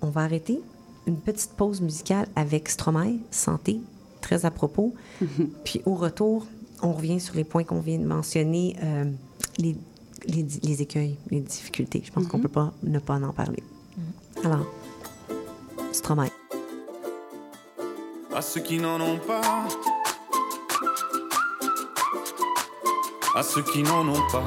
On 0.00 0.08
va 0.08 0.22
arrêter 0.22 0.60
une 1.06 1.16
petite 1.16 1.52
pause 1.52 1.80
musicale 1.80 2.28
avec 2.36 2.68
Stromae, 2.68 3.18
santé, 3.30 3.80
très 4.20 4.44
à 4.44 4.50
propos. 4.50 4.94
Puis 5.64 5.82
au 5.86 5.94
retour, 5.94 6.46
on 6.82 6.92
revient 6.92 7.20
sur 7.20 7.34
les 7.34 7.44
points 7.44 7.64
qu'on 7.64 7.80
vient 7.80 7.98
de 7.98 8.06
mentionner, 8.06 8.76
euh, 8.82 9.04
les, 9.58 9.76
les, 10.26 10.46
les 10.62 10.82
écueils, 10.82 11.16
les 11.30 11.40
difficultés. 11.40 12.02
Je 12.04 12.12
pense 12.12 12.26
qu'on 12.26 12.38
ne 12.38 12.42
peut 12.42 12.48
pas 12.48 12.72
ne 12.82 12.98
pas 12.98 13.14
en 13.14 13.32
parler. 13.32 13.62
Alors, 14.44 14.66
Stromae. 15.92 16.30
à 18.34 18.42
ceux 18.42 18.60
qui 18.60 18.78
n'en 18.78 19.00
ont 19.00 19.18
pas, 19.18 19.66
à 23.34 23.42
ceux 23.42 23.62
qui 23.62 23.82
n'en 23.82 24.08
ont 24.08 24.30
pas. 24.32 24.46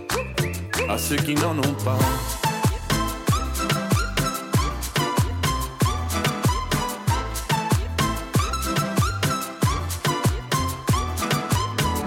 À 0.89 0.97
ceux 0.97 1.15
qui 1.15 1.35
n'en 1.35 1.57
ont 1.57 1.75
pas. 1.83 1.97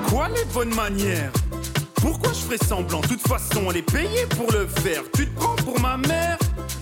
Quoi 0.09 0.29
les 0.29 0.45
bonnes 0.53 0.75
manières? 0.75 1.31
Pourquoi 1.95 2.33
je 2.33 2.41
ferais 2.41 2.59
semblant? 2.59 3.01
De 3.01 3.07
toute 3.09 3.27
façon, 3.27 3.71
elle 3.71 3.79
est 3.79 3.83
payée 3.83 4.27
pour 4.37 4.53
le 4.53 4.67
faire. 4.67 5.03
Tu 5.15 5.27
te 5.27 5.41
prends 5.41 5.57
pour 5.57 5.81
ma 5.81 5.97
mère? 5.97 6.39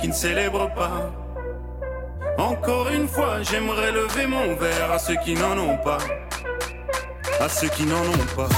Qui 0.00 0.08
ne 0.08 0.12
célèbrent 0.12 0.72
pas. 0.74 1.12
Encore 2.38 2.88
une 2.88 3.06
fois, 3.06 3.42
j'aimerais 3.42 3.92
lever 3.92 4.26
mon 4.26 4.54
verre 4.56 4.92
à 4.92 4.98
ceux 4.98 5.16
qui 5.16 5.34
n'en 5.34 5.58
ont 5.58 5.76
pas. 5.76 5.98
À 7.38 7.48
ceux 7.48 7.68
qui 7.68 7.84
n'en 7.84 8.00
ont 8.00 8.26
pas. 8.36 8.48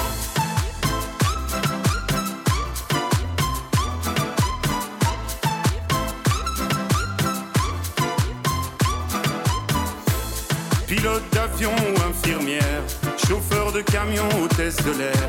Pilote 10.87 11.23
d'avion 11.33 11.73
ou 11.73 12.09
infirmière, 12.09 12.83
chauffeur 13.27 13.73
de 13.73 13.81
camion, 13.81 14.29
hôtesse 14.43 14.77
de 14.77 14.93
l'air, 14.93 15.29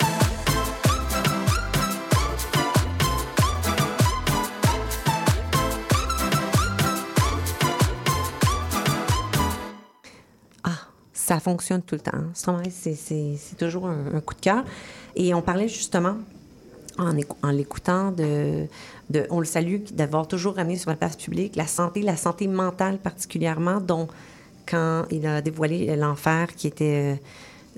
Ça 11.31 11.39
fonctionne 11.39 11.81
tout 11.81 11.95
le 11.95 12.01
temps. 12.01 12.23
C'est- 12.33 13.57
toujours 13.57 13.87
un, 13.87 14.15
un 14.15 14.19
coup 14.19 14.35
de 14.35 14.41
cœur. 14.41 14.65
Et 15.15 15.33
on 15.33 15.41
parlait 15.41 15.69
justement, 15.69 16.15
en, 16.97 17.15
écou- 17.17 17.37
en 17.41 17.51
l'écoutant, 17.51 18.11
de, 18.11 18.65
de, 19.09 19.25
on 19.29 19.39
le 19.39 19.45
salue, 19.45 19.77
d'avoir 19.93 20.27
toujours 20.27 20.55
ramené 20.55 20.75
sur 20.77 20.89
la 20.89 20.97
place 20.97 21.15
publique 21.15 21.55
la 21.55 21.67
santé, 21.67 22.01
la 22.01 22.17
santé 22.17 22.47
mentale 22.47 22.97
particulièrement, 22.97 23.79
dont 23.79 24.07
quand 24.69 25.05
il 25.09 25.25
a 25.25 25.41
dévoilé 25.41 25.95
l'enfer 25.95 26.53
qui 26.57 26.67
était 26.67 27.13
euh, 27.13 27.15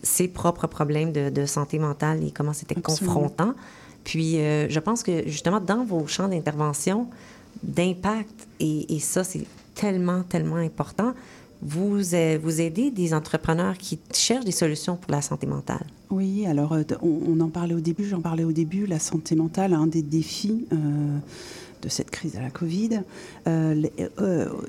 ses 0.02 0.28
propres 0.28 0.66
problèmes 0.68 1.12
de, 1.12 1.30
de 1.30 1.46
santé 1.46 1.78
mentale 1.78 2.24
et 2.24 2.32
comment 2.32 2.54
c'était 2.54 2.76
confrontant. 2.82 3.54
Puis, 4.04 4.40
euh, 4.40 4.68
je 4.68 4.80
pense 4.80 5.04
que 5.04 5.28
justement, 5.28 5.60
dans 5.60 5.86
vos 5.86 6.08
champs 6.08 6.28
d'intervention, 6.28 7.08
d'impact, 7.62 8.48
et, 8.60 8.96
et 8.96 9.00
ça, 9.00 9.24
c'est 9.24 9.46
tellement, 9.76 10.24
tellement 10.24 10.58
important, 10.58 11.14
vous, 11.64 11.90
vous 11.92 12.62
aidez 12.62 12.92
des 12.92 13.14
entrepreneurs 13.14 13.78
qui 13.78 14.00
cherchent 14.14 14.46
des 14.46 14.52
solutions 14.52 14.98
pour 14.98 15.12
la 15.12 15.22
santé 15.22 15.48
mentale? 15.48 15.86
Oui, 16.10 16.46
alors 16.46 16.74
euh, 16.74 16.84
on, 17.02 17.40
en 17.40 17.50
parlait 17.50 17.74
au 17.74 17.80
début, 17.80 18.06
j'en 18.06 18.22
parlais 18.22 18.44
au 18.44 18.52
début, 18.52 18.86
la 18.86 19.00
santé 19.00 19.36
mentale, 19.36 19.74
un 19.74 19.88
des 19.88 20.02
défis 20.02 20.68
euh, 20.72 21.18
de 21.82 21.90
cette 21.90 22.12
crise 22.12 22.36
à 22.36 22.42
la 22.42 22.50
Covid. 22.50 23.02
Euh, 23.48 23.82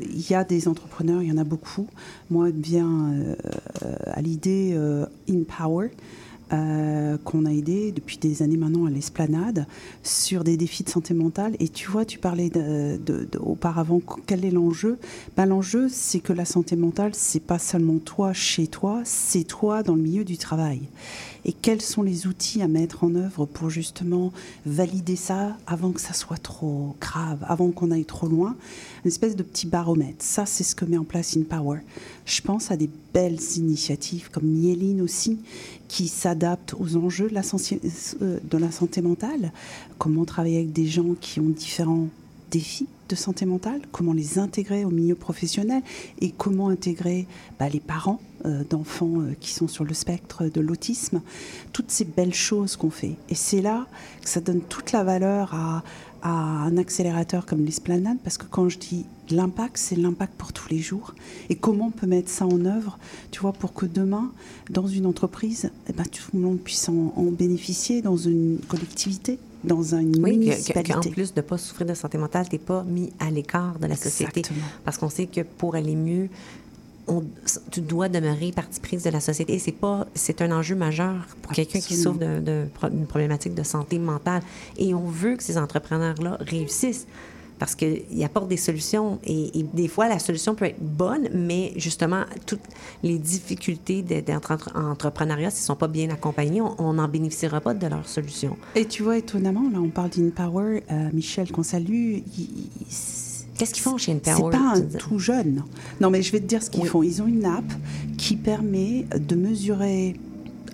Il 0.00 0.30
y 0.30 0.34
a 0.34 0.44
des 0.44 0.68
entrepreneurs, 0.68 1.20
il 1.22 1.28
y 1.28 1.32
en 1.32 1.38
a 1.38 1.44
beaucoup. 1.44 1.86
Moi, 2.30 2.50
bien 2.50 3.12
euh, 3.12 3.34
à 4.06 4.22
l'idée 4.22 4.74
In 5.28 5.42
Power. 5.46 5.90
Euh, 6.54 7.16
qu'on 7.24 7.46
a 7.46 7.52
aidé 7.52 7.92
depuis 7.92 8.18
des 8.18 8.42
années 8.42 8.56
maintenant 8.56 8.86
à 8.86 8.90
l'esplanade 8.90 9.66
sur 10.02 10.44
des 10.44 10.56
défis 10.56 10.84
de 10.84 10.88
santé 10.88 11.14
mentale. 11.14 11.56
Et 11.58 11.68
tu 11.68 11.90
vois, 11.90 12.04
tu 12.04 12.18
parlais 12.18 12.50
auparavant, 13.40 14.00
quel 14.26 14.44
est 14.44 14.50
l'enjeu? 14.50 14.98
Ben, 15.36 15.46
L'enjeu, 15.46 15.88
c'est 15.90 16.20
que 16.20 16.32
la 16.32 16.44
santé 16.44 16.76
mentale, 16.76 17.12
c'est 17.14 17.40
pas 17.40 17.58
seulement 17.58 17.98
toi 17.98 18.32
chez 18.32 18.66
toi, 18.66 19.02
c'est 19.04 19.44
toi 19.44 19.82
dans 19.82 19.94
le 19.94 20.02
milieu 20.02 20.24
du 20.24 20.38
travail. 20.38 20.80
Et 21.44 21.52
quels 21.52 21.82
sont 21.82 22.02
les 22.02 22.26
outils 22.26 22.62
à 22.62 22.68
mettre 22.68 23.04
en 23.04 23.14
œuvre 23.14 23.44
pour 23.44 23.68
justement 23.68 24.32
valider 24.64 25.16
ça 25.16 25.56
avant 25.66 25.92
que 25.92 26.00
ça 26.00 26.14
soit 26.14 26.38
trop 26.38 26.96
grave, 27.00 27.44
avant 27.46 27.70
qu'on 27.70 27.90
aille 27.90 28.06
trop 28.06 28.28
loin? 28.28 28.56
Une 29.04 29.08
espèce 29.08 29.36
de 29.36 29.42
petit 29.42 29.66
baromètre. 29.66 30.24
Ça, 30.24 30.46
c'est 30.46 30.64
ce 30.64 30.74
que 30.74 30.84
met 30.84 30.96
en 30.96 31.04
place 31.04 31.36
InPower. 31.36 31.80
Je 32.24 32.40
pense 32.40 32.70
à 32.70 32.76
des 32.76 32.88
belles 33.12 33.40
initiatives 33.56 34.30
comme 34.30 34.44
Mieline 34.44 35.02
aussi, 35.02 35.38
qui 35.88 36.08
s'adaptent 36.08 36.74
aux 36.78 36.96
enjeux 36.96 37.30
euh, 37.30 38.38
de 38.42 38.58
la 38.58 38.70
santé 38.70 39.02
mentale. 39.02 39.52
Comment 39.98 40.24
travailler 40.24 40.56
avec 40.56 40.72
des 40.72 40.86
gens 40.86 41.14
qui 41.20 41.40
ont 41.40 41.50
différents 41.50 42.08
défis 42.50 42.86
de 43.08 43.14
santé 43.14 43.44
mentale, 43.46 43.82
comment 43.92 44.12
les 44.12 44.38
intégrer 44.38 44.84
au 44.84 44.90
milieu 44.90 45.14
professionnel 45.14 45.82
et 46.20 46.30
comment 46.30 46.68
intégrer 46.68 47.26
bah, 47.58 47.68
les 47.68 47.80
parents 47.80 48.20
euh, 48.46 48.62
d'enfants 48.68 49.20
euh, 49.20 49.34
qui 49.40 49.52
sont 49.52 49.68
sur 49.68 49.84
le 49.84 49.94
spectre 49.94 50.44
de 50.44 50.60
l'autisme, 50.60 51.22
toutes 51.72 51.90
ces 51.90 52.04
belles 52.04 52.34
choses 52.34 52.76
qu'on 52.76 52.90
fait. 52.90 53.16
Et 53.28 53.34
c'est 53.34 53.62
là 53.62 53.86
que 54.22 54.28
ça 54.28 54.40
donne 54.40 54.60
toute 54.60 54.92
la 54.92 55.04
valeur 55.04 55.54
à, 55.54 55.82
un 56.26 56.78
accélérateur 56.78 57.44
comme 57.44 57.66
l'Esplanade, 57.66 58.16
parce 58.24 58.38
que 58.38 58.46
quand 58.46 58.70
je 58.70 58.78
dis 58.78 59.04
l'impact, 59.28 59.76
c'est 59.76 59.94
l'impact 59.94 60.32
pour 60.38 60.54
tous 60.54 60.70
les 60.70 60.78
jours. 60.78 61.14
Et 61.50 61.54
comment 61.54 61.88
on 61.88 61.90
peut 61.90 62.06
mettre 62.06 62.30
ça 62.30 62.46
en 62.46 62.64
œuvre, 62.64 62.98
tu 63.30 63.40
vois, 63.40 63.52
pour 63.52 63.74
que 63.74 63.84
demain, 63.84 64.32
dans 64.70 64.86
une 64.86 65.04
entreprise, 65.04 65.70
eh 65.86 65.92
ben, 65.92 66.04
tout 66.04 66.30
le 66.32 66.40
monde 66.40 66.58
puisse 66.60 66.88
en 66.88 67.30
bénéficier 67.30 68.00
dans 68.00 68.16
une 68.16 68.58
collectivité, 68.68 69.38
dans 69.64 69.94
une 69.94 70.16
Oui, 70.22 70.32
que- 70.32 70.44
que- 70.44 70.50
municipalité. 70.50 70.92
qu'en 70.92 71.00
plus 71.00 71.34
de 71.34 71.40
ne 71.40 71.46
pas 71.46 71.58
souffrir 71.58 71.86
de 71.86 71.94
santé 71.94 72.18
mentale, 72.18 72.46
tu 72.48 72.54
n'es 72.56 72.58
pas 72.60 72.82
mis 72.84 73.12
à 73.18 73.30
l'écart 73.30 73.78
de 73.78 73.86
la 73.86 73.96
société. 73.96 74.40
Exactement. 74.40 74.66
Parce 74.84 74.98
qu'on 74.98 75.08
sait 75.10 75.26
que 75.26 75.40
pour 75.42 75.74
aller 75.74 75.94
mieux, 75.96 76.28
on- 77.06 77.22
tu 77.70 77.80
dois 77.80 78.08
demeurer 78.08 78.52
partie 78.52 78.80
prise 78.80 79.02
de 79.02 79.10
la 79.10 79.20
société. 79.20 79.58
C'est 79.58 79.72
pas, 79.72 80.06
c'est 80.14 80.40
un 80.42 80.50
enjeu 80.52 80.74
majeur 80.74 81.26
pour 81.42 81.52
quelqu'un 81.52 81.80
qui 81.80 81.96
souffre 81.96 82.18
d'une 82.18 83.06
problématique 83.06 83.54
de 83.54 83.62
santé 83.62 83.98
mentale. 83.98 84.42
Et 84.78 84.94
on 84.94 85.06
veut 85.08 85.36
que 85.36 85.42
ces 85.42 85.58
entrepreneurs-là 85.58 86.38
réussissent. 86.40 87.06
Parce 87.58 87.74
qu'il 87.74 88.24
apporte 88.24 88.48
des 88.48 88.56
solutions 88.56 89.18
et, 89.24 89.58
et 89.58 89.62
des 89.62 89.88
fois, 89.88 90.08
la 90.08 90.18
solution 90.18 90.54
peut 90.54 90.66
être 90.66 90.80
bonne, 90.80 91.28
mais 91.32 91.72
justement, 91.76 92.24
toutes 92.46 92.60
les 93.02 93.18
difficultés 93.18 94.02
d'entrepreneuriat, 94.02 95.50
s'ils 95.50 95.62
ne 95.62 95.66
sont 95.66 95.76
pas 95.76 95.88
bien 95.88 96.10
accompagnés, 96.10 96.60
on 96.60 96.94
n'en 96.94 97.08
bénéficiera 97.08 97.60
pas 97.60 97.74
de 97.74 97.86
leur 97.86 98.06
solution. 98.08 98.56
Et 98.74 98.86
tu 98.86 99.02
vois, 99.02 99.18
étonnamment, 99.18 99.70
là, 99.72 99.78
on 99.80 99.88
parle 99.88 100.10
d'InPower. 100.10 100.84
Euh, 100.90 101.10
Michel, 101.12 101.50
qu'on 101.52 101.62
salue, 101.62 102.18
Qu'est-ce 103.56 103.72
qu'ils 103.72 103.82
font 103.84 103.96
chez 103.98 104.12
InPower? 104.12 104.50
C'est 104.52 104.58
pas 104.58 104.74
un 104.74 104.80
tout 104.98 105.18
jeune. 105.18 105.62
Non, 106.00 106.10
mais 106.10 106.22
je 106.22 106.32
vais 106.32 106.40
te 106.40 106.46
dire 106.46 106.62
ce 106.62 106.70
qu'ils 106.70 106.86
font. 106.86 107.02
Ils 107.02 107.22
ont 107.22 107.26
une 107.26 107.44
app 107.44 107.64
qui 108.18 108.36
permet 108.36 109.06
de 109.16 109.36
mesurer 109.36 110.18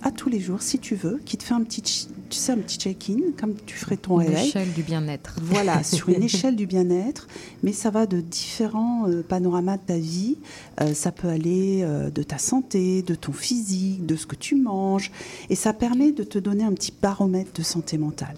à 0.01 0.11
tous 0.11 0.29
les 0.29 0.39
jours, 0.39 0.61
si 0.61 0.79
tu 0.79 0.95
veux, 0.95 1.21
qui 1.23 1.37
te 1.37 1.43
fait 1.43 1.53
un 1.53 1.61
petit, 1.63 2.09
tu 2.31 2.37
sais, 2.37 2.53
un 2.53 2.57
petit 2.57 2.77
check-in, 2.77 3.33
comme 3.37 3.53
tu 3.65 3.75
ferais 3.75 3.97
ton 3.97 4.21
une 4.21 4.29
réveil. 4.29 4.47
échelle 4.47 4.71
du 4.71 4.83
bien-être. 4.83 5.35
Voilà, 5.41 5.83
sur 5.83 6.09
une 6.09 6.23
échelle 6.23 6.55
du 6.55 6.65
bien-être, 6.65 7.27
mais 7.61 7.73
ça 7.73 7.89
va 7.91 8.05
de 8.05 8.21
différents 8.21 9.07
euh, 9.07 9.21
panoramas 9.21 9.77
de 9.77 9.83
ta 9.85 9.97
vie. 9.97 10.37
Euh, 10.79 10.93
ça 10.93 11.11
peut 11.11 11.27
aller 11.27 11.81
euh, 11.83 12.09
de 12.09 12.23
ta 12.23 12.37
santé, 12.37 13.01
de 13.01 13.15
ton 13.15 13.33
physique, 13.33 14.05
de 14.05 14.15
ce 14.15 14.25
que 14.25 14.37
tu 14.37 14.55
manges, 14.55 15.11
et 15.49 15.55
ça 15.55 15.73
permet 15.73 16.13
de 16.13 16.23
te 16.23 16.39
donner 16.39 16.63
un 16.63 16.73
petit 16.73 16.93
baromètre 17.01 17.51
de 17.53 17.63
santé 17.63 17.97
mentale. 17.97 18.37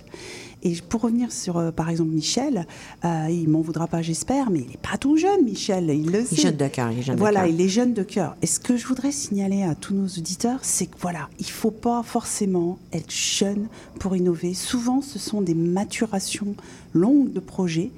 Et 0.63 0.73
pour 0.87 1.01
revenir 1.01 1.31
sur, 1.31 1.57
euh, 1.57 1.71
par 1.71 1.89
exemple, 1.89 2.11
Michel, 2.11 2.65
euh, 3.03 3.27
il 3.29 3.49
m'en 3.49 3.61
voudra 3.61 3.87
pas, 3.87 4.01
j'espère, 4.01 4.49
mais 4.49 4.59
il 4.59 4.69
n'est 4.69 4.77
pas 4.77 4.97
tout 4.97 5.17
jeune, 5.17 5.43
Michel. 5.43 5.89
Il 5.89 6.09
le 6.09 6.23
sait. 6.23 6.35
Il 6.35 6.39
est 6.39 6.41
jeune 6.43 6.57
de 6.57 6.67
cœur. 6.67 6.91
Il 6.91 6.99
est 6.99 7.01
jeune 7.01 7.17
voilà, 7.17 7.41
de 7.41 7.47
cœur. 7.47 7.55
il 7.55 7.61
est 7.61 7.69
jeune 7.69 7.93
de 7.93 8.03
cœur. 8.03 8.35
Et 8.41 8.47
ce 8.47 8.59
que 8.59 8.77
je 8.77 8.87
voudrais 8.87 9.11
signaler 9.11 9.63
à 9.63 9.75
tous 9.75 9.93
nos 9.93 10.07
auditeurs, 10.07 10.59
c'est 10.61 10.85
que 10.85 10.95
voilà, 10.99 11.29
il 11.39 11.49
faut 11.49 11.71
pas 11.71 12.01
forcément 12.01 12.79
être 12.93 13.11
jeune 13.11 13.67
pour 13.99 14.15
innover. 14.15 14.53
Souvent, 14.53 15.01
ce 15.01 15.19
sont 15.19 15.41
des 15.41 15.55
maturations 15.55 16.55
longues 16.93 17.33
de 17.33 17.39
projets 17.41 17.91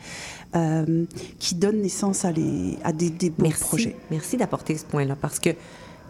euh, 0.55 1.05
qui 1.38 1.55
donnent 1.55 1.82
naissance 1.82 2.26
à, 2.26 2.32
les, 2.32 2.78
à 2.84 2.93
des, 2.93 3.09
des 3.11 3.30
beaux 3.30 3.43
Merci. 3.43 3.63
projets. 3.63 3.95
Merci 4.09 4.38
d'apporter 4.38 4.76
ce 4.76 4.86
point-là 4.86 5.16
parce 5.16 5.39
que 5.39 5.49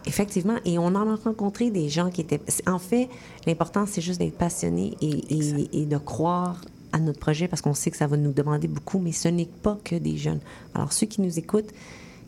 effectivement, 0.05 0.57
et 0.65 0.77
on 0.77 0.87
en 0.87 1.09
a 1.09 1.15
rencontré 1.15 1.69
des 1.69 1.89
gens 1.89 2.09
qui 2.09 2.21
étaient. 2.21 2.41
En 2.67 2.79
fait, 2.79 3.09
l'important 3.45 3.85
c'est 3.85 4.01
juste 4.01 4.19
d'être 4.19 4.37
passionné 4.37 4.95
et, 5.01 5.35
et, 5.35 5.81
et 5.81 5.85
de 5.85 5.97
croire 5.97 6.61
à 6.91 6.99
notre 6.99 7.19
projet 7.19 7.47
parce 7.47 7.61
qu'on 7.61 7.73
sait 7.73 7.91
que 7.91 7.97
ça 7.97 8.07
va 8.07 8.17
nous 8.17 8.31
demander 8.31 8.67
beaucoup, 8.67 8.99
mais 8.99 9.11
ce 9.11 9.27
n'est 9.27 9.49
pas 9.63 9.77
que 9.83 9.95
des 9.95 10.17
jeunes. 10.17 10.39
Alors 10.73 10.93
ceux 10.93 11.07
qui 11.07 11.21
nous 11.21 11.37
écoutent, 11.37 11.71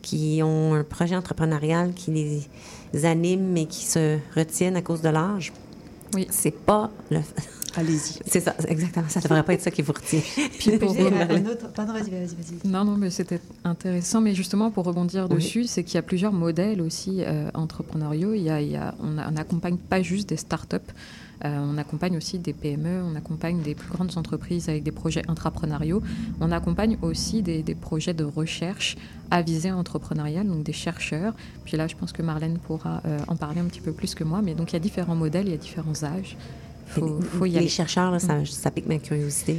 qui 0.01 0.41
ont 0.43 0.73
un 0.73 0.83
projet 0.83 1.15
entrepreneurial 1.15 1.93
qui 1.93 2.11
les 2.93 3.05
anime 3.05 3.51
mais 3.51 3.65
qui 3.65 3.85
se 3.85 4.17
retiennent 4.35 4.75
à 4.75 4.81
cause 4.81 5.01
de 5.01 5.09
l'âge, 5.09 5.53
oui. 6.13 6.27
c'est 6.29 6.51
pas 6.51 6.91
le. 7.09 7.21
Allez-y. 7.75 8.19
C'est 8.25 8.39
ça, 8.39 8.55
exactement. 8.67 9.05
Ça 9.09 9.19
devrait 9.19 9.43
pas 9.43 9.53
être 9.53 9.61
ça 9.61 9.69
qui 9.71 9.81
vous 9.81 9.93
retient. 9.93 10.21
Puis 10.59 10.77
pour 10.77 10.89
un 10.97 11.45
autre- 11.45 11.71
Pardon, 11.73 11.93
vas-y, 11.93 12.09
vas-y, 12.09 12.25
vas-y. 12.27 12.67
Non, 12.67 12.83
non, 12.85 12.97
mais 12.97 13.09
c'était 13.09 13.39
intéressant. 13.63 14.21
Mais 14.21 14.33
justement, 14.33 14.71
pour 14.71 14.85
rebondir 14.85 15.27
Oui. 15.29 15.35
dessus, 15.35 15.65
c'est 15.65 15.83
qu'il 15.83 15.95
y 15.95 15.97
a 15.97 16.01
plusieurs 16.01 16.33
modèles 16.33 16.81
aussi 16.81 17.23
euh, 17.23 17.49
entrepreneuriaux. 17.53 18.33
Il 18.33 18.41
y 18.41 18.49
a, 18.49 18.61
il 18.61 18.71
y 18.71 18.75
a- 18.77 18.95
on 18.99 19.17
a- 19.17 19.27
on 19.27 19.31
n'accompagne 19.31 19.77
pas 19.77 20.01
juste 20.01 20.29
des 20.29 20.37
startups. 20.37 20.77
Euh, 21.45 21.55
on 21.71 21.77
accompagne 21.77 22.17
aussi 22.17 22.39
des 22.39 22.51
PME, 22.53 23.03
on 23.03 23.15
accompagne 23.15 23.61
des 23.61 23.75
plus 23.75 23.91
grandes 23.91 24.17
entreprises 24.17 24.69
avec 24.69 24.81
des 24.81 24.91
projets 24.91 25.21
intrapreneuriaux. 25.27 26.01
On 26.41 26.51
accompagne 26.51 26.97
aussi 27.03 27.43
des, 27.43 27.61
des 27.61 27.75
projets 27.75 28.15
de 28.15 28.23
recherche 28.23 28.95
à 29.29 29.43
visée 29.43 29.71
entrepreneuriale, 29.71 30.47
donc 30.47 30.63
des 30.63 30.73
chercheurs. 30.73 31.35
Puis 31.63 31.77
là, 31.77 31.85
je 31.87 31.95
pense 31.95 32.11
que 32.11 32.23
Marlène 32.23 32.57
pourra 32.57 33.03
euh, 33.05 33.19
en 33.27 33.35
parler 33.35 33.59
un 33.61 33.65
petit 33.65 33.81
peu 33.81 33.91
plus 33.91 34.15
que 34.15 34.23
moi. 34.23 34.41
Mais 34.43 34.55
donc, 34.55 34.71
il 34.71 34.73
y 34.73 34.77
a 34.77 34.79
différents 34.79 35.15
modèles, 35.15 35.45
il 35.45 35.51
y 35.51 35.53
a 35.53 35.57
différents 35.57 36.03
âges. 36.03 36.37
Faut, 36.89 37.19
faut 37.21 37.45
y 37.45 37.51
les 37.51 37.57
aller. 37.57 37.67
chercheurs, 37.67 38.11
là, 38.11 38.19
ça, 38.19 38.37
ça 38.45 38.71
pique 38.71 38.87
ma 38.87 38.97
curiosité. 38.97 39.57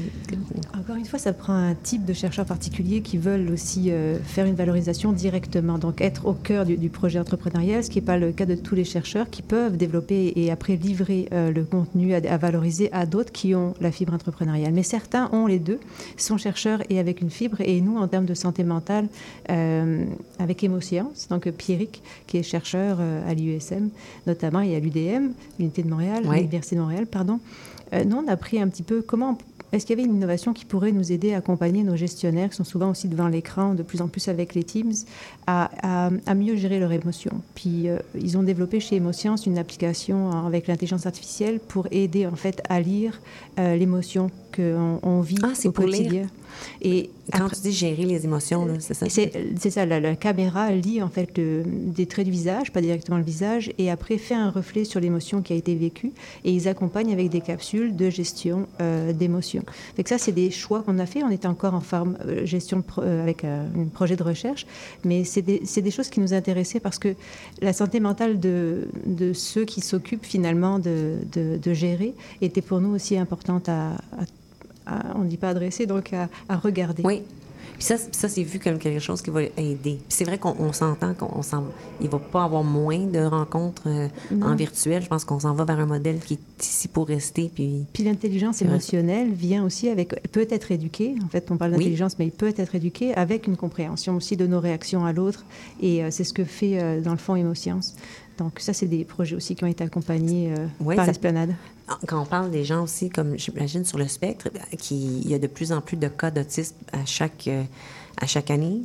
Encore 0.78 0.96
une 0.96 1.04
fois, 1.04 1.18
ça 1.18 1.32
prend 1.32 1.52
un 1.52 1.74
type 1.74 2.04
de 2.04 2.12
chercheurs 2.12 2.46
particuliers 2.46 3.00
qui 3.02 3.18
veulent 3.18 3.50
aussi 3.52 3.90
euh, 3.90 4.18
faire 4.22 4.46
une 4.46 4.54
valorisation 4.54 5.12
directement, 5.12 5.78
donc 5.78 6.00
être 6.00 6.26
au 6.26 6.32
cœur 6.32 6.64
du, 6.64 6.76
du 6.76 6.88
projet 6.88 7.18
entrepreneurial, 7.18 7.84
ce 7.84 7.90
qui 7.90 7.98
n'est 7.98 8.04
pas 8.04 8.16
le 8.18 8.32
cas 8.32 8.46
de 8.46 8.54
tous 8.54 8.74
les 8.74 8.84
chercheurs 8.84 9.28
qui 9.30 9.42
peuvent 9.42 9.76
développer 9.76 10.32
et 10.36 10.50
après 10.50 10.76
livrer 10.76 11.28
euh, 11.32 11.52
le 11.52 11.64
contenu 11.64 12.14
à, 12.14 12.16
à 12.16 12.36
valoriser 12.38 12.90
à 12.92 13.04
d'autres 13.06 13.32
qui 13.32 13.54
ont 13.54 13.74
la 13.80 13.92
fibre 13.92 14.14
entrepreneuriale. 14.14 14.72
Mais 14.72 14.82
certains 14.82 15.28
ont 15.32 15.46
les 15.46 15.58
deux, 15.58 15.80
sont 16.16 16.38
chercheurs 16.38 16.82
et 16.90 16.98
avec 16.98 17.20
une 17.20 17.30
fibre. 17.30 17.60
Et 17.60 17.80
nous, 17.80 17.98
en 17.98 18.08
termes 18.08 18.26
de 18.26 18.34
santé 18.34 18.64
mentale, 18.64 19.06
euh, 19.50 20.04
avec 20.38 20.64
Émosciences, 20.64 21.28
donc 21.28 21.48
Pierrick, 21.50 22.02
qui 22.26 22.38
est 22.38 22.42
chercheur 22.42 22.98
euh, 23.00 23.30
à 23.30 23.34
l'USM 23.34 23.90
notamment, 24.26 24.60
et 24.60 24.74
à 24.76 24.80
l'UDM, 24.80 25.32
l'unité 25.58 25.82
de 25.82 25.90
Montréal, 25.90 26.24
Ouais. 26.26 26.36
l'Université 26.38 26.76
de 26.76 26.80
Montréal, 26.80 27.06
pardon. 27.18 27.40
Euh, 27.94 28.04
nous, 28.04 28.16
on 28.16 28.28
a 28.28 28.36
pris 28.36 28.60
un 28.60 28.68
petit 28.68 28.84
peu 28.84 29.02
comment 29.02 29.36
est-ce 29.72 29.84
qu'il 29.84 29.98
y 29.98 30.00
avait 30.00 30.08
une 30.08 30.14
innovation 30.16 30.52
qui 30.54 30.64
pourrait 30.64 30.92
nous 30.92 31.10
aider 31.12 31.34
à 31.34 31.38
accompagner 31.38 31.82
nos 31.82 31.96
gestionnaires, 31.96 32.48
qui 32.50 32.56
sont 32.56 32.64
souvent 32.64 32.90
aussi 32.90 33.08
devant 33.08 33.26
l'écran, 33.28 33.74
de 33.74 33.82
plus 33.82 34.00
en 34.00 34.08
plus 34.08 34.28
avec 34.28 34.54
les 34.54 34.62
Teams, 34.62 34.92
à, 35.46 35.68
à- 35.82 36.10
à 36.26 36.34
mieux 36.34 36.54
gérer 36.56 36.78
leurs 36.78 36.92
émotions? 36.92 37.42
Puis, 37.56 37.88
euh, 37.88 37.98
ils 38.14 38.38
ont 38.38 38.42
développé 38.44 38.78
chez 38.80 38.96
Emoscience 38.96 39.46
une 39.46 39.58
application 39.58 40.30
avec 40.46 40.68
l'intelligence 40.68 41.06
artificielle 41.06 41.58
pour 41.58 41.88
aider, 41.90 42.26
en 42.26 42.36
fait, 42.36 42.62
à 42.68 42.80
lire 42.80 43.20
euh, 43.58 43.74
l'émotion 43.76 44.30
qu'on 44.54 45.00
on 45.02 45.20
vit 45.20 45.36
Ah, 45.42 45.52
au 45.66 45.72
pour 45.72 45.86
lire. 45.86 46.26
Et 46.82 47.10
Quand 47.32 47.44
après- 47.44 47.56
tu 47.56 47.62
dis 47.62 47.72
gérer 47.72 48.04
les 48.04 48.24
émotions, 48.24 48.66
c'est 48.80 48.94
ça? 48.94 49.06
c'est 49.08 49.70
ça, 49.70 49.86
la, 49.86 50.00
la 50.00 50.16
caméra 50.16 50.70
lit 50.72 51.02
en 51.02 51.08
fait 51.08 51.36
le- 51.36 51.62
des 51.66 52.06
traits 52.06 52.24
du 52.24 52.30
visage, 52.30 52.72
pas 52.72 52.80
directement 52.80 53.18
le 53.18 53.24
visage, 53.24 53.72
et 53.78 53.90
après 53.90 54.18
fait 54.18 54.34
un 54.34 54.50
reflet 54.50 54.84
sur 54.84 55.00
l'émotion 55.00 55.42
qui 55.42 55.52
a 55.52 55.56
été 55.56 55.74
vécue, 55.74 56.12
et 56.44 56.52
ils 56.52 56.68
accompagnent 56.68 57.12
avec 57.12 57.28
des 57.30 57.40
capsules 57.40 57.94
de 57.96 58.10
gestion 58.10 58.66
euh, 58.80 59.12
d'émotions. 59.12 59.62
Fait 59.96 60.02
que 60.02 60.08
ça, 60.08 60.18
c'est 60.18 60.32
des 60.32 60.50
choix 60.50 60.82
qu'on 60.82 60.98
a 60.98 61.06
fait. 61.06 61.22
On 61.22 61.30
était 61.30 61.48
encore 61.48 61.74
en 61.74 61.80
forme 61.80 62.16
euh, 62.26 62.46
gestion 62.46 62.82
pro- 62.82 63.02
euh, 63.02 63.22
avec 63.22 63.44
euh, 63.44 63.66
un 63.76 63.84
projet 63.88 64.16
de 64.16 64.22
recherche, 64.22 64.66
mais 65.04 65.24
c'est 65.24 65.42
des, 65.42 65.90
choses 65.90 66.08
qui 66.08 66.20
nous 66.20 66.32
intéressaient 66.34 66.80
parce 66.80 66.98
que 66.98 67.14
la 67.60 67.72
santé 67.72 67.98
mentale 68.00 68.38
de, 68.40 68.88
de 69.06 69.32
ceux 69.32 69.64
qui 69.64 69.80
s'occupent 69.80 70.24
finalement 70.26 70.78
de, 70.78 71.16
de- 71.32 71.58
de 71.62 71.74
gérer 71.74 72.14
était 72.40 72.62
pour 72.62 72.80
nous 72.80 72.94
aussi 72.94 73.16
importante 73.16 73.68
à, 73.68 73.92
à- 73.92 74.24
à- 74.96 75.16
on 75.16 75.20
ne 75.24 75.28
dit 75.28 75.36
pas 75.36 75.50
adresser, 75.50 75.86
donc 75.86 76.12
à, 76.12 76.28
à 76.48 76.56
regarder. 76.56 77.02
Oui. 77.04 77.22
Puis 77.74 77.84
ça, 77.86 77.96
ça 78.10 78.28
c'est 78.28 78.42
vu 78.42 78.58
comme 78.58 78.78
quelque 78.78 78.98
chose 78.98 79.22
qui 79.22 79.30
va 79.30 79.42
aider. 79.42 79.52
Puis 79.84 80.00
c'est 80.08 80.24
vrai 80.24 80.36
qu'on 80.36 80.52
on 80.58 80.72
s'entend 80.72 81.14
qu'on 81.14 81.42
s'en, 81.42 81.62
il 82.00 82.08
va 82.08 82.18
pas 82.18 82.42
avoir 82.42 82.64
moins 82.64 82.98
de 82.98 83.20
rencontres 83.20 83.82
euh, 83.86 84.08
en 84.42 84.56
virtuel. 84.56 85.00
Je 85.00 85.06
pense 85.06 85.24
qu'on 85.24 85.38
s'en 85.38 85.54
va 85.54 85.64
vers 85.64 85.78
un 85.78 85.86
modèle 85.86 86.18
qui 86.18 86.34
est 86.34 86.64
ici 86.64 86.88
pour 86.88 87.06
rester. 87.06 87.48
Puis, 87.54 87.84
Puis 87.92 88.02
l'intelligence 88.02 88.62
émotionnelle 88.62 89.30
vient 89.32 89.62
aussi 89.64 89.88
avec, 89.88 90.20
peut 90.32 90.48
être 90.50 90.72
éduquée, 90.72 91.14
en 91.24 91.28
fait 91.28 91.48
on 91.52 91.56
parle 91.56 91.70
Oui. 91.72 91.78
d'intelligence, 91.78 92.18
mais 92.18 92.26
il 92.26 92.32
peut 92.32 92.52
être 92.56 92.74
éduqué 92.74 93.14
avec 93.14 93.46
une 93.46 93.56
compréhension 93.56 94.16
aussi 94.16 94.36
de 94.36 94.48
nos 94.48 94.58
réactions 94.58 95.04
à 95.04 95.12
l'autre, 95.12 95.44
et 95.80 96.02
euh, 96.02 96.08
c'est 96.10 96.24
ce 96.24 96.32
que 96.32 96.42
fait 96.42 96.82
euh, 96.82 97.00
dans 97.00 97.12
le 97.12 97.18
fond 97.18 97.36
Émosciences. 97.36 97.94
Donc 98.38 98.58
ça, 98.58 98.72
c'est 98.72 98.86
des 98.86 99.04
projets 99.04 99.36
aussi 99.36 99.54
qui 99.54 99.62
ont 99.62 99.68
été 99.68 99.84
accompagnés 99.84 100.52
euh, 100.56 100.94
par 100.96 101.06
l'esplanade. 101.06 101.54
Quand 102.06 102.20
on 102.22 102.26
parle 102.26 102.50
des 102.50 102.64
gens 102.64 102.82
aussi, 102.82 103.10
comme 103.10 103.38
j'imagine 103.38 103.84
sur 103.84 103.98
le 103.98 104.06
spectre, 104.08 104.48
ben, 104.52 104.62
qui, 104.78 105.20
il 105.20 105.28
y 105.28 105.34
a 105.34 105.38
de 105.38 105.46
plus 105.46 105.72
en 105.72 105.80
plus 105.80 105.96
de 105.96 106.08
cas 106.08 106.30
d'autisme 106.30 106.76
à 106.92 107.04
chaque, 107.04 107.46
euh, 107.48 107.62
à 108.20 108.26
chaque 108.26 108.50
année. 108.50 108.82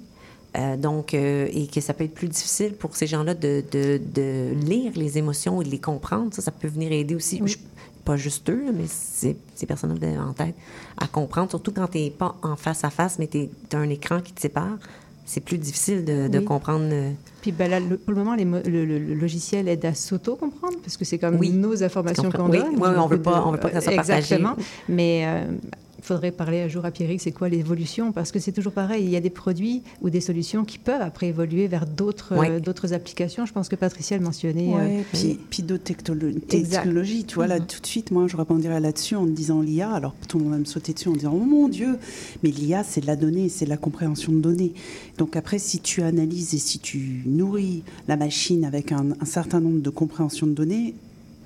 Euh, 0.55 0.77
donc, 0.77 1.13
euh, 1.15 1.47
et 1.51 1.65
que 1.67 1.81
ça 1.81 1.93
peut 1.95 2.03
être 2.03 2.13
plus 2.13 2.27
difficile 2.27 2.73
pour 2.73 2.95
ces 2.95 3.07
gens-là 3.07 3.33
de, 3.33 3.63
de, 3.71 3.99
de 4.13 4.53
lire 4.53 4.91
les 4.95 5.17
émotions 5.17 5.61
et 5.61 5.65
de 5.65 5.69
les 5.71 5.79
comprendre. 5.79 6.31
Ça, 6.33 6.43
ça 6.43 6.51
peut 6.51 6.67
venir 6.67 6.91
aider 6.91 7.15
aussi, 7.15 7.39
Oui. 7.41 7.49
je- 7.49 7.57
pas 8.05 8.17
juste 8.17 8.49
eux, 8.49 8.65
mais 8.73 8.83
ces, 8.87 9.37
ces 9.55 9.65
personnes-là 9.65 10.21
en 10.21 10.33
tête, 10.33 10.55
à 10.97 11.07
comprendre, 11.07 11.49
surtout 11.49 11.71
quand 11.71 11.87
tu 11.87 11.99
n'es 11.99 12.09
pas 12.11 12.35
en 12.43 12.55
face 12.57 12.83
à 12.83 12.89
face, 12.89 13.17
mais 13.17 13.27
tu 13.27 13.49
as 13.71 13.77
un 13.77 13.89
écran 13.89 14.19
qui 14.21 14.33
te 14.33 14.41
sépare. 14.41 14.77
C'est 15.25 15.41
plus 15.41 15.57
difficile 15.57 16.03
de, 16.03 16.27
de 16.27 16.39
Oui. 16.39 16.45
comprendre. 16.45 16.85
euh, 16.91 17.11
Puis 17.41 17.51
ben 17.53 17.69
là, 17.71 17.79
le- 17.79 17.97
pour 17.97 18.11
le 18.13 18.19
moment, 18.19 18.35
les 18.35 18.43
le, 18.43 18.61
le- 18.85 18.99
le 18.99 19.13
logiciel 19.13 19.67
aide 19.69 19.85
à 19.85 19.93
s'auto-comprendre, 19.93 20.77
parce 20.83 20.97
que 20.97 21.05
c'est 21.05 21.17
comme 21.17 21.35
Oui. 21.37 21.49
nos 21.51 21.81
informations 21.83 22.29
qu'on 22.29 22.49
Oui, 22.49 22.57
donne. 22.59 22.75
oui, 22.75 22.89
on 22.97 23.07
veut 23.07 23.21
pas- 23.21 23.43
on 23.45 23.51
veut 23.51 23.57
pas 23.59 23.69
que 23.69 23.75
ça 23.75 23.81
soit 23.81 23.95
partagé. 23.95 24.17
Exactement. 24.35 24.55
Mais 24.89 25.23
euh, 25.25 25.45
il 26.03 26.05
faudrait 26.05 26.31
parler 26.31 26.59
un 26.61 26.67
jour 26.67 26.83
à 26.83 26.91
Pierrick, 26.91 27.21
c'est 27.21 27.31
quoi 27.31 27.47
l'évolution? 27.47 28.11
Parce 28.11 28.33
que 28.33 28.39
c'est 28.39 28.51
toujours 28.51 28.73
pareil, 28.73 29.05
il 29.05 29.09
y 29.09 29.15
a 29.15 29.21
des 29.21 29.29
produits 29.29 29.83
ou 30.01 30.09
des 30.09 30.19
solutions 30.19 30.65
qui 30.65 30.77
peuvent 30.77 31.01
après 31.01 31.27
évoluer 31.27 31.67
vers 31.67 31.85
d'autres 31.85 32.33
Oui. 32.37 32.47
euh, 32.49 32.59
d'autres 32.59 32.91
applications. 32.91 33.45
Je 33.45 33.53
pense 33.53 33.69
que 33.69 33.77
Patricia 33.77 34.17
le 34.17 34.23
mentionnait. 34.25 34.67
Ouais, 34.67 34.97
euh, 34.99 35.01
puis, 35.13 35.39
puis 35.49 35.63
d'autres 35.63 35.85
technologies. 35.85 37.23
Tu 37.23 37.35
vois, 37.35 37.47
là, 37.47 37.59
Mhm. 37.59 37.67
tout 37.67 37.79
de 37.79 37.85
suite, 37.87 38.11
moi, 38.11 38.27
je 38.27 38.35
rebondirais 38.35 38.81
là-dessus 38.81 39.15
en 39.15 39.25
disant 39.25 39.61
l'IA. 39.61 39.91
Alors, 39.93 40.13
tout 40.27 40.37
le 40.39 40.43
monde 40.43 40.53
va 40.53 40.59
me 40.59 40.65
sauter 40.65 40.91
dessus 40.93 41.07
en 41.07 41.13
disant, 41.13 41.31
oh 41.33 41.45
mon 41.45 41.69
Dieu, 41.69 41.97
mais 42.43 42.49
l'IA, 42.49 42.83
c'est 42.83 42.99
de 42.99 43.07
la 43.07 43.15
donnée, 43.15 43.47
c'est 43.47 43.63
de 43.63 43.69
la 43.69 43.77
compréhension 43.77 44.33
de 44.33 44.39
données. 44.41 44.73
Donc, 45.17 45.37
après, 45.37 45.57
si 45.57 45.79
tu 45.79 46.01
analyses 46.01 46.53
et 46.53 46.57
si 46.57 46.79
tu 46.79 47.21
nourris 47.25 47.83
la 48.09 48.17
machine 48.17 48.65
avec 48.65 48.91
un, 48.91 49.11
un 49.21 49.25
certain 49.25 49.61
nombre 49.61 49.81
de 49.81 49.89
compréhensions 49.89 50.47
de 50.47 50.51
données, 50.53 50.95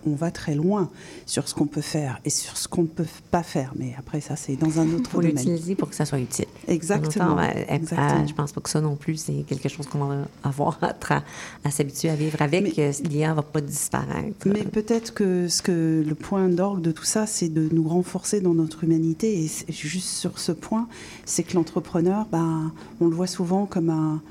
on 0.07 0.15
va 0.15 0.31
très 0.31 0.55
loin 0.55 0.89
sur 1.25 1.47
ce 1.47 1.53
qu'on 1.53 1.67
peut 1.67 1.81
faire 1.81 2.19
et 2.25 2.29
sur 2.29 2.57
ce 2.57 2.67
qu'on 2.67 2.83
ne 2.83 2.87
peut 2.87 3.05
pas 3.31 3.43
faire. 3.43 3.73
Mais 3.77 3.93
après, 3.97 4.21
ça, 4.21 4.35
c'est 4.35 4.55
dans 4.55 4.79
un 4.79 4.89
autre 4.93 5.09
faut 5.09 5.21
domaine. 5.21 5.35
l'utiliser 5.35 5.75
pour 5.75 5.89
que 5.89 5.95
ça 5.95 6.05
soit 6.05 6.19
utile. 6.19 6.45
Exactement. 6.67 7.35
Temps, 7.35 7.41
Exactement. 7.69 8.27
je 8.27 8.33
pense 8.33 8.51
pas 8.51 8.61
que 8.61 8.69
ça 8.69 8.81
non 8.81 8.95
plus, 8.95 9.17
c'est 9.17 9.43
quelque 9.47 9.69
chose 9.69 9.87
qu'on 9.87 9.99
va 10.05 10.15
avoir 10.43 10.79
à, 11.63 11.71
s'habituer 11.71 12.09
à 12.09 12.15
vivre 12.15 12.41
avec. 12.41 12.77
Euh, 12.79 12.91
L'IA 13.03 13.33
va 13.33 13.41
pas 13.43 13.61
disparaître. 13.61 14.47
Mais 14.47 14.63
peut-être 14.63 15.13
que 15.13 15.47
ce 15.47 15.61
que 15.61 16.03
le 16.07 16.15
point 16.15 16.47
d'orgue 16.49 16.81
de 16.81 16.91
tout 16.91 17.03
ça, 17.05 17.25
c'est 17.27 17.49
de 17.49 17.67
nous 17.71 17.87
renforcer 17.87 18.41
dans 18.41 18.53
notre 18.53 18.83
humanité. 18.83 19.43
Et 19.43 19.71
juste 19.73 20.09
sur 20.09 20.39
ce 20.39 20.51
point, 20.51 20.87
c'est 21.25 21.43
que 21.43 21.53
l'entrepreneur, 21.55 22.25
ben, 22.31 22.71
on 23.01 23.07
le 23.07 23.15
voit 23.15 23.27
souvent 23.27 23.65
comme 23.65 23.89
un, 23.89 24.21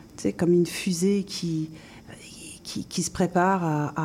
une 0.47 0.67
fusée 0.67 1.25
qui, 1.25 1.71
qui, 2.63 2.85
qui 2.85 3.03
se 3.03 3.11
prépare 3.11 3.65
à, 3.65 3.87
à- 3.97 4.03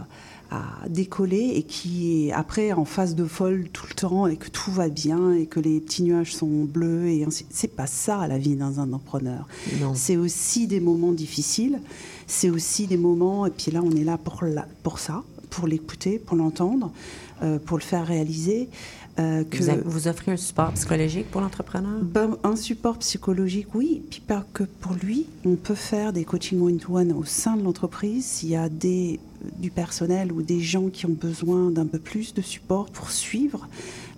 à- 0.00 0.06
à 0.50 0.88
décoller 0.88 1.52
et 1.56 1.62
qui 1.62 2.28
est 2.28 2.32
après 2.32 2.72
en 2.72 2.84
phase 2.84 3.14
de 3.14 3.22
vol 3.22 3.68
tout 3.72 3.86
le 3.88 3.94
temps 3.94 4.26
et 4.26 4.36
que 4.36 4.48
tout 4.48 4.70
va 4.70 4.88
bien 4.88 5.32
et 5.32 5.46
que 5.46 5.60
les 5.60 5.80
petits 5.80 6.02
nuages 6.02 6.34
sont 6.34 6.64
bleus 6.64 7.08
et 7.08 7.24
ainsi. 7.24 7.44
C'est 7.50 7.74
pas 7.76 7.86
ça 7.86 8.26
la 8.26 8.38
vie 8.38 8.56
d'un 8.56 8.76
entrepreneur. 8.78 9.46
C'est 9.94 10.16
aussi 10.16 10.66
des 10.66 10.80
moments 10.80 11.12
difficiles. 11.12 11.80
C'est 12.26 12.50
aussi 12.50 12.86
des 12.86 12.96
moments, 12.98 13.46
et 13.46 13.50
puis 13.50 13.70
là 13.70 13.80
on 13.82 13.90
est 13.92 14.04
là 14.04 14.18
pour, 14.18 14.44
la- 14.44 14.66
pour 14.82 14.98
ça, 14.98 15.22
pour 15.50 15.66
l'écouter, 15.66 16.18
pour 16.18 16.36
l'entendre, 16.36 16.92
euh, 17.42 17.58
pour 17.58 17.78
le 17.78 17.82
faire 17.82 18.06
réaliser. 18.06 18.68
euh, 19.18 19.44
que 19.44 19.62
Vous, 19.84 20.06
offrez 20.08 20.32
un 20.32 20.36
support 20.36 20.72
psychologique 20.72 21.30
pour 21.30 21.40
l'entrepreneur? 21.40 22.00
ben, 22.02 22.36
un 22.44 22.54
support 22.54 22.98
psychologique, 22.98 23.66
oui, 23.74 24.02
puis 24.10 24.20
pas 24.20 24.44
que 24.52 24.64
pour 24.64 24.92
lui. 24.92 25.26
On 25.44 25.56
peut 25.56 25.74
faire 25.74 26.12
des 26.12 26.24
coachings 26.24 26.60
one-to-one 26.60 27.12
au 27.12 27.24
sein 27.24 27.56
de 27.56 27.62
l'entreprise. 27.64 28.24
S'il 28.24 28.50
y 28.50 28.56
a 28.56 28.68
des, 28.68 29.18
du 29.58 29.70
personnel 29.70 30.32
ou 30.32 30.42
des 30.42 30.60
gens 30.60 30.88
qui 30.88 31.06
ont 31.06 31.16
besoin 31.20 31.70
d'un 31.70 31.86
peu 31.86 31.98
plus 31.98 32.34
de 32.34 32.42
support 32.42 32.86
pour 32.90 33.10
suivre, 33.10 33.68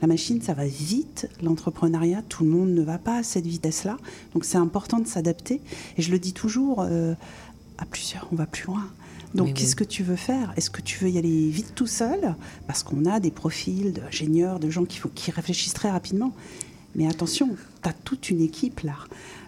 la 0.02 0.08
machine, 0.08 0.40
ça 0.40 0.54
va 0.54 0.64
vite. 0.66 1.28
L'entrepreneuriat, 1.42 2.22
tout 2.28 2.44
le 2.44 2.50
monde 2.50 2.70
ne 2.70 2.82
va 2.82 2.98
pas 2.98 3.18
à 3.18 3.22
cette 3.22 3.46
vitesse-là. 3.46 3.96
Donc 4.34 4.44
c'est 4.44 4.56
important 4.58 4.98
de 4.98 5.06
s'adapter. 5.06 5.60
Et 5.98 6.02
je 6.02 6.10
le 6.10 6.18
dis 6.18 6.32
toujours, 6.32 6.80
euh, 6.80 7.14
à 7.78 7.84
plusieurs, 7.84 8.26
on 8.32 8.36
va 8.36 8.46
plus 8.46 8.64
loin. 8.66 8.86
Donc, 9.34 9.48
Oui, 9.48 9.54
qu'est-ce 9.54 9.76
que 9.76 9.84
tu 9.84 10.02
veux 10.02 10.16
faire? 10.16 10.52
Est-ce 10.56 10.70
que 10.70 10.80
tu 10.82 10.98
veux 11.04 11.10
y 11.10 11.16
aller 11.18 11.48
vite 11.50 11.72
tout 11.76 11.86
seul? 11.86 12.34
Parce 12.66 12.82
qu'on 12.82 13.04
a 13.06 13.20
des 13.20 13.30
profils 13.30 13.92
d'ingénieurs, 13.92 14.58
de 14.58 14.70
gens 14.70 14.84
qui, 14.84 14.98
faut- 14.98 15.08
qui 15.14 15.30
réfléchissent 15.30 15.74
très 15.74 15.90
rapidement. 15.90 16.32
Mais 16.94 17.06
attention, 17.08 17.50
tu 17.82 17.88
as 17.88 17.92
toute 17.92 18.30
une 18.30 18.40
équipe 18.40 18.80
là. 18.80 18.94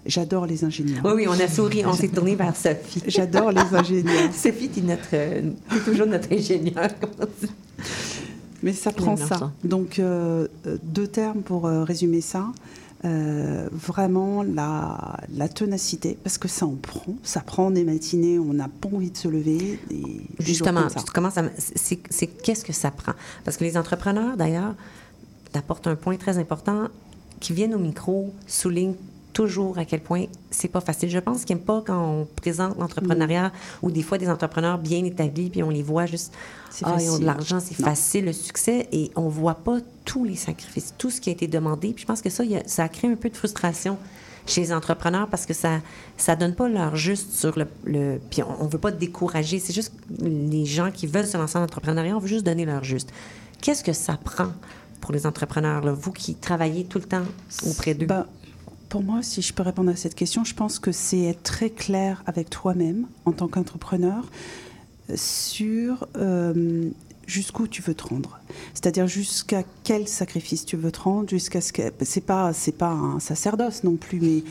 J'adore 0.05 0.47
les 0.47 0.64
ingénieurs. 0.64 1.05
Oui, 1.05 1.12
oui, 1.14 1.26
on 1.28 1.38
a 1.38 1.49
souri, 1.49 1.84
on 1.86 1.93
s'est 1.93 2.09
tourné 2.09 2.34
vers 2.34 2.57
Sophie. 2.57 3.03
J'adore 3.07 3.53
les 3.53 3.74
ingénieurs. 3.74 4.32
Sophie, 4.34 4.68
tu 4.68 4.80
es, 4.80 5.80
toujours 5.84 6.07
notre 6.07 6.32
ingénieur. 6.32 6.88
Mais 8.62 8.72
ça 8.72 8.93
prend 8.93 9.16
ça. 9.16 9.38
ça. 9.38 9.53
Donc, 9.64 9.99
euh, 9.99 10.47
euh, 10.66 10.76
deux 10.82 11.07
termes 11.07 11.43
pour 11.43 11.66
euh, 11.66 11.84
résumer 11.84 12.20
ça. 12.20 12.47
Euh, 13.05 13.68
vraiment 13.72 14.45
la, 14.45 15.16
la 15.34 15.49
ténacité, 15.49 16.16
parce 16.22 16.38
que 16.38 16.47
ça 16.47 16.66
en 16.66 16.76
prend. 16.76 17.16
Ça 17.24 17.40
prend 17.40 17.72
des 17.72 17.82
matinées, 17.82 18.38
on 18.38 18.53
n'a 18.53 18.68
pas 18.68 18.88
envie 18.95 19.11
de 19.11 19.16
se 19.16 19.26
lever. 19.26 19.80
des 19.90 20.20
Justement, 20.38 20.82
c'est 21.57 22.26
qu'est-ce 22.28 22.64
que 22.64 22.72
ça 22.72 22.93
prend? 22.93 23.14
Parce 23.45 23.57
que 23.57 23.64
les 23.64 23.76
entrepreneurs, 23.76 24.36
d'ailleurs, 24.36 24.76
t'apportent 25.51 25.88
un 25.88 25.97
point 25.97 26.16
très 26.16 26.38
important, 26.38 26.88
qui 27.43 27.53
viennent 27.53 27.74
au 27.74 27.78
micro, 27.78 28.32
soulignent 28.47 28.95
toujours 29.32 29.78
à 29.78 29.84
quel 29.86 30.01
point 30.01 30.26
c'est 30.51 30.68
pas 30.68 30.80
facile. 30.82 31.09
Je 31.11 31.18
pense 31.18 31.45
qu'ils 31.45 31.57
n'aiment 31.57 31.64
pas 31.64 31.82
quand 31.86 31.99
on 32.07 32.26
présente 32.36 32.78
l'entrepreneuriat 32.78 33.51
ou 33.82 33.90
des 33.90 34.03
fois 34.03 34.18
des 34.18 34.28
entrepreneurs 34.28 34.78
bien 34.78 35.03
établis, 35.05 35.49
puis 35.51 35.62
on 35.62 35.70
les 35.70 35.82
voit 35.82 36.05
juste, 36.07 36.32
ah, 36.84 36.97
ils 37.01 37.05
ont 37.05 37.05
de 37.05 37.11
facile. 37.12 37.24
l'argent, 37.24 37.59
c'est 37.61 37.74
facile, 37.74 38.24
le 38.26 38.32
succès, 38.34 38.88
et 38.93 39.11
on 39.16 39.28
voit 39.28 39.55
pas 39.55 39.78
tous 40.05 40.24
les 40.24 40.36
sacrifices, 40.36 40.95
tout 40.99 41.11
ce 41.11 41.20
qui 41.20 41.30
a 41.30 41.32
été 41.32 41.47
demandé. 41.49 41.93
Puis 41.95 42.03
je 42.03 42.07
pense 42.07 42.20
que 42.22 42.28
ça, 42.30 42.43
a- 42.43 42.68
ça 42.68 42.88
crée 42.88 43.09
un 43.09 43.16
peu 43.16 43.30
de 43.30 43.36
frustration 43.36 43.97
chez 44.47 44.61
les 44.61 44.72
entrepreneurs 44.72 45.28
parce 45.28 45.47
que 45.47 45.55
ça 45.55 45.80
ça 46.18 46.34
donne 46.36 46.55
pas 46.55 46.68
leur 46.68 46.97
juste 46.97 47.32
sur 47.32 47.59
le... 47.59 47.66
le 47.84 48.20
puis 48.30 48.43
on, 48.43 48.64
on 48.64 48.66
veut 48.66 48.78
pas 48.78 48.90
décourager, 48.90 49.59
c'est 49.61 49.72
juste 49.72 49.93
les 50.20 50.66
gens 50.66 50.90
qui 50.93 51.07
veulent 51.07 51.26
se 51.26 51.38
lancer 51.38 51.57
en 51.59 51.62
entrepreneuriat, 51.62 52.14
on 52.16 52.20
veut 52.20 52.28
juste 52.28 52.45
donner 52.45 52.64
leur 52.66 52.84
juste. 52.84 53.11
Qu'est-ce 53.62 53.82
que 53.84 53.93
ça 53.95 54.18
prend 54.22 54.49
pour 55.03 55.12
les 55.12 55.26
entrepreneurs, 55.26 55.94
vous 55.94 56.12
qui 56.12 56.36
travaillez 56.36 56.84
tout 56.84 56.98
le 56.98 57.05
temps 57.05 57.26
auprès 57.66 57.92
d'eux? 57.92 58.07
Ben, 58.07 58.26
pour 58.88 59.03
moi, 59.03 59.22
si 59.22 59.42
je 59.42 59.53
peux 59.53 59.62
répondre 59.62 59.90
à 59.90 59.96
cette 59.96 60.14
question, 60.14 60.44
je 60.44 60.55
pense 60.55 60.78
que 60.78 60.92
c'est 60.92 61.24
être 61.24 61.42
très 61.42 61.70
clair 61.70 62.22
avec 62.24 62.48
toi-même 62.48 63.07
en 63.26 63.32
tant 63.32 63.48
qu'entrepreneur 63.48 64.24
sur 65.14 66.07
euh, 66.16 66.88
jusqu'où 67.33 67.66
tu 67.66 67.80
veux 67.83 67.95
te 67.95 68.07
rendre. 68.07 68.39
C'est-à-dire 68.74 69.07
jusqu'à 69.07 69.62
quel 69.85 70.07
sacrifice 70.07 70.66
tu 70.66 70.76
veux 70.76 70.93
te 70.93 71.01
rendre, 71.01 71.28
jusqu'à 71.28 71.61
ce 71.61 71.72
que 71.72 71.83
c'est 72.03 72.20
pas 72.20 72.53
c'est 72.53 72.76
pas 72.76 72.91
un 72.91 73.18
sacerdoce 73.20 73.83
non 73.85 73.97
plus, 73.97 74.20
mais 74.20 74.45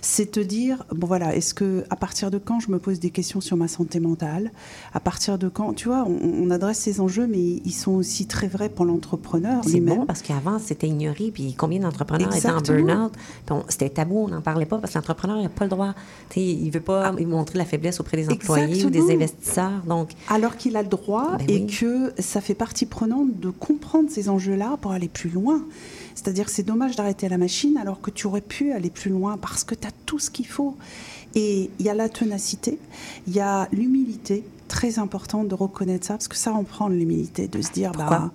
c'est 0.00 0.30
te 0.30 0.40
dire 0.40 0.84
bon 0.92 1.06
voilà, 1.06 1.34
est-ce 1.34 1.52
que 1.54 1.84
à 1.90 1.96
partir 1.96 2.30
de 2.30 2.38
quand 2.38 2.60
je 2.60 2.70
me 2.70 2.78
pose 2.78 3.00
des 3.00 3.10
questions 3.10 3.40
sur 3.40 3.56
ma 3.56 3.66
santé 3.66 3.98
mentale, 3.98 4.52
à 4.94 5.00
partir 5.00 5.38
de 5.38 5.48
quand, 5.48 5.72
tu 5.74 5.88
vois, 5.88 6.04
on, 6.06 6.44
on 6.44 6.50
adresse 6.50 6.78
ces 6.78 7.00
enjeux, 7.00 7.26
mais 7.26 7.60
ils 7.64 7.72
sont 7.72 7.92
aussi 7.92 8.26
très 8.26 8.46
vrais 8.46 8.68
pour 8.68 8.84
l'entrepreneur 8.84 9.62
C'est 9.66 9.80
bon 9.80 10.06
parce 10.06 10.22
qu'avant, 10.22 10.58
c'était 10.58 10.86
ignoré. 10.86 11.30
Puis 11.32 11.54
combien 11.54 11.80
d'entrepreneurs 11.80 12.34
étaient 12.34 12.50
en 12.50 12.60
burn-out? 12.60 13.12
C'était 13.68 13.90
tabou, 13.90 14.24
on 14.24 14.28
n'en 14.28 14.42
parlait 14.42 14.66
pas 14.66 14.78
parce 14.78 14.92
que 14.92 14.98
l'entrepreneur 14.98 15.42
n'a 15.42 15.48
pas 15.48 15.64
le 15.64 15.70
droit. 15.70 15.94
Tu 16.30 16.34
sais, 16.34 16.46
il 16.46 16.66
ne 16.66 16.70
veut 16.70 16.80
pas 16.80 17.12
montrer 17.12 17.58
la 17.58 17.64
faiblesse 17.64 17.98
auprès 18.00 18.16
des 18.16 18.28
employés 18.30 18.84
ou 18.84 18.90
des 18.90 19.12
investisseurs. 19.12 19.82
Donc, 19.86 20.10
alors 20.28 20.56
qu'il 20.56 20.76
a 20.76 20.82
le 20.82 20.88
droit 20.88 21.36
Ben 21.38 21.46
et 21.48 21.60
oui. 21.60 21.66
que 21.66 22.12
ça 22.28 22.42
fait 22.42 22.54
partie 22.54 22.84
prenante 22.84 23.40
de 23.40 23.48
comprendre 23.48 24.10
ces 24.10 24.28
enjeux-là 24.28 24.76
pour 24.82 24.92
aller 24.92 25.08
plus 25.08 25.30
loin. 25.30 25.64
C'est-à-dire 26.14 26.44
que 26.44 26.50
c'est 26.50 26.62
dommage 26.62 26.94
d'arrêter 26.94 27.26
la 27.28 27.38
machine 27.38 27.78
alors 27.78 28.02
que 28.02 28.10
tu 28.10 28.26
aurais 28.26 28.42
pu 28.42 28.72
aller 28.72 28.90
plus 28.90 29.10
loin 29.10 29.38
parce 29.38 29.64
que 29.64 29.74
tu 29.74 29.88
as 29.88 29.92
tout 30.04 30.18
ce 30.18 30.30
qu'il 30.30 30.46
faut. 30.46 30.76
Et 31.34 31.70
il 31.78 31.86
y 31.86 31.88
a 31.88 31.94
la 31.94 32.08
ténacité, 32.08 32.78
il 33.26 33.34
y 33.34 33.40
a 33.40 33.68
l'humilité, 33.72 34.44
très 34.68 34.98
importante 34.98 35.48
de 35.48 35.54
reconnaître 35.54 36.06
ça, 36.06 36.14
parce 36.14 36.28
que 36.28 36.36
ça 36.36 36.52
en 36.52 36.64
prend 36.64 36.88
l'humilité, 36.88 37.48
de 37.48 37.62
se 37.62 37.72
dire 37.72 37.92
Pourquoi 37.92 38.18
bah, 38.18 38.32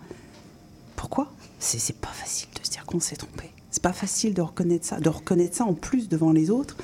pourquoi? 0.95 1.31
C'est 1.59 1.95
pas 1.95 2.07
facile 2.07 2.49
de 2.59 2.65
se 2.65 2.71
dire 2.71 2.85
qu'on 2.85 2.99
s'est 2.99 3.15
trompé. 3.15 3.51
C'est 3.69 3.83
pas 3.83 3.93
facile 3.93 4.33
de 4.33 4.41
reconnaître 4.41 4.85
ça, 4.85 4.99
de 4.99 5.09
reconnaître 5.09 5.55
ça 5.55 5.65
en 5.65 5.73
plus 5.73 6.09
devant 6.09 6.31
les 6.31 6.49
autres, 6.49 6.77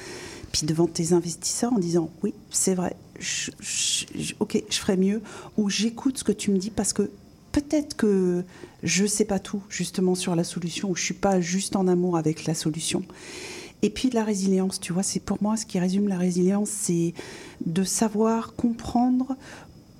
puis 0.51 0.68
devant 0.68 0.88
tes 0.88 1.14
investisseurs 1.14 1.74
en 1.74 1.80
disant 1.80 2.10
oui, 2.24 2.34
c'est 2.51 2.76
vrai, 2.76 2.95
je- 3.20 4.34
ok, 4.40 4.64
je 4.70 4.78
ferai 4.78 4.98
mieux, 4.98 5.22
ou 5.58 5.70
j'écoute 5.70 6.18
ce 6.18 6.24
que 6.24 6.32
tu 6.32 6.52
me 6.52 6.58
dis 6.58 6.70
parce 6.70 6.94
que 6.94 7.10
peut-être 7.52 7.96
que 7.96 8.44
je 8.84 9.06
sais 9.06 9.26
pas 9.26 9.40
tout 9.40 9.62
justement 9.70 10.16
sur 10.16 10.36
la 10.36 10.44
solution, 10.44 10.90
ou 10.90 10.96
je 10.96 11.04
suis 11.04 11.14
pas 11.14 11.42
juste 11.42 11.76
en 11.76 11.88
amour 11.88 12.18
avec 12.18 12.46
la 12.46 12.54
solution. 12.54 13.04
Et 13.82 13.90
puis 13.90 14.10
la 14.10 14.24
résilience, 14.24 14.80
tu 14.80 14.92
vois, 14.94 15.04
c'est 15.04 15.22
pour 15.22 15.38
moi 15.42 15.56
ce 15.58 15.66
qui 15.66 15.80
résume 15.80 16.08
la 16.08 16.18
résilience, 16.18 16.70
c'est 16.70 17.14
de 17.66 17.84
savoir 17.84 18.54
comprendre 18.56 19.36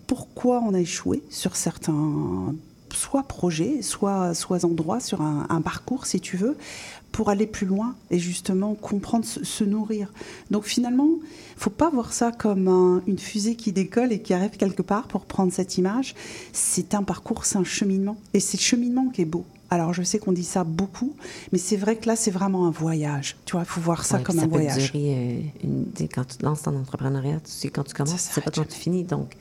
pourquoi 0.08 0.62
on 0.62 0.74
a 0.74 0.80
échoué 0.80 1.24
sur 1.30 1.56
certains 1.56 2.54
soit 2.92 3.24
projets, 3.24 3.82
soit, 3.84 4.34
soit 4.34 4.66
endroits, 4.66 5.00
sur 5.00 5.22
un 5.22 5.62
parcours, 5.62 6.08
si 6.08 6.20
tu 6.20 6.38
veux, 6.38 6.58
pour 7.12 7.30
aller 7.30 7.48
plus 7.48 7.66
loin 7.68 7.96
et 8.12 8.20
justement 8.20 8.76
comprendre, 8.76 9.26
se, 9.26 9.64
nourrir. 9.64 10.14
Donc 10.52 10.66
finalement, 10.66 11.08
faut 11.58 11.70
pas 11.70 11.90
voir 11.90 12.14
ça 12.14 12.32
comme 12.32 12.68
un- 12.68 13.02
une 13.08 13.20
fusée 13.20 13.56
qui 13.56 13.72
décolle 13.72 14.12
et 14.14 14.22
qui 14.22 14.34
arrive 14.34 14.52
quelque 14.52 14.82
part 14.84 15.08
pour 15.08 15.26
prendre 15.26 15.52
cette 15.52 15.78
image. 15.78 16.16
C'est 16.54 16.94
un 16.94 17.04
parcours, 17.04 17.46
c'est 17.46 17.58
un 17.58 17.64
cheminement. 17.64 18.18
Et 18.34 18.40
c'est 18.40 18.58
le 18.58 18.62
cheminement 18.64 19.10
qui 19.10 19.22
est 19.22 19.26
beau. 19.26 19.46
Alors 19.72 19.94
je 19.94 20.02
sais 20.02 20.18
qu'on 20.18 20.32
dit 20.32 20.44
ça 20.44 20.64
beaucoup, 20.64 21.14
mais 21.52 21.58
c'est 21.60 21.78
vrai 21.78 21.96
que 21.98 22.08
là, 22.08 22.16
c'est 22.16 22.32
vraiment 22.32 22.66
un 22.66 22.72
voyage. 22.72 23.36
Tu 23.46 23.52
vois, 23.52 23.62
il 23.62 23.68
faut 23.68 23.82
voir 23.82 24.04
ça 24.06 24.18
ouais, 24.18 24.24
comme 24.24 24.40
un 24.40 24.44
peut 24.44 24.50
voyage. 24.50 24.92
durer, 24.92 25.16
euh, 25.64 25.68
une- 25.68 25.86
quand 26.14 26.24
tu 26.26 26.38
te 26.38 26.46
lances 26.46 26.66
en 26.68 26.76
entrepreneuriat, 26.76 27.40
tu 27.42 27.52
sais 27.52 27.70
quand 27.70 27.84
tu 27.84 27.94
commences, 27.94 28.20
sais 28.22 28.42
pas 28.42 28.50
quand 28.50 28.68
tu 28.68 28.76
finis. 28.78 29.04
Donc, 29.04 29.36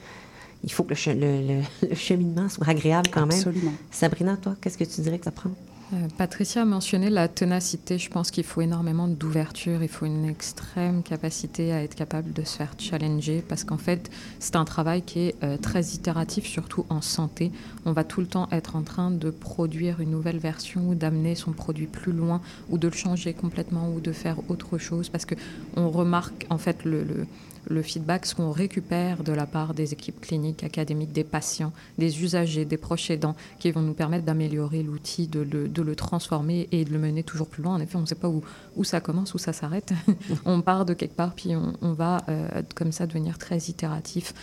il 0.65 0.73
faut 0.73 0.83
que 0.85 0.91
le, 0.91 0.97
che- 0.97 1.15
le- 1.19 1.47
le- 1.47 1.63
le 1.91 1.95
cheminement 1.95 2.49
soit 2.51 2.69
agréable 2.69 3.09
quand 3.11 3.27
même. 3.27 3.39
Absolument. 3.39 3.73
Sabrina, 3.91 4.37
toi, 4.37 4.55
qu'est-ce 4.61 4.77
que 4.77 4.85
tu 4.85 5.01
dirais 5.01 5.19
que 5.19 5.25
ça 5.25 5.31
prend? 5.31 5.51
Euh, 5.95 6.09
Patricia 6.19 6.63
a 6.63 6.65
mentionné 6.67 7.09
la 7.09 7.29
ténacité. 7.29 7.99
Je 7.99 8.11
pense 8.11 8.31
qu'il 8.31 8.45
faut 8.45 8.61
énormément 8.61 9.09
d'ouverture. 9.09 9.83
Il 9.83 9.89
faut 9.89 10.05
une 10.05 10.27
extrême 10.27 11.03
capacité 11.03 11.73
à 11.73 11.83
être 11.83 11.95
capable 11.95 12.33
de 12.33 12.43
se 12.43 12.57
faire 12.57 12.75
challenger 12.79 13.43
parce 13.47 13.65
qu'en 13.65 13.79
fait, 13.79 14.11
c'est 14.39 14.57
un 14.57 14.67
travail 14.67 15.03
qui 15.03 15.21
est 15.21 15.35
euh, 15.43 15.57
très 15.57 15.83
itératif, 15.87 16.47
surtout 16.47 16.85
en 16.91 17.01
santé. 17.01 17.53
On 17.87 17.93
va 17.93 18.05
tout 18.05 18.21
le 18.21 18.27
temps 18.27 18.49
être 18.53 18.77
en 18.77 18.83
train 18.83 19.11
de 19.11 19.31
produire 19.31 20.01
une 20.01 20.11
nouvelle 20.11 20.39
version 20.39 20.91
ou 20.91 20.95
d'amener 20.95 21.35
son 21.35 21.53
produit 21.53 21.87
plus 21.87 22.13
loin 22.13 22.43
ou 22.69 22.77
de 22.77 22.89
le 22.89 22.95
changer 22.95 23.33
complètement 23.33 23.91
ou 23.91 24.01
de 24.01 24.13
faire 24.13 24.37
autre 24.51 24.77
chose 24.77 25.09
parce 25.09 25.25
que 25.25 25.37
on 25.77 25.91
remarque 25.91 26.47
en 26.51 26.59
fait 26.59 26.85
le, 26.85 27.03
le 27.03 27.27
le 27.69 27.83
feedback, 27.83 28.27
ce 28.27 28.35
qu'on 28.35 28.51
récupère 28.51 29.23
de 29.23 29.33
la 29.33 29.47
part 29.47 29.75
des 29.75 29.93
équipes 29.93 30.21
cliniques, 30.21 30.65
académiques, 30.65 31.13
des 31.13 31.25
patients, 31.25 31.73
des 31.99 32.23
usagers, 32.23 32.65
des 32.65 32.77
proches 32.77 33.11
aidants, 33.11 33.37
qui 33.59 33.71
vont 33.71 33.83
nous 33.83 33.95
permettre 33.95 34.25
d'améliorer 34.25 34.83
l'outil, 34.83 35.27
de 35.27 35.41
le, 35.41 35.97
transformer 35.97 36.69
et 36.73 36.85
de 36.85 36.93
le 36.93 36.99
mener 36.99 37.23
toujours 37.23 37.49
plus 37.49 37.63
loin. 37.63 37.75
En 37.75 37.81
effet, 37.81 37.97
on 37.97 38.03
ne 38.03 38.07
sait 38.07 38.15
pas 38.15 38.29
où, 38.29 38.85
ça 38.85 39.01
commence, 39.01 39.35
où 39.35 39.39
ça 39.39 39.53
s'arrête. 39.53 39.93
on 40.45 40.61
part 40.61 40.85
de 40.85 40.95
quelque 40.95 41.15
part, 41.15 41.35
puis 41.35 41.53
on, 41.57 41.93
va 41.93 42.19
euh, 42.29 42.63
comme 42.75 42.93
ça 42.93 43.07
devenir 43.07 43.39
très 43.39 43.59
itératif 43.59 44.35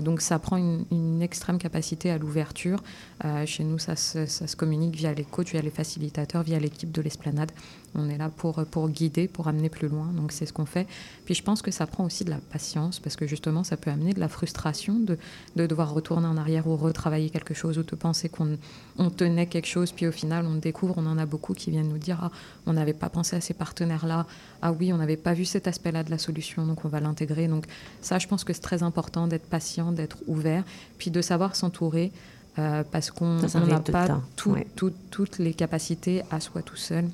donc 0.00 0.20
ça 0.20 0.38
prend 0.38 0.56
une, 0.56 1.22
extrême 1.22 1.58
capacité 1.58 2.10
à 2.10 2.18
l'ouverture. 2.18 2.82
Euh, 3.24 3.46
chez 3.46 3.64
nous, 3.64 3.78
ça 3.78 3.96
se, 3.96 4.26
ça 4.26 4.46
se 4.46 4.56
communique 4.56 4.94
via 4.94 5.12
les 5.12 5.24
coachs, 5.24 5.50
via 5.50 5.62
les 5.62 5.70
facilitateurs, 5.70 6.42
via 6.42 6.58
l'équipe 6.58 6.92
de 6.92 7.00
l'esplanade. 7.02 7.50
On 7.94 8.08
est 8.10 8.18
là 8.18 8.28
pour, 8.28 8.64
pour 8.66 8.88
guider, 8.90 9.28
pour 9.28 9.48
amener 9.48 9.68
plus 9.68 9.88
loin. 9.88 10.06
Donc 10.14 10.32
c'est 10.32 10.46
ce 10.46 10.52
qu'on 10.52 10.66
fait. 10.66 10.86
Puis 11.24 11.34
je 11.34 11.42
pense 11.42 11.62
que 11.62 11.70
ça 11.70 11.86
prend 11.86 12.04
aussi 12.04 12.24
de 12.24 12.30
la 12.30 12.38
patience 12.38 13.00
parce 13.00 13.16
que 13.16 13.26
justement, 13.26 13.64
ça 13.64 13.76
peut 13.76 13.90
amener 13.90 14.12
de 14.12 14.20
la 14.20 14.28
frustration 14.28 14.98
de, 14.98 15.18
de 15.56 15.66
devoir 15.66 15.92
retourner 15.92 16.26
en 16.26 16.36
arrière 16.36 16.66
ou 16.66 16.76
retravailler 16.76 17.30
quelque 17.30 17.54
chose 17.54 17.78
ou 17.78 17.82
de 17.82 17.96
penser 17.96 18.28
qu'on 18.28 18.58
on 18.98 19.10
tenait 19.10 19.46
quelque 19.46 19.66
chose. 19.66 19.92
Puis 19.92 20.06
au 20.06 20.12
final, 20.12 20.46
on 20.46 20.54
découvre, 20.54 20.94
on 20.96 21.06
en 21.06 21.18
a 21.18 21.26
beaucoup 21.26 21.54
qui 21.54 21.70
viennent 21.70 21.88
nous 21.88 21.98
dire 21.98 22.18
ah, 22.22 22.30
on 22.66 22.72
n'avait 22.72 22.92
pas 22.94 23.08
pensé 23.08 23.36
à 23.36 23.40
ces 23.40 23.54
partenaires-là. 23.54 24.26
Ah 24.62 24.72
oui, 24.72 24.92
on 24.92 24.96
n'avait 24.96 25.16
pas 25.16 25.34
vu 25.34 25.44
cet 25.44 25.66
aspect-là 25.68 26.02
de 26.02 26.10
la 26.10 26.18
solution, 26.18 26.66
donc 26.66 26.84
on 26.84 26.88
va 26.88 27.00
l'intégrer. 27.00 27.48
Donc 27.48 27.66
ça, 28.00 28.18
je 28.18 28.26
pense 28.26 28.44
que 28.44 28.52
c'est 28.52 28.60
très 28.60 28.82
important 28.82 29.26
d'être 29.26 29.46
patient, 29.46 29.92
d'être 29.92 30.18
ouvert, 30.26 30.64
puis 30.98 31.10
de 31.10 31.20
savoir 31.22 31.56
s'entourer. 31.56 32.12
euh, 32.58 32.82
parce 32.90 33.10
qu'on 33.10 33.36
n'a 33.66 33.80
pas 33.92 34.06
temps, 34.08 34.22
tout- 34.34 34.50
ouais. 34.52 34.66
tout- 34.76 34.92
toutes 35.10 35.36
les 35.38 35.52
capacités 35.52 36.22
à 36.30 36.40
soi 36.40 36.62
tout 36.62 36.74
seul. 36.76 37.04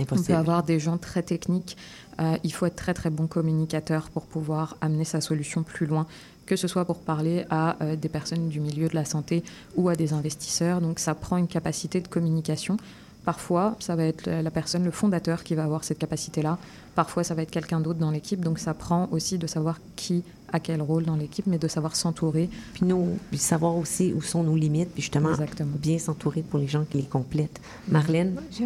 On 0.00 0.04
peut 0.16 0.22
avoir 0.38 0.62
des 0.64 0.80
gens 0.80 0.98
très 0.98 1.22
techniques. 1.22 1.76
Euh, 2.20 2.36
il 2.42 2.52
faut 2.52 2.66
être 2.66 2.74
très 2.74 2.92
très 2.92 3.08
bon 3.10 3.28
communicateur 3.28 4.10
pour 4.10 4.26
pouvoir 4.26 4.76
amener 4.80 5.04
sa 5.04 5.20
solution 5.20 5.62
plus 5.62 5.86
loin, 5.86 6.06
que 6.50 6.56
ce 6.56 6.66
soit 6.66 6.84
pour 6.84 6.98
parler 6.98 7.44
à 7.48 7.76
euh, 7.80 7.94
des 7.94 8.08
personnes 8.08 8.48
du 8.48 8.58
milieu 8.58 8.88
de 8.88 8.94
la 8.96 9.04
santé 9.04 9.44
ou 9.76 9.88
à 9.88 9.94
des 9.94 10.12
investisseurs. 10.12 10.80
Donc 10.80 10.98
ça 10.98 11.14
prend 11.14 11.36
une 11.36 11.46
capacité 11.46 12.00
de 12.00 12.08
communication. 12.08 12.76
Parfois, 13.24 13.76
ça 13.78 13.94
va 13.94 14.02
être 14.04 14.28
la 14.28 14.50
personne, 14.50 14.82
le 14.82 14.90
fondateur 14.90 15.44
qui 15.44 15.54
va 15.54 15.62
avoir 15.62 15.84
cette 15.84 15.98
capacité-là. 15.98 16.58
Parfois, 16.96 17.22
ça 17.22 17.34
va 17.34 17.42
être 17.42 17.50
quelqu'un 17.52 17.78
d'autre 17.78 18.00
dans 18.00 18.10
l'équipe. 18.10 18.40
Donc 18.40 18.58
ça 18.58 18.74
prend 18.74 19.08
aussi 19.12 19.38
de 19.38 19.46
savoir 19.46 19.78
qui 19.94 20.24
a 20.52 20.58
quel 20.58 20.82
rôle 20.82 21.04
dans 21.04 21.14
l'équipe, 21.14 21.46
mais 21.46 21.58
de 21.58 21.68
savoir 21.68 21.94
s'entourer. 21.94 22.48
Puis 22.74 22.84
nous, 22.84 23.06
puis 23.30 23.38
savoir 23.38 23.76
aussi 23.76 24.12
où 24.12 24.20
sont 24.22 24.42
nos 24.42 24.56
limites, 24.56 24.88
puis 24.92 25.02
justement, 25.02 25.30
Exactement. 25.30 25.70
bien 25.80 25.98
s'entourer 26.00 26.42
pour 26.42 26.58
les 26.58 26.66
gens 26.66 26.84
qui 26.90 26.96
les 26.98 27.04
complètent. 27.04 27.60
Marlène? 27.86 28.34
Je- 28.50 28.64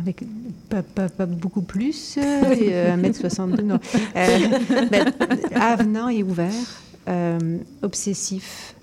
Avec 0.00 0.24
pas, 0.68 0.82
pas- 0.82 1.08
pas 1.08 1.26
beaucoup 1.26 1.62
plus, 1.62 2.18
euh, 2.18 2.52
et, 2.52 2.74
euh, 2.74 2.96
1m62, 2.96 3.62
non. 3.62 3.78
Euh, 4.16 4.38
ben, 4.90 5.12
avenant 5.54 6.08
et 6.08 6.22
ouvert, 6.22 6.52
euh, 7.08 7.58
obsessif. 7.82 8.74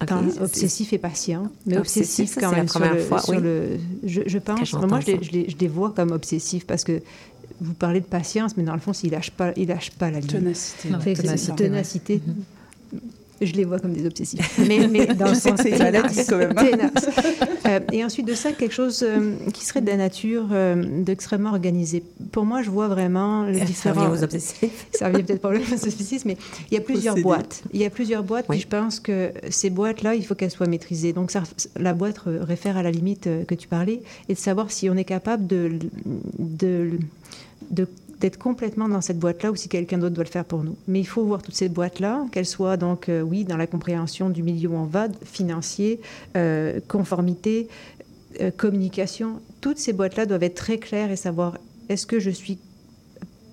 Ok, 0.00 0.08
Quand- 0.08 0.22
c'est- 0.32 0.40
obsessif 0.40 0.92
et 0.92 0.98
patient, 0.98 1.50
mais 1.66 1.76
Obsessif, 1.76 2.02
obsessif 2.20 2.34
quand 2.36 2.50
c'est 2.50 2.54
la 2.54 2.56
même 2.58 2.68
sur 2.68 2.78
première 2.80 2.94
le, 2.94 3.00
fois, 3.02 3.20
sur 3.20 3.34
oui. 3.34 3.40
le- 3.42 3.78
je, 4.04 4.20
je 4.26 4.38
pense, 4.38 4.72
moi 4.74 5.00
je 5.00 5.06
les, 5.06 5.18
je, 5.22 5.32
les, 5.32 5.50
je 5.50 5.56
les 5.58 5.66
vois 5.68 5.90
comme 5.90 6.12
obsessifs 6.12 6.66
parce 6.66 6.84
que 6.84 7.02
vous 7.60 7.74
parlez 7.74 7.98
de 8.00 8.04
patience, 8.06 8.56
mais 8.56 8.62
dans 8.62 8.74
le 8.74 8.78
fond, 8.80 8.92
s'ils 8.92 9.10
lâchent 9.10 9.32
pas, 9.32 9.52
ils 9.56 9.66
lâchent 9.66 9.90
pas 9.90 10.12
la 10.12 10.20
ligne. 10.20 10.28
Ténacité. 10.30 10.88
Que 10.90 11.58
ténacité, 11.60 12.22
c'est- 12.92 12.96
ouais. 12.96 13.00
Je 13.40 13.52
les 13.52 13.64
vois 13.64 13.78
comme 13.78 13.92
des 13.92 14.04
obsessifs. 14.06 14.58
Mais, 14.68 14.88
mais 14.88 15.06
dans 15.06 15.28
le 15.28 15.34
sens 15.34 15.60
c'est 15.62 15.70
une 15.70 15.78
maladie, 15.78 16.20
quand 16.28 16.36
même. 16.38 16.54
ténace. 16.54 17.08
Euh, 17.66 17.80
et 17.92 18.04
ensuite 18.04 18.26
de 18.26 18.34
ça, 18.34 18.52
quelque 18.52 18.74
chose 18.74 19.04
euh, 19.06 19.34
qui 19.52 19.64
serait 19.64 19.80
de 19.80 19.86
la 19.86 19.96
nature 19.96 20.46
euh, 20.52 20.82
d'extrêmement 21.02 21.50
organisé. 21.50 22.02
Pour 22.32 22.44
moi, 22.44 22.62
je 22.62 22.70
vois 22.70 22.88
vraiment 22.88 23.48
différents... 23.50 24.06
revient 24.08 24.20
aux 24.20 24.24
obsessifs. 24.24 24.86
Ça 24.92 25.08
revient 25.08 25.22
peut-être 25.22 25.40
pas 25.40 25.50
aux 25.50 25.54
obsessifs, 25.72 26.24
mais 26.24 26.36
il 26.70 26.74
y 26.74 26.76
a 26.78 26.80
plusieurs 26.80 27.14
Possédé. 27.14 27.22
boîtes. 27.22 27.62
Il 27.72 27.80
y 27.80 27.84
a 27.84 27.90
plusieurs 27.90 28.22
boîtes, 28.24 28.46
Oui. 28.48 28.56
puis 28.56 28.62
je 28.62 28.68
pense 28.68 28.98
que 29.00 29.30
ces 29.50 29.70
boîtes-là, 29.70 30.14
il 30.14 30.24
faut 30.26 30.34
qu'elles 30.34 30.50
soient 30.50 30.66
maîtrisées. 30.66 31.12
Donc 31.12 31.30
ça, 31.30 31.42
la 31.78 31.94
boîte 31.94 32.20
réfère 32.26 32.76
à 32.76 32.82
la 32.82 32.90
limite 32.90 33.26
euh, 33.28 33.44
que 33.44 33.54
tu 33.54 33.68
parlais, 33.68 34.02
et 34.28 34.34
de 34.34 34.38
savoir 34.38 34.70
si 34.72 34.88
on 34.90 34.96
est 34.96 35.04
capable 35.04 35.46
de, 35.46 35.78
de, 36.38 36.90
de- 37.70 37.86
d'être 38.20 38.38
complètement 38.38 38.88
dans 38.88 39.00
cette 39.00 39.18
boîte-là 39.18 39.52
ou 39.52 39.56
si 39.56 39.68
quelqu'un 39.68 39.98
d'autre 39.98 40.14
doit 40.14 40.24
le 40.24 40.30
faire 40.30 40.44
pour 40.44 40.64
nous. 40.64 40.76
Mais 40.86 41.00
il 41.00 41.06
faut 41.06 41.24
voir 41.24 41.42
toutes 41.42 41.54
ces 41.54 41.68
boîtes-là, 41.68 42.26
qu'elles 42.32 42.46
soient 42.46 42.76
donc, 42.76 43.08
euh, 43.08 43.20
oui, 43.20 43.44
dans 43.44 43.56
la 43.56 43.66
compréhension 43.66 44.30
du 44.30 44.42
milieu 44.42 44.70
où 44.70 44.76
on 44.76 44.84
va, 44.84 45.08
financier, 45.24 46.00
euh, 46.36 46.80
conformité, 46.88 47.68
euh, 48.40 48.50
communication. 48.50 49.40
Toutes 49.60 49.78
ces 49.78 49.92
boîtes-là 49.92 50.26
doivent 50.26 50.42
être 50.42 50.56
très 50.56 50.78
claires 50.78 51.10
et 51.10 51.16
savoir 51.16 51.58
est-ce 51.88 52.06
que 52.06 52.18
je 52.18 52.30
suis 52.30 52.58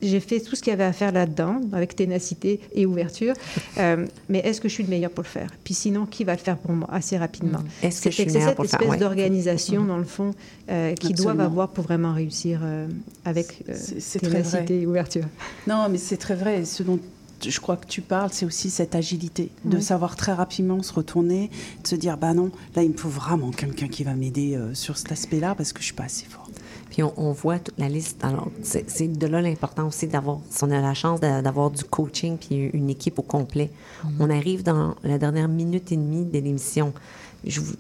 j'ai 0.08 0.20
fait 0.20 0.40
tout 0.40 0.56
ce 0.56 0.62
qu'il 0.62 0.72
y 0.72 0.74
avait 0.74 0.84
à 0.84 0.94
faire 0.94 1.12
là-dedans, 1.12 1.62
avec 1.74 1.96
ténacité 1.96 2.60
et 2.74 2.86
ouverture. 2.86 3.34
Euh, 3.78 4.06
mais 4.30 4.40
est-ce 4.40 4.62
que 4.62 4.70
je 4.70 4.74
suis 4.74 4.84
le 4.84 4.90
meilleur 4.90 5.12
pour 5.12 5.24
le 5.24 5.28
faire? 5.28 5.50
Puis 5.66 5.74
sinon, 5.74 6.06
qui 6.06 6.24
va 6.24 6.32
le 6.34 6.38
faire 6.40 6.58
pour 6.58 6.72
moi 6.72 6.88
assez 6.92 7.18
rapidement? 7.18 7.60
Est-ce 7.84 8.02
que 8.02 8.10
je 8.10 8.16
suis 8.16 8.30
C'est 8.30 8.40
cette 8.40 8.58
espèce 8.60 8.88
Ouais. 8.88 8.98
d'organisation, 8.98 9.84
dans 9.84 9.98
le 9.98 10.06
fond, 10.06 10.32
euh, 10.70 10.94
qu'ils 10.94 11.14
doivent 11.16 11.42
avoir 11.42 11.70
pour 11.70 11.84
vraiment 11.84 12.14
réussir 12.14 12.62
euh, 12.64 12.88
avec 13.26 13.64
euh, 13.68 13.74
C'est- 13.76 14.20
vrai. 14.24 14.32
ténacité 14.44 14.82
et 14.82 14.86
ouverture. 14.88 15.26
Non, 15.68 15.88
mais 15.90 15.98
c'est 15.98 16.16
très 16.18 16.36
vrai. 16.36 16.64
Ce 16.64 16.84
dont 16.84 17.00
je 17.46 17.60
crois 17.60 17.76
que 17.76 17.86
tu 17.86 18.02
parles, 18.02 18.30
c'est 18.32 18.46
aussi 18.46 18.70
cette 18.70 18.96
agilité, 18.96 19.50
de 19.66 19.76
Oui. 19.78 19.84
savoir 19.84 20.16
très 20.16 20.32
rapidement 20.34 20.82
se 20.82 20.94
retourner, 20.94 21.50
de 21.84 21.88
se 21.88 21.96
dire, 21.96 22.18
bah 22.18 22.34
non, 22.34 22.50
là, 22.78 22.84
il 22.84 22.92
me 22.92 22.98
faut 22.98 23.10
vraiment 23.10 23.52
quelqu'un 23.52 23.90
qui 23.90 24.06
va 24.06 24.14
m'aider 24.14 24.56
euh, 24.56 24.74
sur 24.74 24.98
cet 24.98 25.12
aspect-là 25.12 25.54
parce 25.56 25.74
que 25.74 25.80
je 25.82 25.86
suis 25.86 25.94
pas 25.96 26.06
assez 26.06 26.26
fort. 26.26 26.50
Puis 26.96 27.04
on, 27.04 27.14
on 27.18 27.34
voit 27.34 27.60
toute 27.60 27.78
la 27.78 27.90
liste. 27.90 28.24
Alors, 28.24 28.50
c'est 28.64 29.08
de 29.20 29.28
là 29.28 29.42
l'important 29.42 29.86
aussi 29.86 30.08
d'avoir, 30.08 30.40
si 30.50 30.64
on 30.64 30.72
a 30.72 30.80
la 30.80 30.94
chance 30.94 31.20
d'a- 31.20 31.42
d'avoir 31.42 31.70
du 31.70 31.84
coaching 31.84 32.38
puis 32.38 32.70
une 32.72 32.90
équipe 32.90 33.20
au 33.20 33.22
complet. 33.22 33.70
On 34.18 34.30
arrive 34.30 34.64
dans 34.64 34.96
la 35.04 35.18
dernière 35.18 35.50
minute 35.50 35.92
et 35.92 35.98
demie 35.98 36.24
de 36.24 36.40
l'émission. 36.40 36.94
Je 37.46 37.60
vous- 37.60 37.76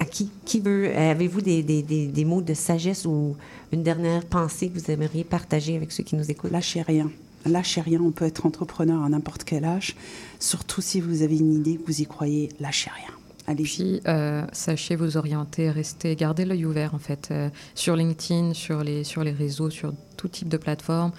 À 0.00 0.06
qui, 0.06 0.28
qui 0.44 0.58
veut, 0.58 0.92
avez-vous 0.96 1.40
des, 1.40 1.62
des, 1.62 1.84
des, 1.84 2.08
des 2.08 2.24
mots 2.24 2.42
de 2.42 2.52
sagesse 2.52 3.06
ou 3.06 3.36
une 3.70 3.84
dernière 3.84 4.24
pensée 4.24 4.70
que 4.70 4.76
vous 4.80 4.90
aimeriez 4.90 5.22
partager 5.22 5.76
avec 5.76 5.92
ceux 5.92 6.02
qui 6.02 6.16
nous 6.16 6.28
écoutent? 6.28 6.50
Lâchez 6.50 6.82
rien. 6.82 7.08
Lâchez 7.46 7.80
rien. 7.80 8.00
On 8.02 8.10
peut 8.10 8.24
être 8.24 8.44
entrepreneur 8.44 9.04
à 9.04 9.08
n'importe 9.08 9.44
quel 9.44 9.64
âge. 9.64 9.94
Surtout 10.40 10.80
si 10.82 11.00
vous 11.00 11.22
avez 11.22 11.36
une 11.38 11.52
idée, 11.54 11.76
que 11.76 11.86
vous 11.86 12.00
y 12.02 12.06
croyez, 12.06 12.48
lâchez 12.58 12.90
rien. 12.90 13.13
Allez-y. 13.46 13.66
Puis, 13.66 14.00
euh, 14.08 14.44
sachez 14.52 14.96
vous 14.96 15.16
orienter, 15.16 15.70
restez, 15.70 16.16
gardez 16.16 16.44
l'œil 16.44 16.64
ouvert 16.64 16.94
en 16.94 16.98
fait. 16.98 17.28
Euh, 17.30 17.50
sur 17.74 17.96
LinkedIn, 17.96 18.54
sur 18.54 18.82
les, 18.82 19.04
sur 19.04 19.22
les 19.22 19.32
réseaux, 19.32 19.70
sur 19.70 19.92
tout 20.16 20.28
type 20.28 20.48
de 20.48 20.56
plateforme. 20.56 21.12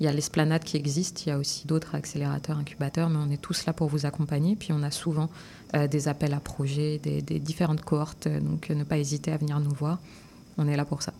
Il 0.00 0.04
y 0.04 0.08
a 0.08 0.12
l'esplanade 0.12 0.64
qui 0.64 0.76
existe, 0.76 1.26
il 1.26 1.28
y 1.28 1.32
a 1.32 1.38
aussi 1.38 1.66
d'autres 1.66 1.94
accélérateurs, 1.94 2.58
incubateurs, 2.58 3.08
mais 3.08 3.18
on 3.18 3.30
est 3.30 3.40
tous 3.40 3.66
là 3.66 3.72
pour 3.72 3.88
vous 3.88 4.06
accompagner. 4.06 4.56
Puis 4.56 4.70
on 4.72 4.82
a 4.82 4.90
souvent 4.90 5.30
euh, 5.74 5.86
des 5.86 6.08
appels 6.08 6.34
à 6.34 6.40
projets, 6.40 6.98
des, 6.98 7.22
des 7.22 7.38
différentes 7.38 7.82
cohortes, 7.82 8.26
donc 8.26 8.70
ne 8.70 8.84
pas 8.84 8.98
hésiter 8.98 9.30
à 9.30 9.36
venir 9.36 9.60
nous 9.60 9.74
voir. 9.74 10.00
On 10.58 10.66
est 10.66 10.76
là 10.76 10.84
pour 10.84 11.02
ça. 11.02 11.12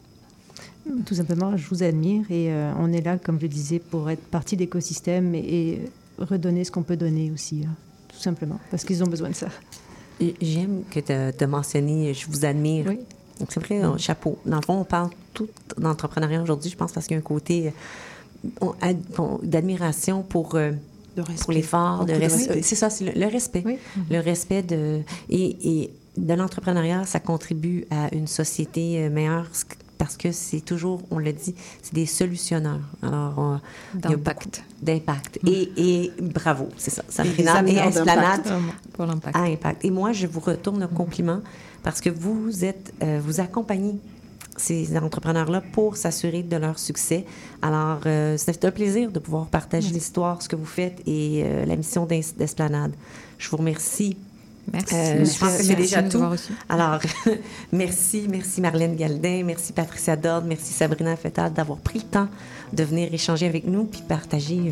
Tout 1.06 1.14
simplement, 1.14 1.56
je 1.56 1.68
vous 1.68 1.82
admire 1.84 2.24
et 2.30 2.52
euh, 2.52 2.72
on 2.76 2.92
est 2.92 3.02
là, 3.02 3.16
comme 3.16 3.36
je 3.36 3.42
le 3.42 3.48
disais, 3.48 3.78
pour 3.78 4.10
être 4.10 4.24
partie 4.24 4.56
de 4.56 4.62
l'écosystème 4.62 5.34
et, 5.34 5.38
et 5.38 5.90
redonner 6.18 6.64
ce 6.64 6.72
qu'on 6.72 6.82
peut 6.82 6.96
donner 6.96 7.30
aussi, 7.30 7.64
hein, 7.64 7.74
tout 8.08 8.18
simplement, 8.18 8.58
parce 8.70 8.84
qu'ils 8.84 9.02
ont 9.04 9.06
besoin 9.06 9.30
de 9.30 9.34
ça. 9.34 9.46
J'aime 10.40 10.82
que 10.90 11.00
tu 11.00 11.12
as 11.12 11.46
mentionné, 11.46 12.14
je 12.14 12.26
vous 12.28 12.44
admire. 12.44 12.86
Oui. 12.88 12.98
Donc, 13.40 13.48
c'est 13.50 13.60
vrai, 13.64 13.80
un 13.82 13.98
chapeau. 13.98 14.38
Dans 14.46 14.56
le 14.56 14.62
fond, 14.62 14.74
on 14.80 14.84
parle 14.84 15.10
tout 15.34 15.48
d'entrepreneuriat 15.76 16.42
aujourd'hui, 16.42 16.70
je 16.70 16.76
pense, 16.76 16.92
parce 16.92 17.06
qu'il 17.06 17.14
y 17.14 17.18
a 17.18 17.20
un 17.20 17.22
côté 17.22 17.68
euh, 17.68 18.48
on- 18.60 18.74
ad- 18.80 19.02
on- 19.18 19.38
d'admiration 19.42 20.22
pour, 20.22 20.54
euh, 20.54 20.72
pour 21.40 21.52
l'effort, 21.52 22.04
de 22.04 22.12
de 22.12 22.18
res- 22.18 22.22
respect. 22.22 22.62
C'est 22.62 22.74
ça, 22.76 22.88
c'est 22.90 23.04
le, 23.04 23.12
le 23.18 23.26
respect. 23.26 23.62
Oui. 23.66 23.78
Le 24.10 24.20
respect 24.20 24.62
de. 24.62 25.00
Et, 25.28 25.80
et 25.82 25.90
de 26.16 26.34
l'entrepreneuriat, 26.34 27.04
ça 27.06 27.18
contribue 27.20 27.86
à 27.90 28.14
une 28.14 28.26
société 28.26 29.04
euh, 29.04 29.10
meilleure 29.10 29.46
parce 30.02 30.16
que 30.16 30.32
c'est 30.32 30.62
toujours, 30.62 31.00
on 31.12 31.18
l'a 31.20 31.30
dit, 31.30 31.54
c'est 31.80 31.94
des 31.94 32.06
solutionneurs. 32.06 32.80
Alors, 33.02 33.60
D'impact. 33.94 34.64
D'impact. 34.82 35.38
Et, 35.46 35.70
et 35.76 36.12
bravo, 36.20 36.66
c'est 36.76 36.90
ça. 36.90 37.04
Des 37.22 37.40
et 37.70 37.76
Esplanade 37.78 38.42
pour 38.94 39.06
l'impact. 39.06 39.36
à 39.36 39.42
impact. 39.42 39.84
Et 39.84 39.90
moi, 39.92 40.10
je 40.10 40.26
vous 40.26 40.40
retourne 40.40 40.82
un 40.82 40.88
compliment 40.88 41.40
parce 41.84 42.00
que 42.00 42.10
vous 42.10 42.64
êtes, 42.64 42.92
euh, 43.04 43.20
vous 43.24 43.38
accompagnez 43.38 43.94
ces 44.56 44.96
entrepreneurs-là 44.96 45.62
pour 45.72 45.96
s'assurer 45.96 46.42
de 46.42 46.56
leur 46.56 46.80
succès. 46.80 47.24
Alors, 47.62 48.00
euh, 48.06 48.34
c'est 48.36 48.64
un 48.64 48.72
plaisir 48.72 49.12
de 49.12 49.20
pouvoir 49.20 49.46
partager 49.46 49.90
l'histoire, 49.90 50.42
ce 50.42 50.48
que 50.48 50.56
vous 50.56 50.66
faites 50.66 51.00
et 51.06 51.42
euh, 51.44 51.64
la 51.64 51.76
mission 51.76 52.06
d'Es- 52.06 52.34
d'Esplanade. 52.36 52.92
Je 53.38 53.48
vous 53.50 53.56
remercie. 53.56 54.16
Merci. 54.72 54.94
Euh, 54.94 55.24
je 55.24 55.38
pense 55.38 55.56
que 55.56 55.62
c'est 55.62 55.76
Merci 55.76 55.94
déjà 55.94 56.02
tout. 56.02 56.22
Alors, 56.68 57.00
merci, 57.72 58.26
merci 58.28 58.60
Marlène 58.60 58.96
Galdin, 58.96 59.42
merci 59.44 59.72
Patricia 59.72 60.16
Dodd, 60.16 60.44
merci 60.46 60.72
Sabrina 60.72 61.16
Fettad 61.16 61.52
d'avoir 61.52 61.78
pris 61.78 61.98
le 61.98 62.04
temps 62.04 62.28
de 62.72 62.84
venir 62.84 63.12
échanger 63.12 63.46
avec 63.46 63.66
nous 63.66 63.84
puis 63.84 64.02
partager 64.06 64.58
euh, 64.58 64.70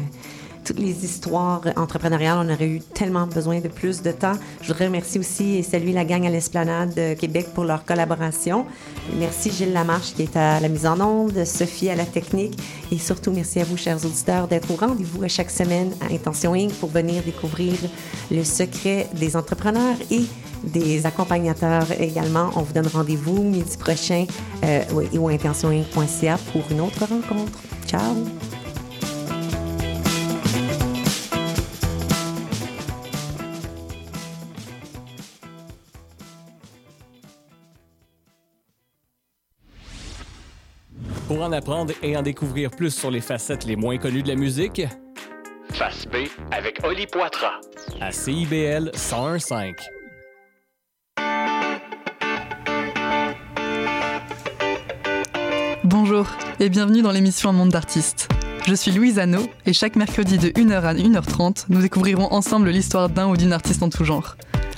toutes 0.64 0.78
les 0.78 1.04
histoires 1.04 1.62
entrepreneuriales. 1.76 2.38
On 2.38 2.52
aurait 2.52 2.68
eu 2.68 2.80
tellement 2.80 3.26
besoin 3.26 3.61
de 3.61 3.68
plus 3.68 4.02
de 4.02 4.12
temps. 4.12 4.34
Je 4.62 4.68
voudrais 4.68 4.86
remercier 4.86 5.20
aussi 5.20 5.56
et 5.56 5.62
saluer 5.62 5.92
la 5.92 6.04
gang 6.04 6.26
à 6.26 6.30
l'Esplanade 6.30 6.94
de 6.94 7.14
Québec 7.14 7.48
pour 7.54 7.64
leur 7.64 7.84
collaboration. 7.84 8.66
Merci 9.18 9.50
Gilles 9.50 9.72
Lamarche 9.72 10.14
qui 10.14 10.22
est 10.22 10.36
à 10.36 10.61
la 10.61 10.68
mise 10.68 10.86
en 10.86 11.00
onde, 11.00 11.44
Sophie 11.44 11.90
à 11.90 11.96
la 11.96 12.06
technique 12.06 12.58
et 12.92 12.98
surtout 12.98 13.30
merci 13.30 13.61
à 13.61 13.64
vous, 13.64 13.76
chers 13.76 14.04
auditeurs, 14.04 14.48
d'être 14.48 14.70
au 14.70 14.76
rendez-vous 14.76 15.22
à 15.22 15.28
chaque 15.28 15.50
semaine 15.50 15.92
à 16.00 16.12
Intention 16.12 16.54
Inc. 16.54 16.72
pour 16.74 16.90
venir 16.90 17.22
découvrir 17.22 17.74
le 18.30 18.44
secret 18.44 19.08
des 19.14 19.36
entrepreneurs 19.36 19.96
et 20.11 20.22
des 20.64 21.06
accompagnateurs 21.06 21.86
également. 22.00 22.50
On 22.56 22.62
vous 22.62 22.72
donne 22.72 22.86
rendez-vous 22.86 23.42
midi 23.42 23.76
prochain 23.76 24.26
euh, 24.64 24.82
ou 25.14 25.28
intentioninc.ca 25.28 26.38
pour 26.52 26.62
une 26.70 26.80
autre 26.80 27.06
rencontre. 27.06 27.58
Ciao! 27.86 28.49
Pour 41.31 41.43
en 41.43 41.53
apprendre 41.53 41.95
et 42.03 42.16
en 42.16 42.22
découvrir 42.22 42.72
plus 42.72 42.91
sur 42.91 43.09
les 43.09 43.20
facettes 43.20 43.64
les 43.64 43.76
moins 43.76 43.99
connues 43.99 44.24
de 44.24 44.26
la 44.26 44.35
musique, 44.35 44.83
Face 45.72 46.05
B 46.07 46.26
avec 46.51 46.85
Oli 46.85 47.07
Poitras. 47.07 47.61
à 48.01 48.11
CIBL 48.11 48.91
1015. 48.93 49.74
Bonjour 55.85 56.26
et 56.59 56.68
bienvenue 56.68 57.03
dans 57.03 57.12
l'émission 57.12 57.51
Un 57.51 57.53
monde 57.53 57.68
d'artistes. 57.68 58.28
Je 58.66 58.74
suis 58.74 58.91
Louise 58.91 59.20
Anneau 59.20 59.47
et 59.66 59.72
chaque 59.72 59.95
mercredi 59.95 60.37
de 60.37 60.49
1h 60.49 60.83
à 60.83 60.95
1h30, 60.95 61.66
nous 61.68 61.81
découvrirons 61.81 62.26
ensemble 62.33 62.70
l'histoire 62.70 63.09
d'un 63.09 63.28
ou 63.28 63.37
d'une 63.37 63.53
artiste 63.53 63.85
en 63.85 63.89
tout 63.89 64.05
genre. 64.05 64.35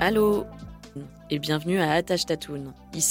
Allô 0.00 0.44
et 1.30 1.38
bienvenue 1.38 1.78
à 1.78 1.92
Attache. 1.92 2.24
Ici, 2.26 3.10